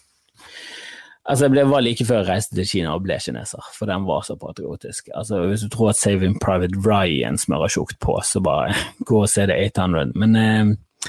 Altså, 1.24 1.48
Det 1.48 1.62
var 1.64 1.80
like 1.80 2.04
før 2.04 2.18
jeg 2.20 2.28
reiste 2.28 2.56
til 2.56 2.66
Kina 2.68 2.90
og 2.92 3.04
ble 3.06 3.16
kineser, 3.16 3.64
for 3.72 3.88
den 3.88 4.04
var 4.04 4.26
så 4.26 4.36
patriotisk. 4.36 5.08
Altså, 5.16 5.46
Hvis 5.48 5.62
du 5.64 5.70
tror 5.72 5.94
at 5.94 5.96
Saving 5.96 6.36
Private 6.40 6.76
Ryan 6.84 7.38
smører 7.40 7.72
tjukt 7.72 7.96
på, 7.98 8.18
så 8.20 8.42
bare 8.44 8.74
gå 9.08 9.22
og 9.22 9.30
se 9.32 9.46
det 9.48 9.56
800. 9.72 10.12
Men 10.20 10.36
eh, 10.36 11.08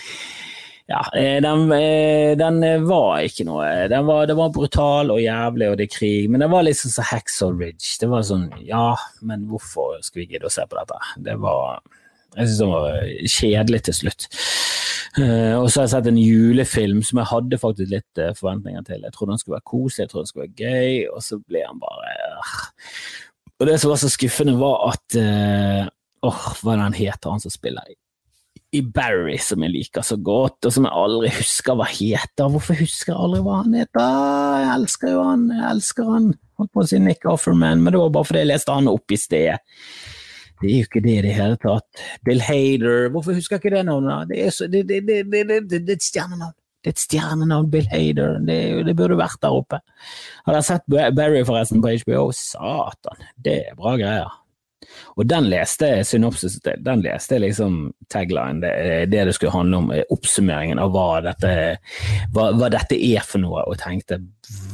ja, 0.87 1.11
eh, 1.13 1.41
den, 1.41 1.71
eh, 1.71 2.37
den, 2.37 2.63
eh, 2.63 2.81
var 2.85 3.23
ikke 3.25 3.45
noe 3.47 3.87
den 3.89 4.05
var, 4.05 4.27
Det 4.29 4.35
var 4.37 4.51
brutal 4.53 5.09
og 5.09 5.21
jævlig, 5.21 5.69
og 5.71 5.79
det 5.79 5.87
er 5.87 5.95
krig, 5.97 6.29
men 6.29 6.43
det 6.43 6.49
var 6.51 6.61
liksom 6.67 6.93
så 6.93 7.05
Hexel 7.09 7.57
Ridge. 7.57 7.97
Det 8.01 8.09
var 8.11 8.21
sånn 8.21 8.51
Ja, 8.61 8.93
men 9.21 9.47
hvorfor 9.49 9.97
skulle 10.05 10.25
vi 10.27 10.35
gidde 10.35 10.45
å 10.45 10.53
se 10.53 10.61
på 10.69 10.77
dette? 10.77 10.99
Det 11.25 11.39
var 11.41 11.81
Jeg 12.35 12.51
syns 12.51 12.61
det 12.61 12.69
var 12.69 13.01
kjedelig 13.39 13.81
til 13.87 13.97
slutt. 14.01 14.29
Og 15.15 15.69
så 15.71 15.79
har 15.79 15.85
jeg 15.85 15.91
sett 15.93 16.07
en 16.09 16.17
julefilm 16.19 16.99
som 17.07 17.21
jeg 17.21 17.29
hadde 17.29 17.57
faktisk 17.61 17.89
litt 17.93 18.19
forventninger 18.35 18.83
til. 18.83 19.05
Jeg 19.07 19.13
trodde 19.15 19.31
den 19.31 19.39
skulle 19.39 19.55
være 19.55 19.71
koselig, 19.71 20.03
jeg 20.03 20.09
trodde 20.11 20.25
den 20.25 20.31
skulle 20.33 20.47
være 20.49 20.65
gøy, 20.65 20.97
og 21.15 21.21
så 21.23 21.39
ble 21.39 21.61
han 21.63 21.79
bare. 21.79 22.17
Og 23.55 23.69
det 23.69 23.77
som 23.79 23.93
var 23.93 24.01
så 24.03 24.11
skuffende, 24.11 24.57
var 24.59 24.91
at 24.91 25.15
Åh, 25.15 26.43
hva 26.59 26.73
er 26.73 26.81
det 26.81 26.89
han 26.89 26.99
heter, 26.99 27.31
han 27.31 27.39
som 27.39 27.53
spiller 27.53 27.95
i 28.75 28.81
Barry 28.83 29.37
som 29.41 29.63
jeg 29.63 29.73
liker 29.73 30.03
så 30.05 30.17
godt, 30.21 30.67
og 30.67 30.73
som 30.73 30.87
jeg 30.87 30.95
aldri 31.03 31.31
husker 31.37 31.77
hva 31.77 31.87
heter. 31.89 32.49
Hvorfor 32.51 32.77
husker 32.79 33.13
jeg 33.13 33.21
aldri 33.27 33.43
hva 33.45 33.61
han 33.61 33.77
heter? 33.77 34.17
Jeg 34.63 34.73
elsker 34.73 35.13
jo 35.13 35.23
han, 35.29 35.47
jeg 35.53 35.69
elsker 35.69 36.11
han. 36.11 36.27
Holdt 36.59 36.71
på 36.71 36.83
å 36.83 36.89
si 36.89 36.99
Nick 37.03 37.25
Offerman, 37.29 37.83
men 37.83 37.95
det 37.95 38.01
var 38.01 38.13
bare 38.15 38.29
fordi 38.29 38.43
jeg 38.43 38.51
leste 38.51 38.75
han 38.75 38.91
opp 38.91 39.11
i 39.11 39.19
sted. 39.19 39.73
Det 40.61 40.69
er 40.69 40.77
jo 40.77 40.87
ikke 40.87 41.03
det 41.03 41.15
i 41.17 41.23
det 41.25 41.33
hele 41.35 41.57
tatt. 41.59 42.05
Bill 42.27 42.43
Hader, 42.43 43.09
hvorfor 43.13 43.35
husker 43.35 43.57
jeg 43.57 43.65
ikke 43.65 43.73
det 43.75 43.83
navnet? 43.89 44.29
Det 44.31 44.39
er, 44.45 44.53
så, 44.55 44.69
det, 44.71 44.85
det, 44.87 45.01
det, 45.07 45.49
det, 45.67 45.81
et 45.83 46.05
stjernenavn. 46.05 46.55
Det 46.79 46.91
er 46.91 46.95
et 46.95 47.01
stjernenavn, 47.01 47.67
Bill 47.73 47.91
Hader. 47.91 48.39
Det, 48.47 48.59
det 48.87 48.95
burde 48.95 49.19
vært 49.19 49.41
der 49.43 49.57
oppe. 49.57 49.81
Har 50.45 50.55
dere 50.55 50.65
sett 50.65 50.87
Barry 50.87 51.43
forresten 51.47 51.83
på 51.83 51.91
HBO? 52.05 52.29
Satan, 52.35 53.27
det 53.35 53.59
er 53.65 53.77
bra 53.79 53.97
greier. 53.99 54.41
Og 55.15 55.27
den 55.29 55.49
leste 55.51 55.89
synopsis 56.07 56.57
til. 56.63 56.81
Den 56.85 57.03
leste 57.05 57.39
liksom 57.41 57.79
tagline, 58.11 58.61
det, 58.63 58.73
det 59.13 59.25
det 59.29 59.35
skulle 59.37 59.55
handle 59.55 59.81
om, 59.83 59.91
oppsummeringen 60.13 60.81
av 60.81 60.93
hva 60.95 61.21
dette, 61.25 61.53
hva, 62.35 62.49
hva 62.57 62.71
dette 62.73 62.97
er 62.97 63.25
for 63.25 63.43
noe, 63.43 63.65
og 63.65 63.79
tenkte 63.81 64.21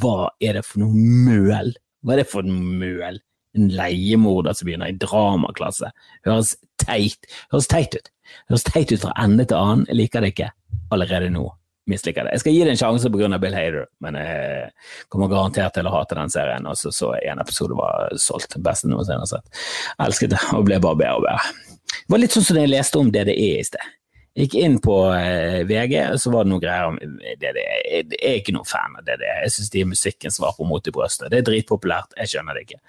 hva 0.02 0.30
er 0.42 0.58
det 0.58 0.64
for 0.68 0.84
noe 0.84 1.06
møl? 1.28 1.72
Hva 2.02 2.16
er 2.16 2.24
det 2.24 2.30
for 2.32 2.46
noe 2.46 2.78
møl? 2.82 3.20
En 3.52 3.68
leiemorder 3.76 4.56
som 4.56 4.68
begynner 4.68 4.92
i 4.92 4.96
dramaklasse. 5.00 5.90
Høres 6.26 6.54
teit, 6.80 7.28
høres 7.52 7.68
teit 7.68 7.96
ut. 7.98 8.12
Høres 8.48 8.64
teit 8.68 8.94
ut 8.94 9.02
fra 9.04 9.12
ende 9.20 9.44
til 9.44 9.58
annen. 9.58 9.84
Jeg 9.90 10.00
liker 10.00 10.24
det 10.24 10.32
ikke 10.32 10.52
allerede 10.92 11.28
nå. 11.34 11.50
Misliker 11.90 12.24
det. 12.24 12.36
Jeg 12.36 12.42
skal 12.44 12.54
gi 12.54 12.60
det 12.62 12.74
en 12.74 12.78
sjanse 12.78 13.10
pga. 13.10 13.38
Bill 13.42 13.56
Hader, 13.58 13.88
men 14.04 14.18
jeg 14.20 14.68
kommer 15.10 15.30
garantert 15.32 15.74
til 15.74 15.88
å 15.88 15.94
hate 15.96 16.18
den 16.18 16.30
serien. 16.30 16.68
Og 16.70 16.78
så 16.78 16.92
så 16.94 17.10
en 17.18 17.42
episode 17.42 17.74
var 17.78 18.12
solgt. 18.22 18.54
Beste 18.62 18.90
noensinne 18.90 19.24
har 19.24 19.30
sett. 19.32 19.64
Elsket 20.02 20.36
det, 20.36 20.42
og 20.54 20.68
ble 20.68 20.78
bare 20.82 21.00
bedre 21.00 21.16
og 21.18 21.26
bedre. 21.26 21.72
Det 21.92 22.14
var 22.14 22.22
litt 22.22 22.36
sånn 22.36 22.46
som 22.46 22.56
da 22.56 22.62
jeg 22.62 22.72
leste 22.72 23.02
om 23.02 23.10
DDE 23.12 23.34
i 23.34 23.66
sted. 23.66 23.98
Jeg 24.32 24.46
gikk 24.46 24.54
inn 24.62 24.78
på 24.80 24.94
eh, 25.12 25.58
VG, 25.68 25.98
og 26.14 26.20
så 26.22 26.30
var 26.32 26.46
det 26.46 26.52
noen 26.54 26.62
greier 26.62 26.88
om 26.88 26.96
DDE. 27.42 27.66
Jeg 27.82 28.06
er 28.16 28.38
ikke 28.38 28.54
noen 28.56 28.68
fan 28.68 28.94
av 28.96 29.04
DDE. 29.04 29.34
Jeg 29.42 29.52
syns 29.58 29.74
de 29.74 29.82
er 29.84 30.30
som 30.30 30.46
var 30.46 30.54
på 30.56 30.64
Mot 30.68 30.88
i 30.88 30.94
brøstet. 30.94 31.28
Det 31.34 31.42
er 31.42 31.50
dritpopulært, 31.50 32.16
jeg 32.16 32.32
skjønner 32.32 32.56
det 32.56 32.64
ikke. 32.64 32.80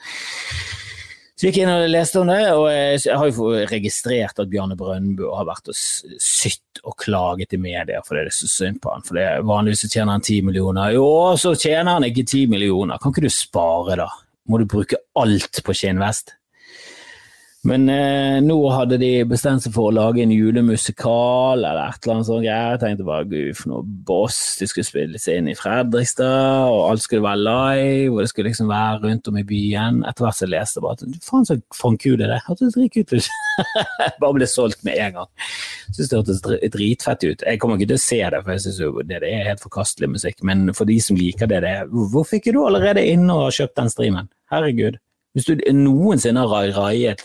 Så 1.33 1.47
gikk 1.49 1.63
inn 1.63 1.71
og 1.71 1.87
leste 1.89 2.21
om 2.21 2.29
det, 2.29 2.41
og 2.53 2.67
jeg 2.69 3.17
har 3.17 3.29
jo 3.31 3.47
registrert 3.71 4.37
at 4.37 4.49
Bjarne 4.51 4.77
Brøndbø 4.77 5.31
har 5.33 5.47
vært 5.47 5.71
og 5.71 5.77
sytt 5.77 6.83
og 6.83 6.93
klaget 7.01 7.55
i 7.55 7.59
media 7.61 8.03
fordi 8.05 8.27
det 8.27 8.33
er 8.33 8.37
så 8.37 8.49
synd 8.51 8.77
på 8.83 8.93
han. 8.93 9.05
For 9.07 9.17
vanligvis 9.49 9.87
tjener 9.87 10.13
han 10.13 10.25
ti 10.25 10.37
millioner. 10.45 10.93
Jo, 10.93 11.07
så 11.41 11.55
tjener 11.57 11.97
han 11.97 12.05
ikke 12.05 12.27
ti 12.29 12.45
millioner. 12.51 13.01
Kan 13.01 13.15
ikke 13.15 13.25
du 13.25 13.33
spare, 13.33 13.97
da? 14.03 14.07
Må 14.45 14.59
du 14.61 14.67
bruke 14.69 14.99
alt 15.17 15.61
på 15.65 15.75
skinnvest? 15.77 16.35
Men 17.63 17.85
eh, 17.87 18.41
nå 18.43 18.57
hadde 18.75 18.97
de 18.99 19.09
bestemt 19.23 19.63
seg 19.63 19.71
for 19.71 19.87
å 19.87 19.95
lage 19.95 20.19
en 20.19 20.31
julemusikal 20.35 21.61
eller 21.61 21.93
et 21.93 22.03
eller 22.03 22.17
annet 22.17 22.27
sånt. 22.27 22.43
Jeg 22.43 22.79
tenkte 22.81 23.05
bare 23.07 23.23
gud, 23.29 23.53
for 23.55 23.71
noe 23.71 23.85
boss. 24.09 24.39
De 24.59 24.67
skulle 24.67 24.83
spilles 24.83 25.27
inn 25.31 25.47
i 25.47 25.55
Fredrikstad, 25.55 26.67
og 26.67 26.89
alt 26.89 27.05
skulle 27.05 27.23
være 27.23 27.39
live, 27.39 28.09
og 28.11 28.19
det 28.19 28.33
skulle 28.33 28.51
liksom 28.51 28.67
være 28.67 28.99
rundt 29.05 29.31
om 29.31 29.39
i 29.39 29.45
byen. 29.47 30.01
Etter 30.09 30.27
hvert 30.27 30.43
leste 30.51 30.81
jeg 30.81 30.83
bare 30.83 30.99
at 30.99 31.23
faen 31.23 31.47
så 31.47 31.57
fankul 31.79 32.17
er 32.17 32.33
det. 32.33 32.41
Hørtes 32.49 32.75
dritkult 32.75 33.15
ut. 33.15 33.31
bare 34.25 34.35
ble 34.41 34.51
solgt 34.51 34.83
med 34.83 34.99
en 34.99 35.21
gang. 35.21 35.31
Syns 35.87 36.11
det 36.11 36.19
hørtes 36.19 36.43
dritfett 36.75 37.23
ut. 37.29 37.47
Jeg 37.47 37.63
kommer 37.63 37.79
ikke 37.79 37.93
til 37.93 38.01
å 38.01 38.05
se 38.09 38.19
det, 38.19 38.43
for 38.43 38.57
jeg 38.57 38.65
syns 38.65 38.83
det, 38.83 39.21
det, 39.23 39.31
er 39.31 39.51
helt 39.53 39.63
forkastelig 39.63 40.11
musikk. 40.17 40.43
Men 40.43 40.67
for 40.75 40.91
de 40.91 40.99
som 40.99 41.15
liker 41.15 41.47
det, 41.47 41.63
det 41.63 41.77
hvorfor 41.87 42.41
ikke 42.41 42.51
du 42.51 42.65
allerede 42.67 43.07
inne 43.07 43.39
og 43.39 43.55
kjøpt 43.55 43.79
den 43.79 43.95
streamen? 43.95 44.31
Herregud. 44.51 44.99
Hvis 45.33 45.47
du 45.47 45.55
noensinne 45.73 46.43
har 46.43 46.75
raiet 46.75 47.23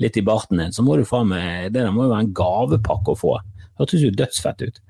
litt 0.00 0.16
i 0.16 0.24
barten 0.24 0.60
din, 0.60 0.72
så 0.72 0.84
må 0.84 0.96
du 0.96 1.04
faen 1.08 1.28
meg 1.30 1.70
Det 1.74 1.82
der 1.82 1.92
må 1.94 2.06
jo 2.06 2.14
være 2.14 2.26
en 2.26 2.34
gavepakke 2.36 3.14
å 3.14 3.20
få. 3.20 3.36
Hørtes 3.80 4.04
jo 4.04 4.12
dødsfett 4.14 4.64
ut. 4.66 4.80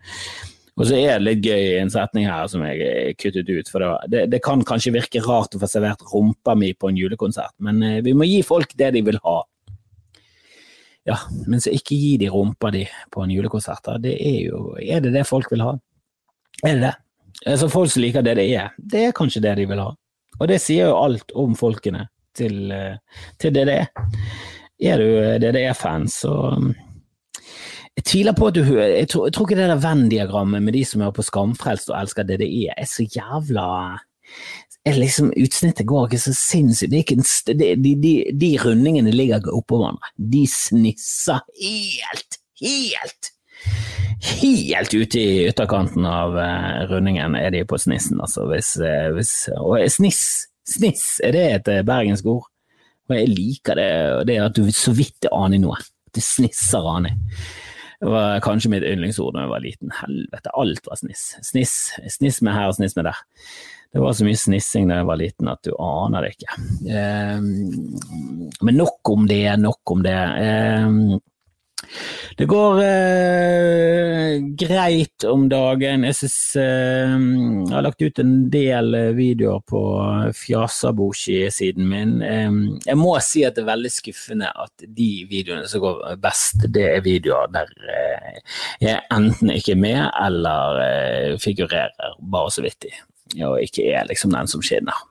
Og 0.81 0.87
så 0.89 0.97
er 0.97 1.19
det 1.19 1.27
litt 1.27 1.45
gøy 1.45 1.77
en 1.81 1.93
setning 1.93 2.29
her 2.31 2.47
som 2.49 2.63
jeg 2.65 3.17
kuttet 3.21 3.51
ut. 3.51 3.69
For 3.69 3.85
det, 4.09 4.25
det 4.33 4.41
kan 4.45 4.63
kanskje 4.67 4.95
virke 4.95 5.23
rart 5.27 5.55
å 5.55 5.61
få 5.61 5.69
servert 5.69 6.05
rumpa 6.13 6.55
mi 6.57 6.73
på 6.73 6.89
en 6.89 6.99
julekonsert, 6.99 7.53
men 7.61 7.83
eh, 7.85 8.01
vi 8.07 8.15
må 8.17 8.29
gi 8.29 8.41
folk 8.47 8.73
det 8.81 8.95
de 8.97 9.05
vil 9.11 9.21
ha. 9.27 9.37
Ja, 11.09 11.17
men 11.49 11.63
så 11.63 11.73
ikke 11.75 11.97
gi 11.97 12.15
de 12.21 12.29
rumpa 12.33 12.71
di 12.73 12.85
på 13.13 13.23
en 13.25 13.33
julekonsert. 13.33 13.89
Det 14.05 14.15
er 14.15 14.41
jo 14.47 14.77
Er 14.81 15.01
det 15.05 15.15
det 15.17 15.27
folk 15.29 15.51
vil 15.53 15.65
ha? 15.65 15.75
Er 16.65 16.77
det 16.77 16.83
det? 16.87 16.95
Altså 17.49 17.71
Folk 17.73 17.91
som 17.93 18.03
liker 18.05 18.25
det 18.25 18.37
det 18.37 18.49
er, 18.53 18.73
det 18.77 19.05
er 19.07 19.17
kanskje 19.17 19.43
det 19.45 19.55
de 19.61 19.67
vil 19.69 19.81
ha. 19.81 19.91
Og 20.41 20.49
det 20.49 20.61
sier 20.61 20.91
jo 20.91 20.97
alt 21.01 21.33
om 21.37 21.55
folkene 21.57 22.07
til, 22.37 22.71
eh, 22.73 22.97
til 23.41 23.53
det 23.53 23.67
det 23.69 23.79
er 23.85 23.93
er 24.81 25.01
du 25.01 25.09
DDE-fan, 25.43 26.07
så 26.09 26.33
um, 26.57 26.71
jeg 27.97 28.07
tviler 28.07 28.37
på 28.37 28.49
at 28.49 28.55
du 28.57 28.63
Jeg 28.65 29.09
tror, 29.09 29.27
jeg 29.27 29.35
tror 29.35 29.49
ikke 29.49 29.59
det 29.59 29.69
der 29.69 29.83
Venn-diagrammet 29.83 30.63
med 30.63 30.73
de 30.73 30.85
som 30.89 31.03
er 31.05 31.11
på 31.13 31.25
Skamfrelst 31.27 31.91
og 31.91 31.99
elsker 32.01 32.25
DDE, 32.25 32.71
er 32.77 32.89
så 32.89 33.05
jævla 33.05 33.99
er 34.89 34.97
liksom, 34.97 35.33
Utsnittet 35.37 35.87
går 35.87 36.07
ikke 36.07 36.23
så 36.23 36.33
sinnssykt. 36.37 36.95
Ikke, 36.97 37.17
de, 37.53 37.75
de, 37.77 37.95
de, 38.01 38.15
de, 38.41 38.51
rundingene 38.65 39.13
ligger 39.13 39.43
ikke 39.43 39.57
oppå 39.59 39.81
hverandre. 39.81 40.13
De 40.17 40.47
snisser 40.49 41.45
helt, 41.61 42.41
helt 42.63 43.35
Helt 44.21 44.95
ute 44.95 45.21
i 45.21 45.49
ytterkanten 45.49 46.05
av 46.09 46.35
uh, 46.37 46.81
rundingen 46.91 47.35
er 47.37 47.53
de 47.53 47.63
på 47.69 47.79
snissen, 47.81 48.21
altså. 48.21 48.47
Hvis, 48.51 48.75
uh, 48.81 49.09
hvis, 49.17 49.33
og 49.57 49.81
sniss, 49.93 50.23
sniss, 50.69 51.05
er 51.25 51.37
det 51.37 51.45
et 51.55 51.71
uh, 51.73 51.81
bergensk 51.89 52.29
ord? 52.29 52.49
Og 53.11 53.19
jeg 53.19 53.33
liker 53.33 53.79
det, 53.79 53.91
det 54.31 54.39
at 54.45 54.57
du 54.57 54.71
så 54.75 54.95
vidt 54.97 55.29
aner 55.35 55.61
noe. 55.63 55.79
Du 56.15 56.23
snisser 56.23 56.87
aner. 56.87 57.19
Det 58.01 58.09
var 58.09 58.41
kanskje 58.41 58.71
mitt 58.73 58.87
yndlingsord 58.87 59.35
da 59.35 59.45
jeg 59.45 59.53
var 59.53 59.65
liten. 59.65 59.91
Helvete, 59.99 60.55
alt 60.57 60.87
var 60.89 61.01
sniss. 61.03 61.25
Sniss, 61.45 61.75
sniss 62.17 62.41
med 62.47 62.57
her 62.57 62.71
og 62.71 62.79
sniss 62.79 62.97
med 62.97 63.11
der. 63.11 63.19
Det 63.91 64.01
var 64.01 64.15
så 64.15 64.25
mye 64.25 64.39
snissing 64.39 64.87
da 64.89 65.01
jeg 65.01 65.09
var 65.09 65.19
liten 65.19 65.51
at 65.51 65.67
du 65.67 65.73
aner 65.75 66.25
det 66.25 66.37
ikke. 66.37 66.57
Eh, 66.95 67.43
men 68.63 68.79
nok 68.79 69.11
om 69.11 69.27
det, 69.29 69.45
nok 69.61 69.95
om 69.97 70.05
det. 70.07 70.17
Eh, 70.47 70.87
det 72.39 72.47
går 72.49 72.81
eh, 72.85 74.35
greit 74.59 75.25
om 75.29 75.49
dagen. 75.51 76.05
Jeg 76.09 76.17
synes, 76.21 76.39
eh, 76.61 77.15
jeg 77.17 77.75
har 77.75 77.85
lagt 77.85 78.03
ut 78.03 78.23
en 78.23 78.35
del 78.53 78.97
videoer 79.17 79.61
på 79.69 79.83
Fjasaboshi-siden 80.37 81.89
min. 81.91 82.17
Eh, 82.23 82.51
jeg 82.87 82.99
må 83.01 83.17
si 83.25 83.45
at 83.47 83.59
det 83.59 83.65
er 83.65 83.73
veldig 83.73 83.93
skuffende 83.93 84.51
at 84.55 84.87
de 84.87 85.11
videoene 85.31 85.69
som 85.71 85.85
går 85.85 86.03
best, 86.23 86.67
det 86.73 86.87
er 86.95 87.05
videoer 87.07 87.51
der 87.55 87.71
eh, 87.91 88.41
jeg 88.81 89.01
enten 89.13 89.53
ikke 89.55 89.77
er 89.77 89.85
med 89.85 90.03
eller 90.25 90.83
eh, 90.87 91.39
figurerer 91.41 92.17
bare 92.21 92.53
så 92.55 92.65
vidt 92.65 92.89
i, 92.89 92.95
og 93.45 93.61
ikke 93.63 93.91
er 93.93 94.09
liksom 94.09 94.35
den 94.35 94.51
som 94.51 94.65
skinner. 94.65 95.10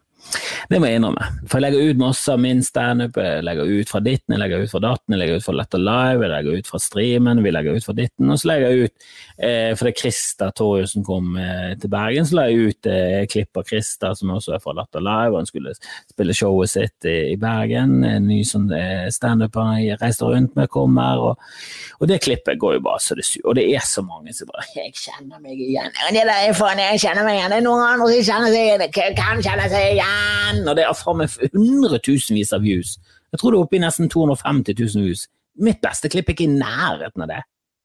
Det 0.69 0.77
må 0.77 0.89
jeg 0.89 0.99
innrømme. 0.99 1.25
For 1.49 1.57
jeg 1.57 1.65
legger 1.65 1.89
ut 1.89 2.01
masse 2.01 2.30
av 2.30 2.41
min 2.41 2.61
standup. 2.65 3.17
Jeg 3.17 3.43
legger 3.45 3.69
ut 3.69 3.89
fra 3.89 4.01
ditten, 4.05 4.36
jeg 4.36 4.41
legger 4.41 4.63
ut 4.63 4.71
fra 4.73 4.82
datten, 4.84 5.15
jeg 5.15 5.21
legger 5.21 5.39
ut 5.39 5.45
fra 5.45 5.55
Letter 5.57 5.82
Live, 5.82 6.25
jeg 6.25 6.32
legger 6.34 6.59
ut 6.59 6.69
fra 6.69 6.82
streamen, 6.84 7.41
vi 7.45 7.53
legger 7.53 7.80
ut 7.80 7.88
fra 7.88 7.95
ditten. 7.97 8.30
Og 8.30 8.41
så 8.41 8.51
legger 8.51 8.69
jeg 8.69 8.89
ut, 8.89 9.07
eh, 9.49 9.71
fordi 9.80 9.93
Christer 9.97 10.53
Torjussen 10.59 11.05
kom 11.07 11.39
eh, 11.41 11.73
til 11.82 11.93
Bergen, 11.93 12.27
så 12.30 12.38
la 12.38 12.45
jeg 12.49 12.69
ut 12.69 12.89
eh, 12.91 13.23
klipp 13.32 13.57
av 13.57 13.65
Christer, 13.69 14.13
som 14.19 14.36
også 14.36 14.55
er 14.57 14.63
fra 14.63 14.75
Latter 14.77 15.03
Live, 15.05 15.34
og 15.34 15.39
han 15.39 15.49
skulle 15.49 15.73
spille 15.80 16.38
showet 16.38 16.73
sitt 16.75 17.09
i, 17.09 17.17
i 17.34 17.39
Bergen. 17.41 17.97
En 18.05 18.30
ny 18.30 18.43
sånn 18.45 18.69
eh, 18.75 19.07
standuper 19.13 19.73
jeg 19.82 19.97
reiste 20.03 20.30
rundt 20.30 20.53
med 20.59 20.69
kommer, 20.69 21.23
og, 21.32 21.49
og, 21.97 22.05
det 22.09 22.21
klippet 22.25 22.61
går 22.61 22.77
jo 22.77 22.86
bare 22.86 23.01
så 23.01 23.17
det 23.17 23.25
suger. 23.25 23.47
Og 23.49 23.57
det 23.57 23.65
er 23.73 23.86
så 23.86 24.05
mange 24.05 24.36
som 24.38 24.49
bare 24.51 24.67
'Jeg 24.75 24.93
kjenner 24.93 25.41
meg 25.41 25.57
igjen'. 25.57 25.93
Det 26.13 26.23
jeg 26.30 26.99
kjenner 27.01 27.23
meg 27.25 27.39
igjen. 27.39 27.51
Det 27.51 27.57
er 27.57 27.65
noen 27.65 27.86
andre 27.86 28.07
som 28.13 28.23
kjenner 28.30 28.53
seg 28.53 28.63
igjen. 28.69 29.15
Kan 29.17 29.41
kjenne 29.41 29.65
seg 29.71 29.95
igjen 29.95 30.18
igjen! 30.20 30.65
Og 30.67 30.76
det 30.78 30.86
er 30.86 30.97
faen 30.97 31.22
meg 31.22 31.53
hundretusenvis 31.53 32.53
av 32.55 32.65
views. 32.65 32.97
Jeg 33.30 33.41
tror 33.41 33.53
det 33.53 33.59
er 33.59 33.67
oppe 33.67 33.78
i 33.78 33.84
nesten 33.84 34.09
250 34.11 34.76
000 34.80 35.05
views. 35.07 35.28
Mitt 35.59 35.82
beste 35.84 36.09
klipp 36.11 36.30
er 36.30 36.38
ikke 36.38 36.47
i 36.47 36.57
nærheten 36.59 37.26
av 37.26 37.32
det. 37.32 37.39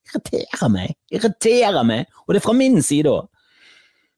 Irriterer 0.08 0.72
meg. 0.72 0.96
Irriterer 1.12 1.86
meg. 1.86 2.10
Og 2.26 2.34
det 2.34 2.40
er 2.40 2.46
fra 2.46 2.56
min 2.56 2.82
side 2.84 3.12
òg. 3.12 3.30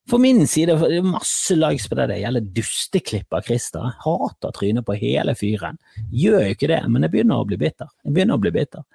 For 0.07 0.23
min 0.23 0.45
side 0.47 0.77
det 0.79 0.99
er 1.01 1.07
masse 1.07 1.55
likes 1.59 1.89
på 1.91 1.97
det. 1.99 2.11
Det 2.13 2.21
gjelder 2.21 2.51
dusteklipp 2.55 3.35
av 3.35 3.47
Christer. 3.47 3.89
Jeg 3.89 4.05
hater 4.05 4.55
trynet 4.55 4.87
på 4.87 4.99
hele 5.01 5.35
fyren. 5.39 5.81
Gjør 6.15 6.45
jo 6.45 6.53
ikke 6.55 6.71
det, 6.71 6.83
men 6.87 7.07
jeg 7.07 7.15
begynner 7.15 7.43
å 7.43 7.49
bli 7.49 7.59
bitter. 7.59 7.91
Jeg 8.07 8.15
begynner 8.15 8.39
å 8.39 8.45
bli 8.45 8.55
bitter. 8.55 8.87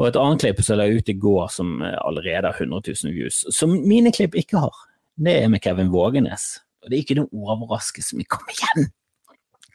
Og 0.00 0.06
et 0.08 0.16
annet 0.16 0.40
klipp 0.40 0.62
som 0.64 0.72
jeg 0.72 0.80
la 0.80 1.00
ut 1.00 1.10
i 1.12 1.18
går 1.20 1.50
som 1.52 1.74
allerede 1.84 2.48
har 2.48 2.56
100 2.56 2.80
000 3.04 3.12
views, 3.12 3.42
som 3.52 3.74
mine 3.84 4.08
klipp 4.14 4.38
ikke 4.40 4.62
har, 4.62 4.78
det 5.20 5.34
er 5.42 5.50
med 5.52 5.60
Kevin 5.60 5.92
Vågenes. 5.92 6.61
Og 6.82 6.90
det 6.90 6.98
er 6.98 7.04
ikke 7.04 7.18
noen 7.20 7.54
overraskelse, 7.54 8.18
men 8.18 8.28
kom 8.30 8.50
igjen! 8.52 8.90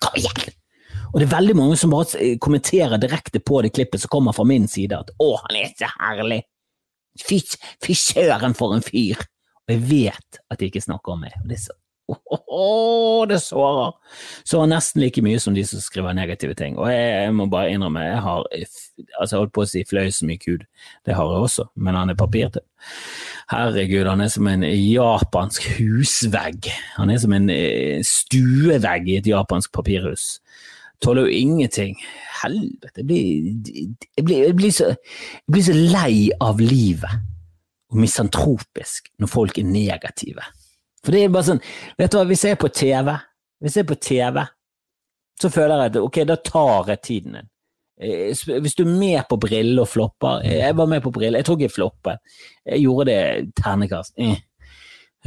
Kom 0.04 0.20
igjen! 0.20 0.54
Og 1.14 1.22
det 1.22 1.28
er 1.28 1.36
veldig 1.38 1.56
mange 1.56 1.78
som 1.80 1.94
bare 1.94 2.36
kommenterer 2.44 3.00
direkte 3.00 3.40
på 3.40 3.62
det 3.64 3.72
klippet 3.76 4.04
som 4.04 4.12
kommer 4.12 4.36
fra 4.36 4.44
min 4.48 4.68
side, 4.68 4.98
at 4.98 5.12
'å, 5.16 5.38
han 5.46 5.56
er 5.56 5.72
så 5.72 5.90
herlig'. 5.96 6.44
Fy, 7.18 7.40
fy 7.84 7.94
søren 7.94 8.54
for 8.54 8.76
en 8.76 8.84
fyr! 8.84 9.24
Og 9.68 9.76
jeg 9.76 9.84
vet 9.90 10.40
at 10.52 10.60
de 10.60 10.70
ikke 10.70 10.84
snakker 10.84 11.16
om 11.16 11.24
meg. 11.26 11.34
Og 11.44 11.50
det 11.50 11.58
er 11.58 11.66
så 11.68 11.76
Oh, 12.48 13.28
det 13.28 13.40
sårer! 13.44 13.92
Sårer 14.48 14.70
nesten 14.72 15.02
like 15.04 15.22
mye 15.22 15.40
som 15.44 15.56
de 15.56 15.64
som 15.68 15.82
skriver 15.84 16.16
negative 16.16 16.56
ting. 16.56 16.78
Og 16.80 16.88
jeg, 16.92 17.08
jeg 17.26 17.34
må 17.36 17.48
bare 17.52 17.74
innrømme, 17.74 18.04
jeg 18.06 18.22
har 18.24 18.46
altså 19.20 19.36
jeg 19.36 19.42
holdt 19.42 19.56
på 19.58 19.66
å 19.66 19.70
si 19.70 19.84
fløy 19.88 20.12
så 20.16 20.28
mye 20.30 20.42
kud. 20.42 20.64
Det 21.06 21.18
har 21.18 21.34
jeg 21.34 21.48
også, 21.50 21.68
men 21.76 22.00
han 22.00 22.14
er 22.14 22.20
papirtøv. 22.20 22.64
Herregud, 23.48 24.10
han 24.10 24.22
er 24.22 24.32
som 24.32 24.48
en 24.52 24.64
japansk 24.68 25.70
husvegg. 25.78 26.68
Han 26.98 27.14
er 27.14 27.22
som 27.24 27.32
en 27.32 27.48
eh, 27.54 28.02
stuevegg 28.04 29.08
i 29.08 29.16
et 29.22 29.30
japansk 29.30 29.72
papirhus. 29.72 30.42
Tåler 31.00 31.30
jo 31.30 31.46
ingenting. 31.46 31.96
Helvete, 32.42 32.92
jeg 33.00 33.08
blir, 33.08 33.24
jeg 34.18 34.26
blir, 34.26 34.44
jeg 34.50 34.58
blir, 34.58 34.74
så, 34.76 34.92
jeg 34.92 35.56
blir 35.56 35.64
så 35.64 35.78
lei 35.78 36.28
av 36.44 36.60
livet 36.60 37.24
og 37.88 38.02
misantropisk 38.04 39.08
når 39.22 39.32
folk 39.32 39.58
er 39.62 39.70
negative. 39.70 40.44
For 41.06 41.16
det 41.16 41.24
er 41.24 41.32
bare 41.32 41.48
sånn, 41.54 41.64
vet 41.96 42.12
du 42.12 42.20
hva, 42.20 42.28
hvis 42.28 42.44
jeg 42.44 42.58
er 42.58 42.62
på 42.62 42.74
TV, 42.74 43.14
hvis 43.64 43.78
jeg 43.78 43.86
er 43.86 43.92
på 43.94 44.02
TV, 44.10 44.44
så 45.40 45.52
føler 45.54 45.86
jeg 45.86 45.94
at 45.94 46.02
ok, 46.02 46.20
da 46.28 46.38
tar 46.44 46.92
jeg 46.92 47.04
tiden 47.06 47.40
din. 47.40 47.50
Eh, 47.98 48.34
hvis 48.62 48.76
du 48.78 48.84
er 48.84 48.92
med 49.00 49.24
på 49.30 49.40
briller 49.42 49.82
og 49.82 49.90
flopper 49.90 50.44
Jeg 50.46 50.76
var 50.78 50.90
med 50.90 51.02
på 51.02 51.12
briller, 51.14 51.40
jeg 51.40 51.48
tror 51.48 51.58
ikke 51.58 51.68
jeg 51.68 51.76
floppet. 51.78 52.36
Jeg 52.66 52.84
gjorde 52.86 53.08
det 53.10 53.22
ternekast. 53.58 54.14
Eh. 54.22 54.44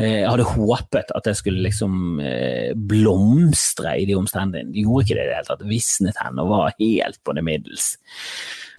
Jeg 0.01 0.29
hadde 0.31 0.47
håpet 0.47 1.11
at 1.13 1.27
jeg 1.29 1.37
skulle 1.37 1.65
liksom 1.67 2.21
eh, 2.25 2.71
blomstre 2.75 3.97
i 4.01 4.07
de 4.09 4.17
omstendighetene. 4.17 4.77
Jeg 4.79 4.87
gjorde 4.87 5.05
ikke 5.05 5.17
det 5.19 5.25
i 5.25 5.29
det 5.29 5.39
hele 5.41 5.49
tatt. 5.51 5.65
Visnet 5.69 6.21
hen 6.23 6.41
og 6.41 6.53
var 6.55 6.77
helt 6.79 7.21
på 7.27 7.35
det 7.37 7.45
middels. 7.45 7.89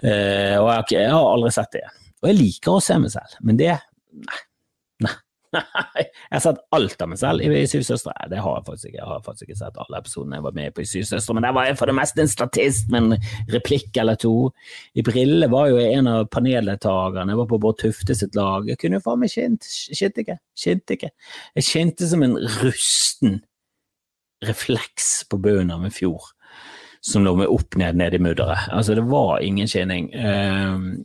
Og 0.01 0.69
jeg 0.89 1.11
har 1.11 1.27
aldri 1.27 1.51
sett 1.53 1.75
det. 1.75 1.83
Og 2.23 2.31
jeg 2.31 2.39
liker 2.39 2.77
å 2.77 2.81
se 2.81 2.97
meg 3.01 3.13
selv, 3.13 3.35
men 3.45 3.59
det 3.59 3.75
Nei. 4.11 4.39
Nei. 5.55 6.03
Jeg 6.03 6.31
har 6.31 6.43
sett 6.45 6.59
alt 6.75 7.03
av 7.03 7.09
meg 7.11 7.19
selv 7.19 7.43
i 7.43 7.63
Syv 7.67 7.83
søstre. 7.83 8.13
Det 8.31 8.39
har 8.39 8.57
jeg 8.57 8.65
faktisk 8.69 8.87
ikke. 8.89 8.97
Jeg 8.99 9.09
har 9.09 9.23
faktisk 9.25 9.49
ikke 9.49 9.59
sett 9.59 9.79
alle 9.83 9.99
episodene 9.99 10.39
jeg 10.39 10.45
var 10.45 10.55
med 10.55 10.75
på 10.75 10.83
i 10.83 10.87
Syv 10.87 11.07
søstre, 11.09 11.35
men 11.35 11.47
der 11.47 11.55
var 11.57 11.67
jeg 11.67 11.77
for 11.81 11.91
det 11.91 11.95
meste 11.97 12.23
en 12.23 12.31
statist 12.31 12.91
med 12.93 13.03
en 13.03 13.27
replikk 13.51 13.99
eller 14.01 14.19
to. 14.21 14.33
I 14.95 15.05
Brille 15.07 15.51
var 15.51 15.71
jo 15.71 15.81
en 15.83 16.09
av 16.11 16.27
paneldeltakerne. 16.31 17.35
Jeg 17.35 17.41
var 17.41 17.51
på 17.51 17.61
Bård 17.65 17.79
Tufte 17.83 18.15
sitt 18.17 18.37
lag. 18.39 18.69
Jeg 18.71 18.79
kunne 18.81 18.99
jo 18.99 19.05
faen 19.05 19.23
meg 19.23 19.33
kjent, 19.35 19.67
kjent 19.91 20.21
ikke. 20.23 20.37
kjent 20.65 20.95
ikke. 20.97 21.13
Jeg 21.59 21.69
kjente 21.69 22.11
som 22.11 22.23
en 22.27 22.37
rusten 22.61 23.41
refleks 24.47 25.13
på 25.29 25.37
bunnen 25.41 25.73
av 25.75 25.83
en 25.85 25.93
fjord 25.93 26.31
som 27.05 27.25
lå 27.25 27.33
med 27.37 27.49
opp 27.49 27.75
ned 27.81 27.97
ned 27.97 28.15
i 28.15 28.21
mudderet. 28.21 28.69
Altså, 28.71 28.95
det 28.97 29.03
var 29.09 29.41
ingen 29.41 29.69
kjenning. 29.69 30.11
Um, 30.13 31.01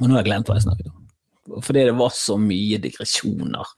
og 0.00 0.08
nå 0.08 0.16
har 0.16 0.22
jeg 0.22 0.32
glemt 0.32 0.50
hva 0.50 0.58
jeg 0.58 0.66
snakket 0.66 0.90
om 0.90 1.01
fordi 1.62 1.86
det 1.88 1.96
var 1.98 2.12
så 2.14 2.36
mye 2.40 2.78
digresjoner. 2.82 3.72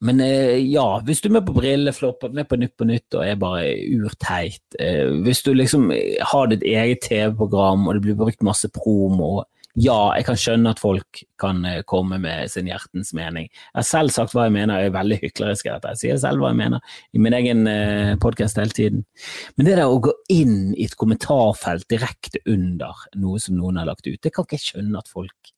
Men 0.00 0.20
eh, 0.22 0.56
ja, 0.70 0.86
hvis 1.04 1.20
du 1.20 1.28
er 1.28 1.38
med 1.38 1.46
på 1.48 1.56
brilleflopp, 1.56 2.28
med 2.30 2.46
på 2.48 2.58
Nytt 2.60 2.76
på 2.78 2.86
Nytt 2.86 3.16
og 3.18 3.24
er 3.26 3.38
bare 3.40 3.64
urteit, 3.98 4.62
eh, 4.78 5.10
hvis 5.24 5.42
du 5.42 5.52
liksom 5.54 5.90
har 6.32 6.50
ditt 6.52 6.62
eget 6.62 7.02
TV-program 7.08 7.88
og 7.88 7.96
det 7.96 8.04
blir 8.06 8.18
brukt 8.20 8.44
masse 8.46 8.70
promo 8.70 9.42
ja, 9.78 9.96
jeg 10.16 10.26
kan 10.26 10.38
skjønne 10.38 10.72
at 10.74 10.80
folk 10.82 11.20
kan 11.38 11.60
eh, 11.68 11.82
komme 11.86 12.18
med 12.22 12.50
sin 12.50 12.66
hjertens 12.70 13.12
mening. 13.14 13.46
Jeg 13.50 13.76
har 13.76 13.86
selv 13.86 14.12
sagt 14.14 14.34
hva 14.34 14.48
jeg 14.48 14.54
mener, 14.56 14.80
jeg 14.80 14.90
er 14.90 14.96
veldig 14.96 15.18
hyklerisk 15.22 15.68
i 15.68 15.70
dette. 15.70 15.92
Jeg 15.94 16.00
sier 16.00 16.18
selv 16.22 16.42
hva 16.42 16.50
jeg 16.50 16.58
mener 16.60 16.96
i 17.14 17.22
min 17.22 17.36
egen 17.38 17.62
eh, 17.70 18.16
podkast 18.22 18.58
hele 18.58 18.74
tiden. 18.74 19.04
Men 19.56 19.68
det 19.68 19.76
der 19.78 19.86
å 19.86 20.00
gå 20.02 20.14
inn 20.34 20.72
i 20.74 20.88
et 20.88 20.98
kommentarfelt 20.98 21.86
direkte 21.92 22.42
under 22.50 23.06
noe 23.20 23.38
som 23.42 23.58
noen 23.58 23.78
har 23.78 23.88
lagt 23.90 24.08
ut, 24.08 24.18
det 24.18 24.34
kan 24.34 24.48
ikke 24.48 24.58
jeg 24.58 24.66
skjønne 24.72 25.02
at 25.02 25.12
folk 25.12 25.54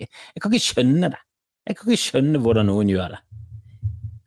Jeg 0.00 0.40
kan 0.40 0.52
ikke 0.52 0.64
skjønne 0.64 1.10
det. 1.12 1.24
Jeg 1.68 1.76
kan 1.76 1.90
ikke 1.90 2.04
skjønne 2.04 2.40
hvordan 2.40 2.70
noen 2.70 2.92
gjør 2.92 3.16
det. 3.16 3.24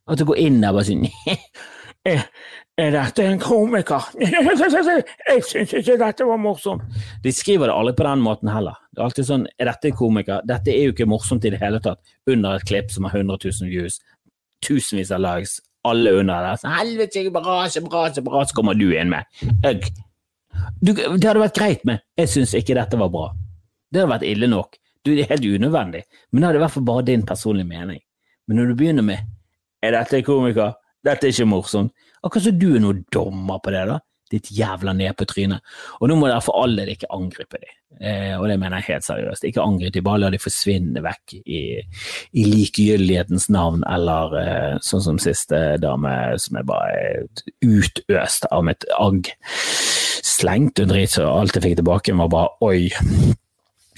At 0.10 0.20
du 0.20 0.26
går 0.28 0.42
inn 0.42 0.60
der 0.62 0.76
bare 0.76 0.86
sier 0.90 1.40
Er 2.04 2.90
dette 2.92 3.24
en 3.24 3.40
komiker? 3.40 4.10
Jeg 4.20 5.44
syns 5.48 5.72
ikke 5.78 5.96
dette 6.02 6.26
var 6.28 6.40
morsomt. 6.42 6.84
De 7.24 7.32
skriver 7.32 7.70
det 7.70 7.76
aldri 7.76 7.94
på 7.96 8.08
den 8.08 8.24
måten 8.26 8.52
heller. 8.52 8.80
Det 8.92 9.00
er 9.00 9.06
alltid 9.06 9.28
sånn 9.30 9.46
Er 9.56 9.70
dette 9.70 9.92
en 9.92 9.96
komiker? 9.96 10.42
Dette 10.48 10.74
er 10.74 10.90
jo 10.90 10.96
ikke 10.96 11.08
morsomt 11.08 11.48
i 11.48 11.54
det 11.54 11.62
hele 11.64 11.80
tatt. 11.84 12.02
Under 12.28 12.58
et 12.58 12.68
klipp 12.68 12.92
som 12.92 13.08
har 13.08 13.16
100 13.16 13.40
000 13.46 13.72
views, 13.72 14.02
tusenvis 14.66 15.14
av 15.16 15.24
likes, 15.24 15.62
alle 15.88 16.12
under 16.20 16.50
der. 16.50 16.68
Helvete, 16.76 17.24
bra, 17.32 17.62
så 17.72 17.84
bra, 17.88 18.04
så 18.16 18.26
bra, 18.26 18.44
så 18.48 18.60
kommer 18.60 18.76
du 18.80 18.90
inn 18.92 19.12
med 19.14 19.64
Øgg. 19.68 19.88
Du, 20.84 20.92
det 20.94 21.24
hadde 21.24 21.42
vært 21.42 21.58
greit 21.58 21.88
med 21.88 22.04
Jeg 22.20 22.30
syns 22.30 22.54
ikke 22.58 22.76
dette 22.78 23.00
var 23.00 23.12
bra. 23.14 23.32
Det 23.92 24.04
hadde 24.04 24.12
vært 24.12 24.28
ille 24.28 24.52
nok. 24.52 24.76
Du, 25.04 25.12
det 25.12 25.26
er 25.26 25.34
helt 25.36 25.48
unødvendig, 25.48 26.04
men 26.32 26.44
det 26.44 26.52
er 26.52 26.60
i 26.60 26.64
hvert 26.64 26.76
fall 26.76 26.86
bare 26.88 27.08
din 27.08 27.26
personlige 27.28 27.68
mening. 27.68 28.00
Men 28.48 28.60
når 28.60 28.72
du 28.72 28.80
begynner 28.80 29.08
med 29.08 29.30
Er 29.84 29.96
dette 29.98 30.20
en 30.20 30.24
komiker? 30.24 30.76
Dette 31.04 31.28
er 31.28 31.36
ikke 31.36 31.52
morsomt. 31.52 31.94
Akkurat 32.24 32.48
som 32.48 32.60
du 32.60 32.74
er 32.78 32.84
noen 32.84 33.04
dommer 33.12 33.60
på 33.64 33.74
det, 33.76 33.86
da. 33.90 34.00
Ditt 34.34 34.50
jævla 34.56 34.96
nedpåtryne. 34.98 35.60
Og 36.00 36.10
nå 36.10 36.16
må 36.18 36.30
dere 36.30 36.42
for 36.42 36.58
all 36.64 36.78
del 36.78 36.94
ikke 36.94 37.12
angripe 37.14 37.60
dem. 37.60 37.74
Eh, 38.00 38.34
og 38.40 38.48
det 38.50 38.56
mener 38.58 38.80
jeg 38.80 38.96
helt 38.96 39.06
seriøst. 39.06 39.46
Ikke 39.46 39.66
angripe 39.66 39.98
dem, 39.98 40.06
bare 40.08 40.24
la 40.24 40.32
dem 40.34 40.42
forsvinne 40.42 41.04
vekk 41.06 41.36
i, 41.44 41.62
i 42.40 42.46
likegyldighetens 42.48 43.50
navn, 43.54 43.84
eller 43.92 44.38
eh, 44.40 44.80
sånn 44.86 45.04
som 45.06 45.20
siste 45.22 45.60
dame 45.84 46.16
som 46.42 46.58
er 46.58 46.66
bare 46.72 46.96
utøst 47.62 48.48
av 48.50 48.66
mitt 48.72 48.88
agg. 48.98 49.30
Slengt 50.24 50.82
og 50.82 50.90
drit, 50.90 51.14
så 51.14 51.28
alt 51.30 51.60
jeg 51.60 51.68
fikk 51.68 51.78
tilbake, 51.84 52.16
var 52.24 52.32
bare 52.34 52.56
oi. 52.66 52.88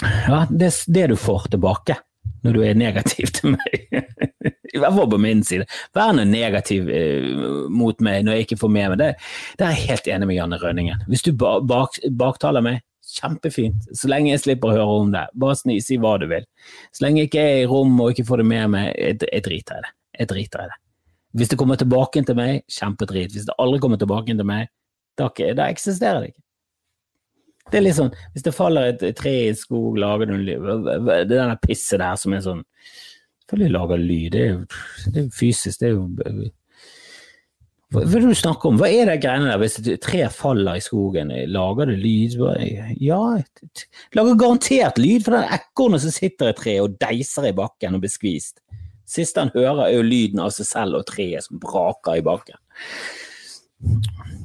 Ja, 0.02 0.44
det, 0.50 0.74
det 0.92 1.08
du 1.14 1.16
får 1.20 1.48
tilbake 1.54 2.02
når 2.46 2.58
du 2.58 2.64
er 2.64 2.78
negativ 2.78 3.32
til 3.36 3.56
meg. 3.56 3.86
I 4.76 4.82
hvert 4.82 4.96
fall 4.98 5.10
på 5.12 5.20
min 5.22 5.44
side. 5.48 5.68
Vær 5.96 6.14
nå 6.16 6.26
negativ 6.28 6.90
eh, 6.92 7.30
mot 7.72 8.02
meg 8.04 8.26
når 8.26 8.38
jeg 8.38 8.48
ikke 8.48 8.60
får 8.66 8.74
med 8.76 8.92
meg 8.94 9.02
det. 9.02 9.12
Der 9.60 9.70
er 9.70 9.78
jeg 9.78 9.90
helt 9.92 10.10
enig 10.16 10.30
med 10.30 10.40
Janne 10.40 10.60
Rønningen. 10.62 11.06
Hvis 11.10 11.26
du 11.26 11.32
bak, 11.40 12.00
baktaler 12.20 12.66
meg, 12.66 12.82
kjempefint. 13.16 13.88
Så 13.96 14.10
lenge 14.12 14.32
jeg 14.34 14.44
slipper 14.44 14.72
å 14.72 14.78
høre 14.80 15.02
om 15.02 15.12
det. 15.14 15.26
Bare 15.40 15.58
sni, 15.60 15.78
si 15.84 16.00
hva 16.02 16.16
du 16.22 16.28
vil. 16.32 16.48
Så 16.96 17.06
lenge 17.06 17.24
jeg 17.24 17.32
ikke 17.32 17.44
er 17.44 17.62
i 17.64 17.70
rom 17.70 17.94
og 18.02 18.14
ikke 18.14 18.28
får 18.28 18.44
det 18.44 18.48
med 18.52 18.74
meg, 18.76 18.90
jeg, 19.00 19.20
jeg 19.30 19.46
driter 19.46 19.80
i 19.80 19.86
det. 19.86 19.94
Jeg 20.20 20.32
driter 20.32 20.66
i 20.66 20.72
det. 20.72 20.80
Hvis 21.36 21.52
det 21.52 21.60
kommer 21.60 21.80
tilbake 21.80 22.24
til 22.24 22.38
meg, 22.38 22.64
kjempedrit. 22.72 23.34
Hvis 23.36 23.48
det 23.48 23.56
aldri 23.60 23.82
kommer 23.84 24.00
tilbake 24.00 24.36
til 24.36 24.48
meg, 24.48 24.72
da, 25.20 25.30
da 25.30 25.68
eksisterer 25.68 26.24
det 26.24 26.34
ikke. 26.34 26.45
Det 27.72 27.80
er 27.80 27.86
litt 27.86 27.98
sånn, 27.98 28.14
Hvis 28.34 28.46
det 28.46 28.54
faller 28.56 28.92
et 28.92 29.06
tre 29.18 29.34
i 29.46 29.50
en 29.50 29.58
skog, 29.58 29.98
lager 29.98 30.30
du 30.30 30.36
en 30.36 30.46
lyd 30.46 30.68
Det 30.86 31.16
er 31.16 31.32
denne 31.32 31.58
pisset 31.64 32.02
der 32.02 32.20
som 32.22 32.36
er 32.36 32.44
sånn 32.46 32.62
Selvfølgelig 33.46 33.74
lager 33.76 34.02
lyd, 34.02 34.30
det 34.34 34.42
er 34.42 34.48
jo, 34.52 34.62
det 35.14 35.20
er 35.22 35.34
fysisk, 35.38 35.82
det 35.82 35.92
er 35.92 35.92
jo 35.94 36.06
hva, 37.94 38.02
hva 38.02 38.18
er 38.18 38.24
det 38.24 38.32
du 38.34 38.40
snakker 38.40 38.72
om? 38.72 38.80
Hva 38.82 38.88
er 38.90 39.10
det 39.10 39.20
greiene 39.24 39.52
der 39.52 39.60
hvis 39.62 39.78
et 39.80 40.02
tre 40.04 40.24
faller 40.34 40.80
i 40.80 40.84
skogen? 40.84 41.30
Lager 41.54 41.92
det 41.92 42.00
lyd? 42.02 42.40
Ja, 43.00 43.20
lager 44.18 44.40
garantert 44.42 45.00
lyd 45.00 45.26
for 45.28 45.38
den 45.38 45.46
ekornet 45.56 46.04
som 46.04 46.16
sitter 46.16 46.52
i 46.52 46.58
treet 46.58 46.84
og 46.84 46.98
deiser 47.02 47.52
i 47.52 47.54
bakken 47.56 47.96
og 47.96 48.04
blir 48.04 48.12
skvist. 48.12 48.60
Siste 49.06 49.44
han 49.44 49.54
hører, 49.54 49.86
er 49.86 50.00
jo 50.00 50.08
lyden 50.08 50.42
av 50.42 50.50
seg 50.56 50.68
selv 50.68 51.00
og 51.00 51.06
treet 51.12 51.46
som 51.46 51.62
braker 51.62 52.18
i 52.20 52.26
bakken. 52.26 52.58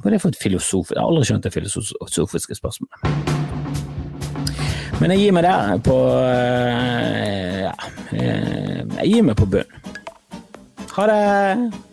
Hva 0.01 0.09
er 0.09 0.17
det 0.17 0.23
for 0.23 0.33
et 0.33 0.41
filosof? 0.41 0.93
Jeg 0.95 1.01
har 1.01 1.11
aldri 1.11 1.27
skjønt 1.29 1.45
det 1.45 1.53
filosofiske 1.55 2.57
spørsmålet. 2.57 2.97
Men 5.01 5.15
jeg 5.15 5.23
gir 5.23 5.33
meg 5.37 5.47
der 5.47 5.79
på 5.85 5.97
eh, 6.29 7.61
Ja, 7.65 7.75
eh, 8.13 8.81
jeg 9.01 9.13
gir 9.15 9.25
meg 9.29 9.37
på 9.41 9.49
bunn. 9.49 9.79
Ha 10.97 11.07
det! 11.09 11.90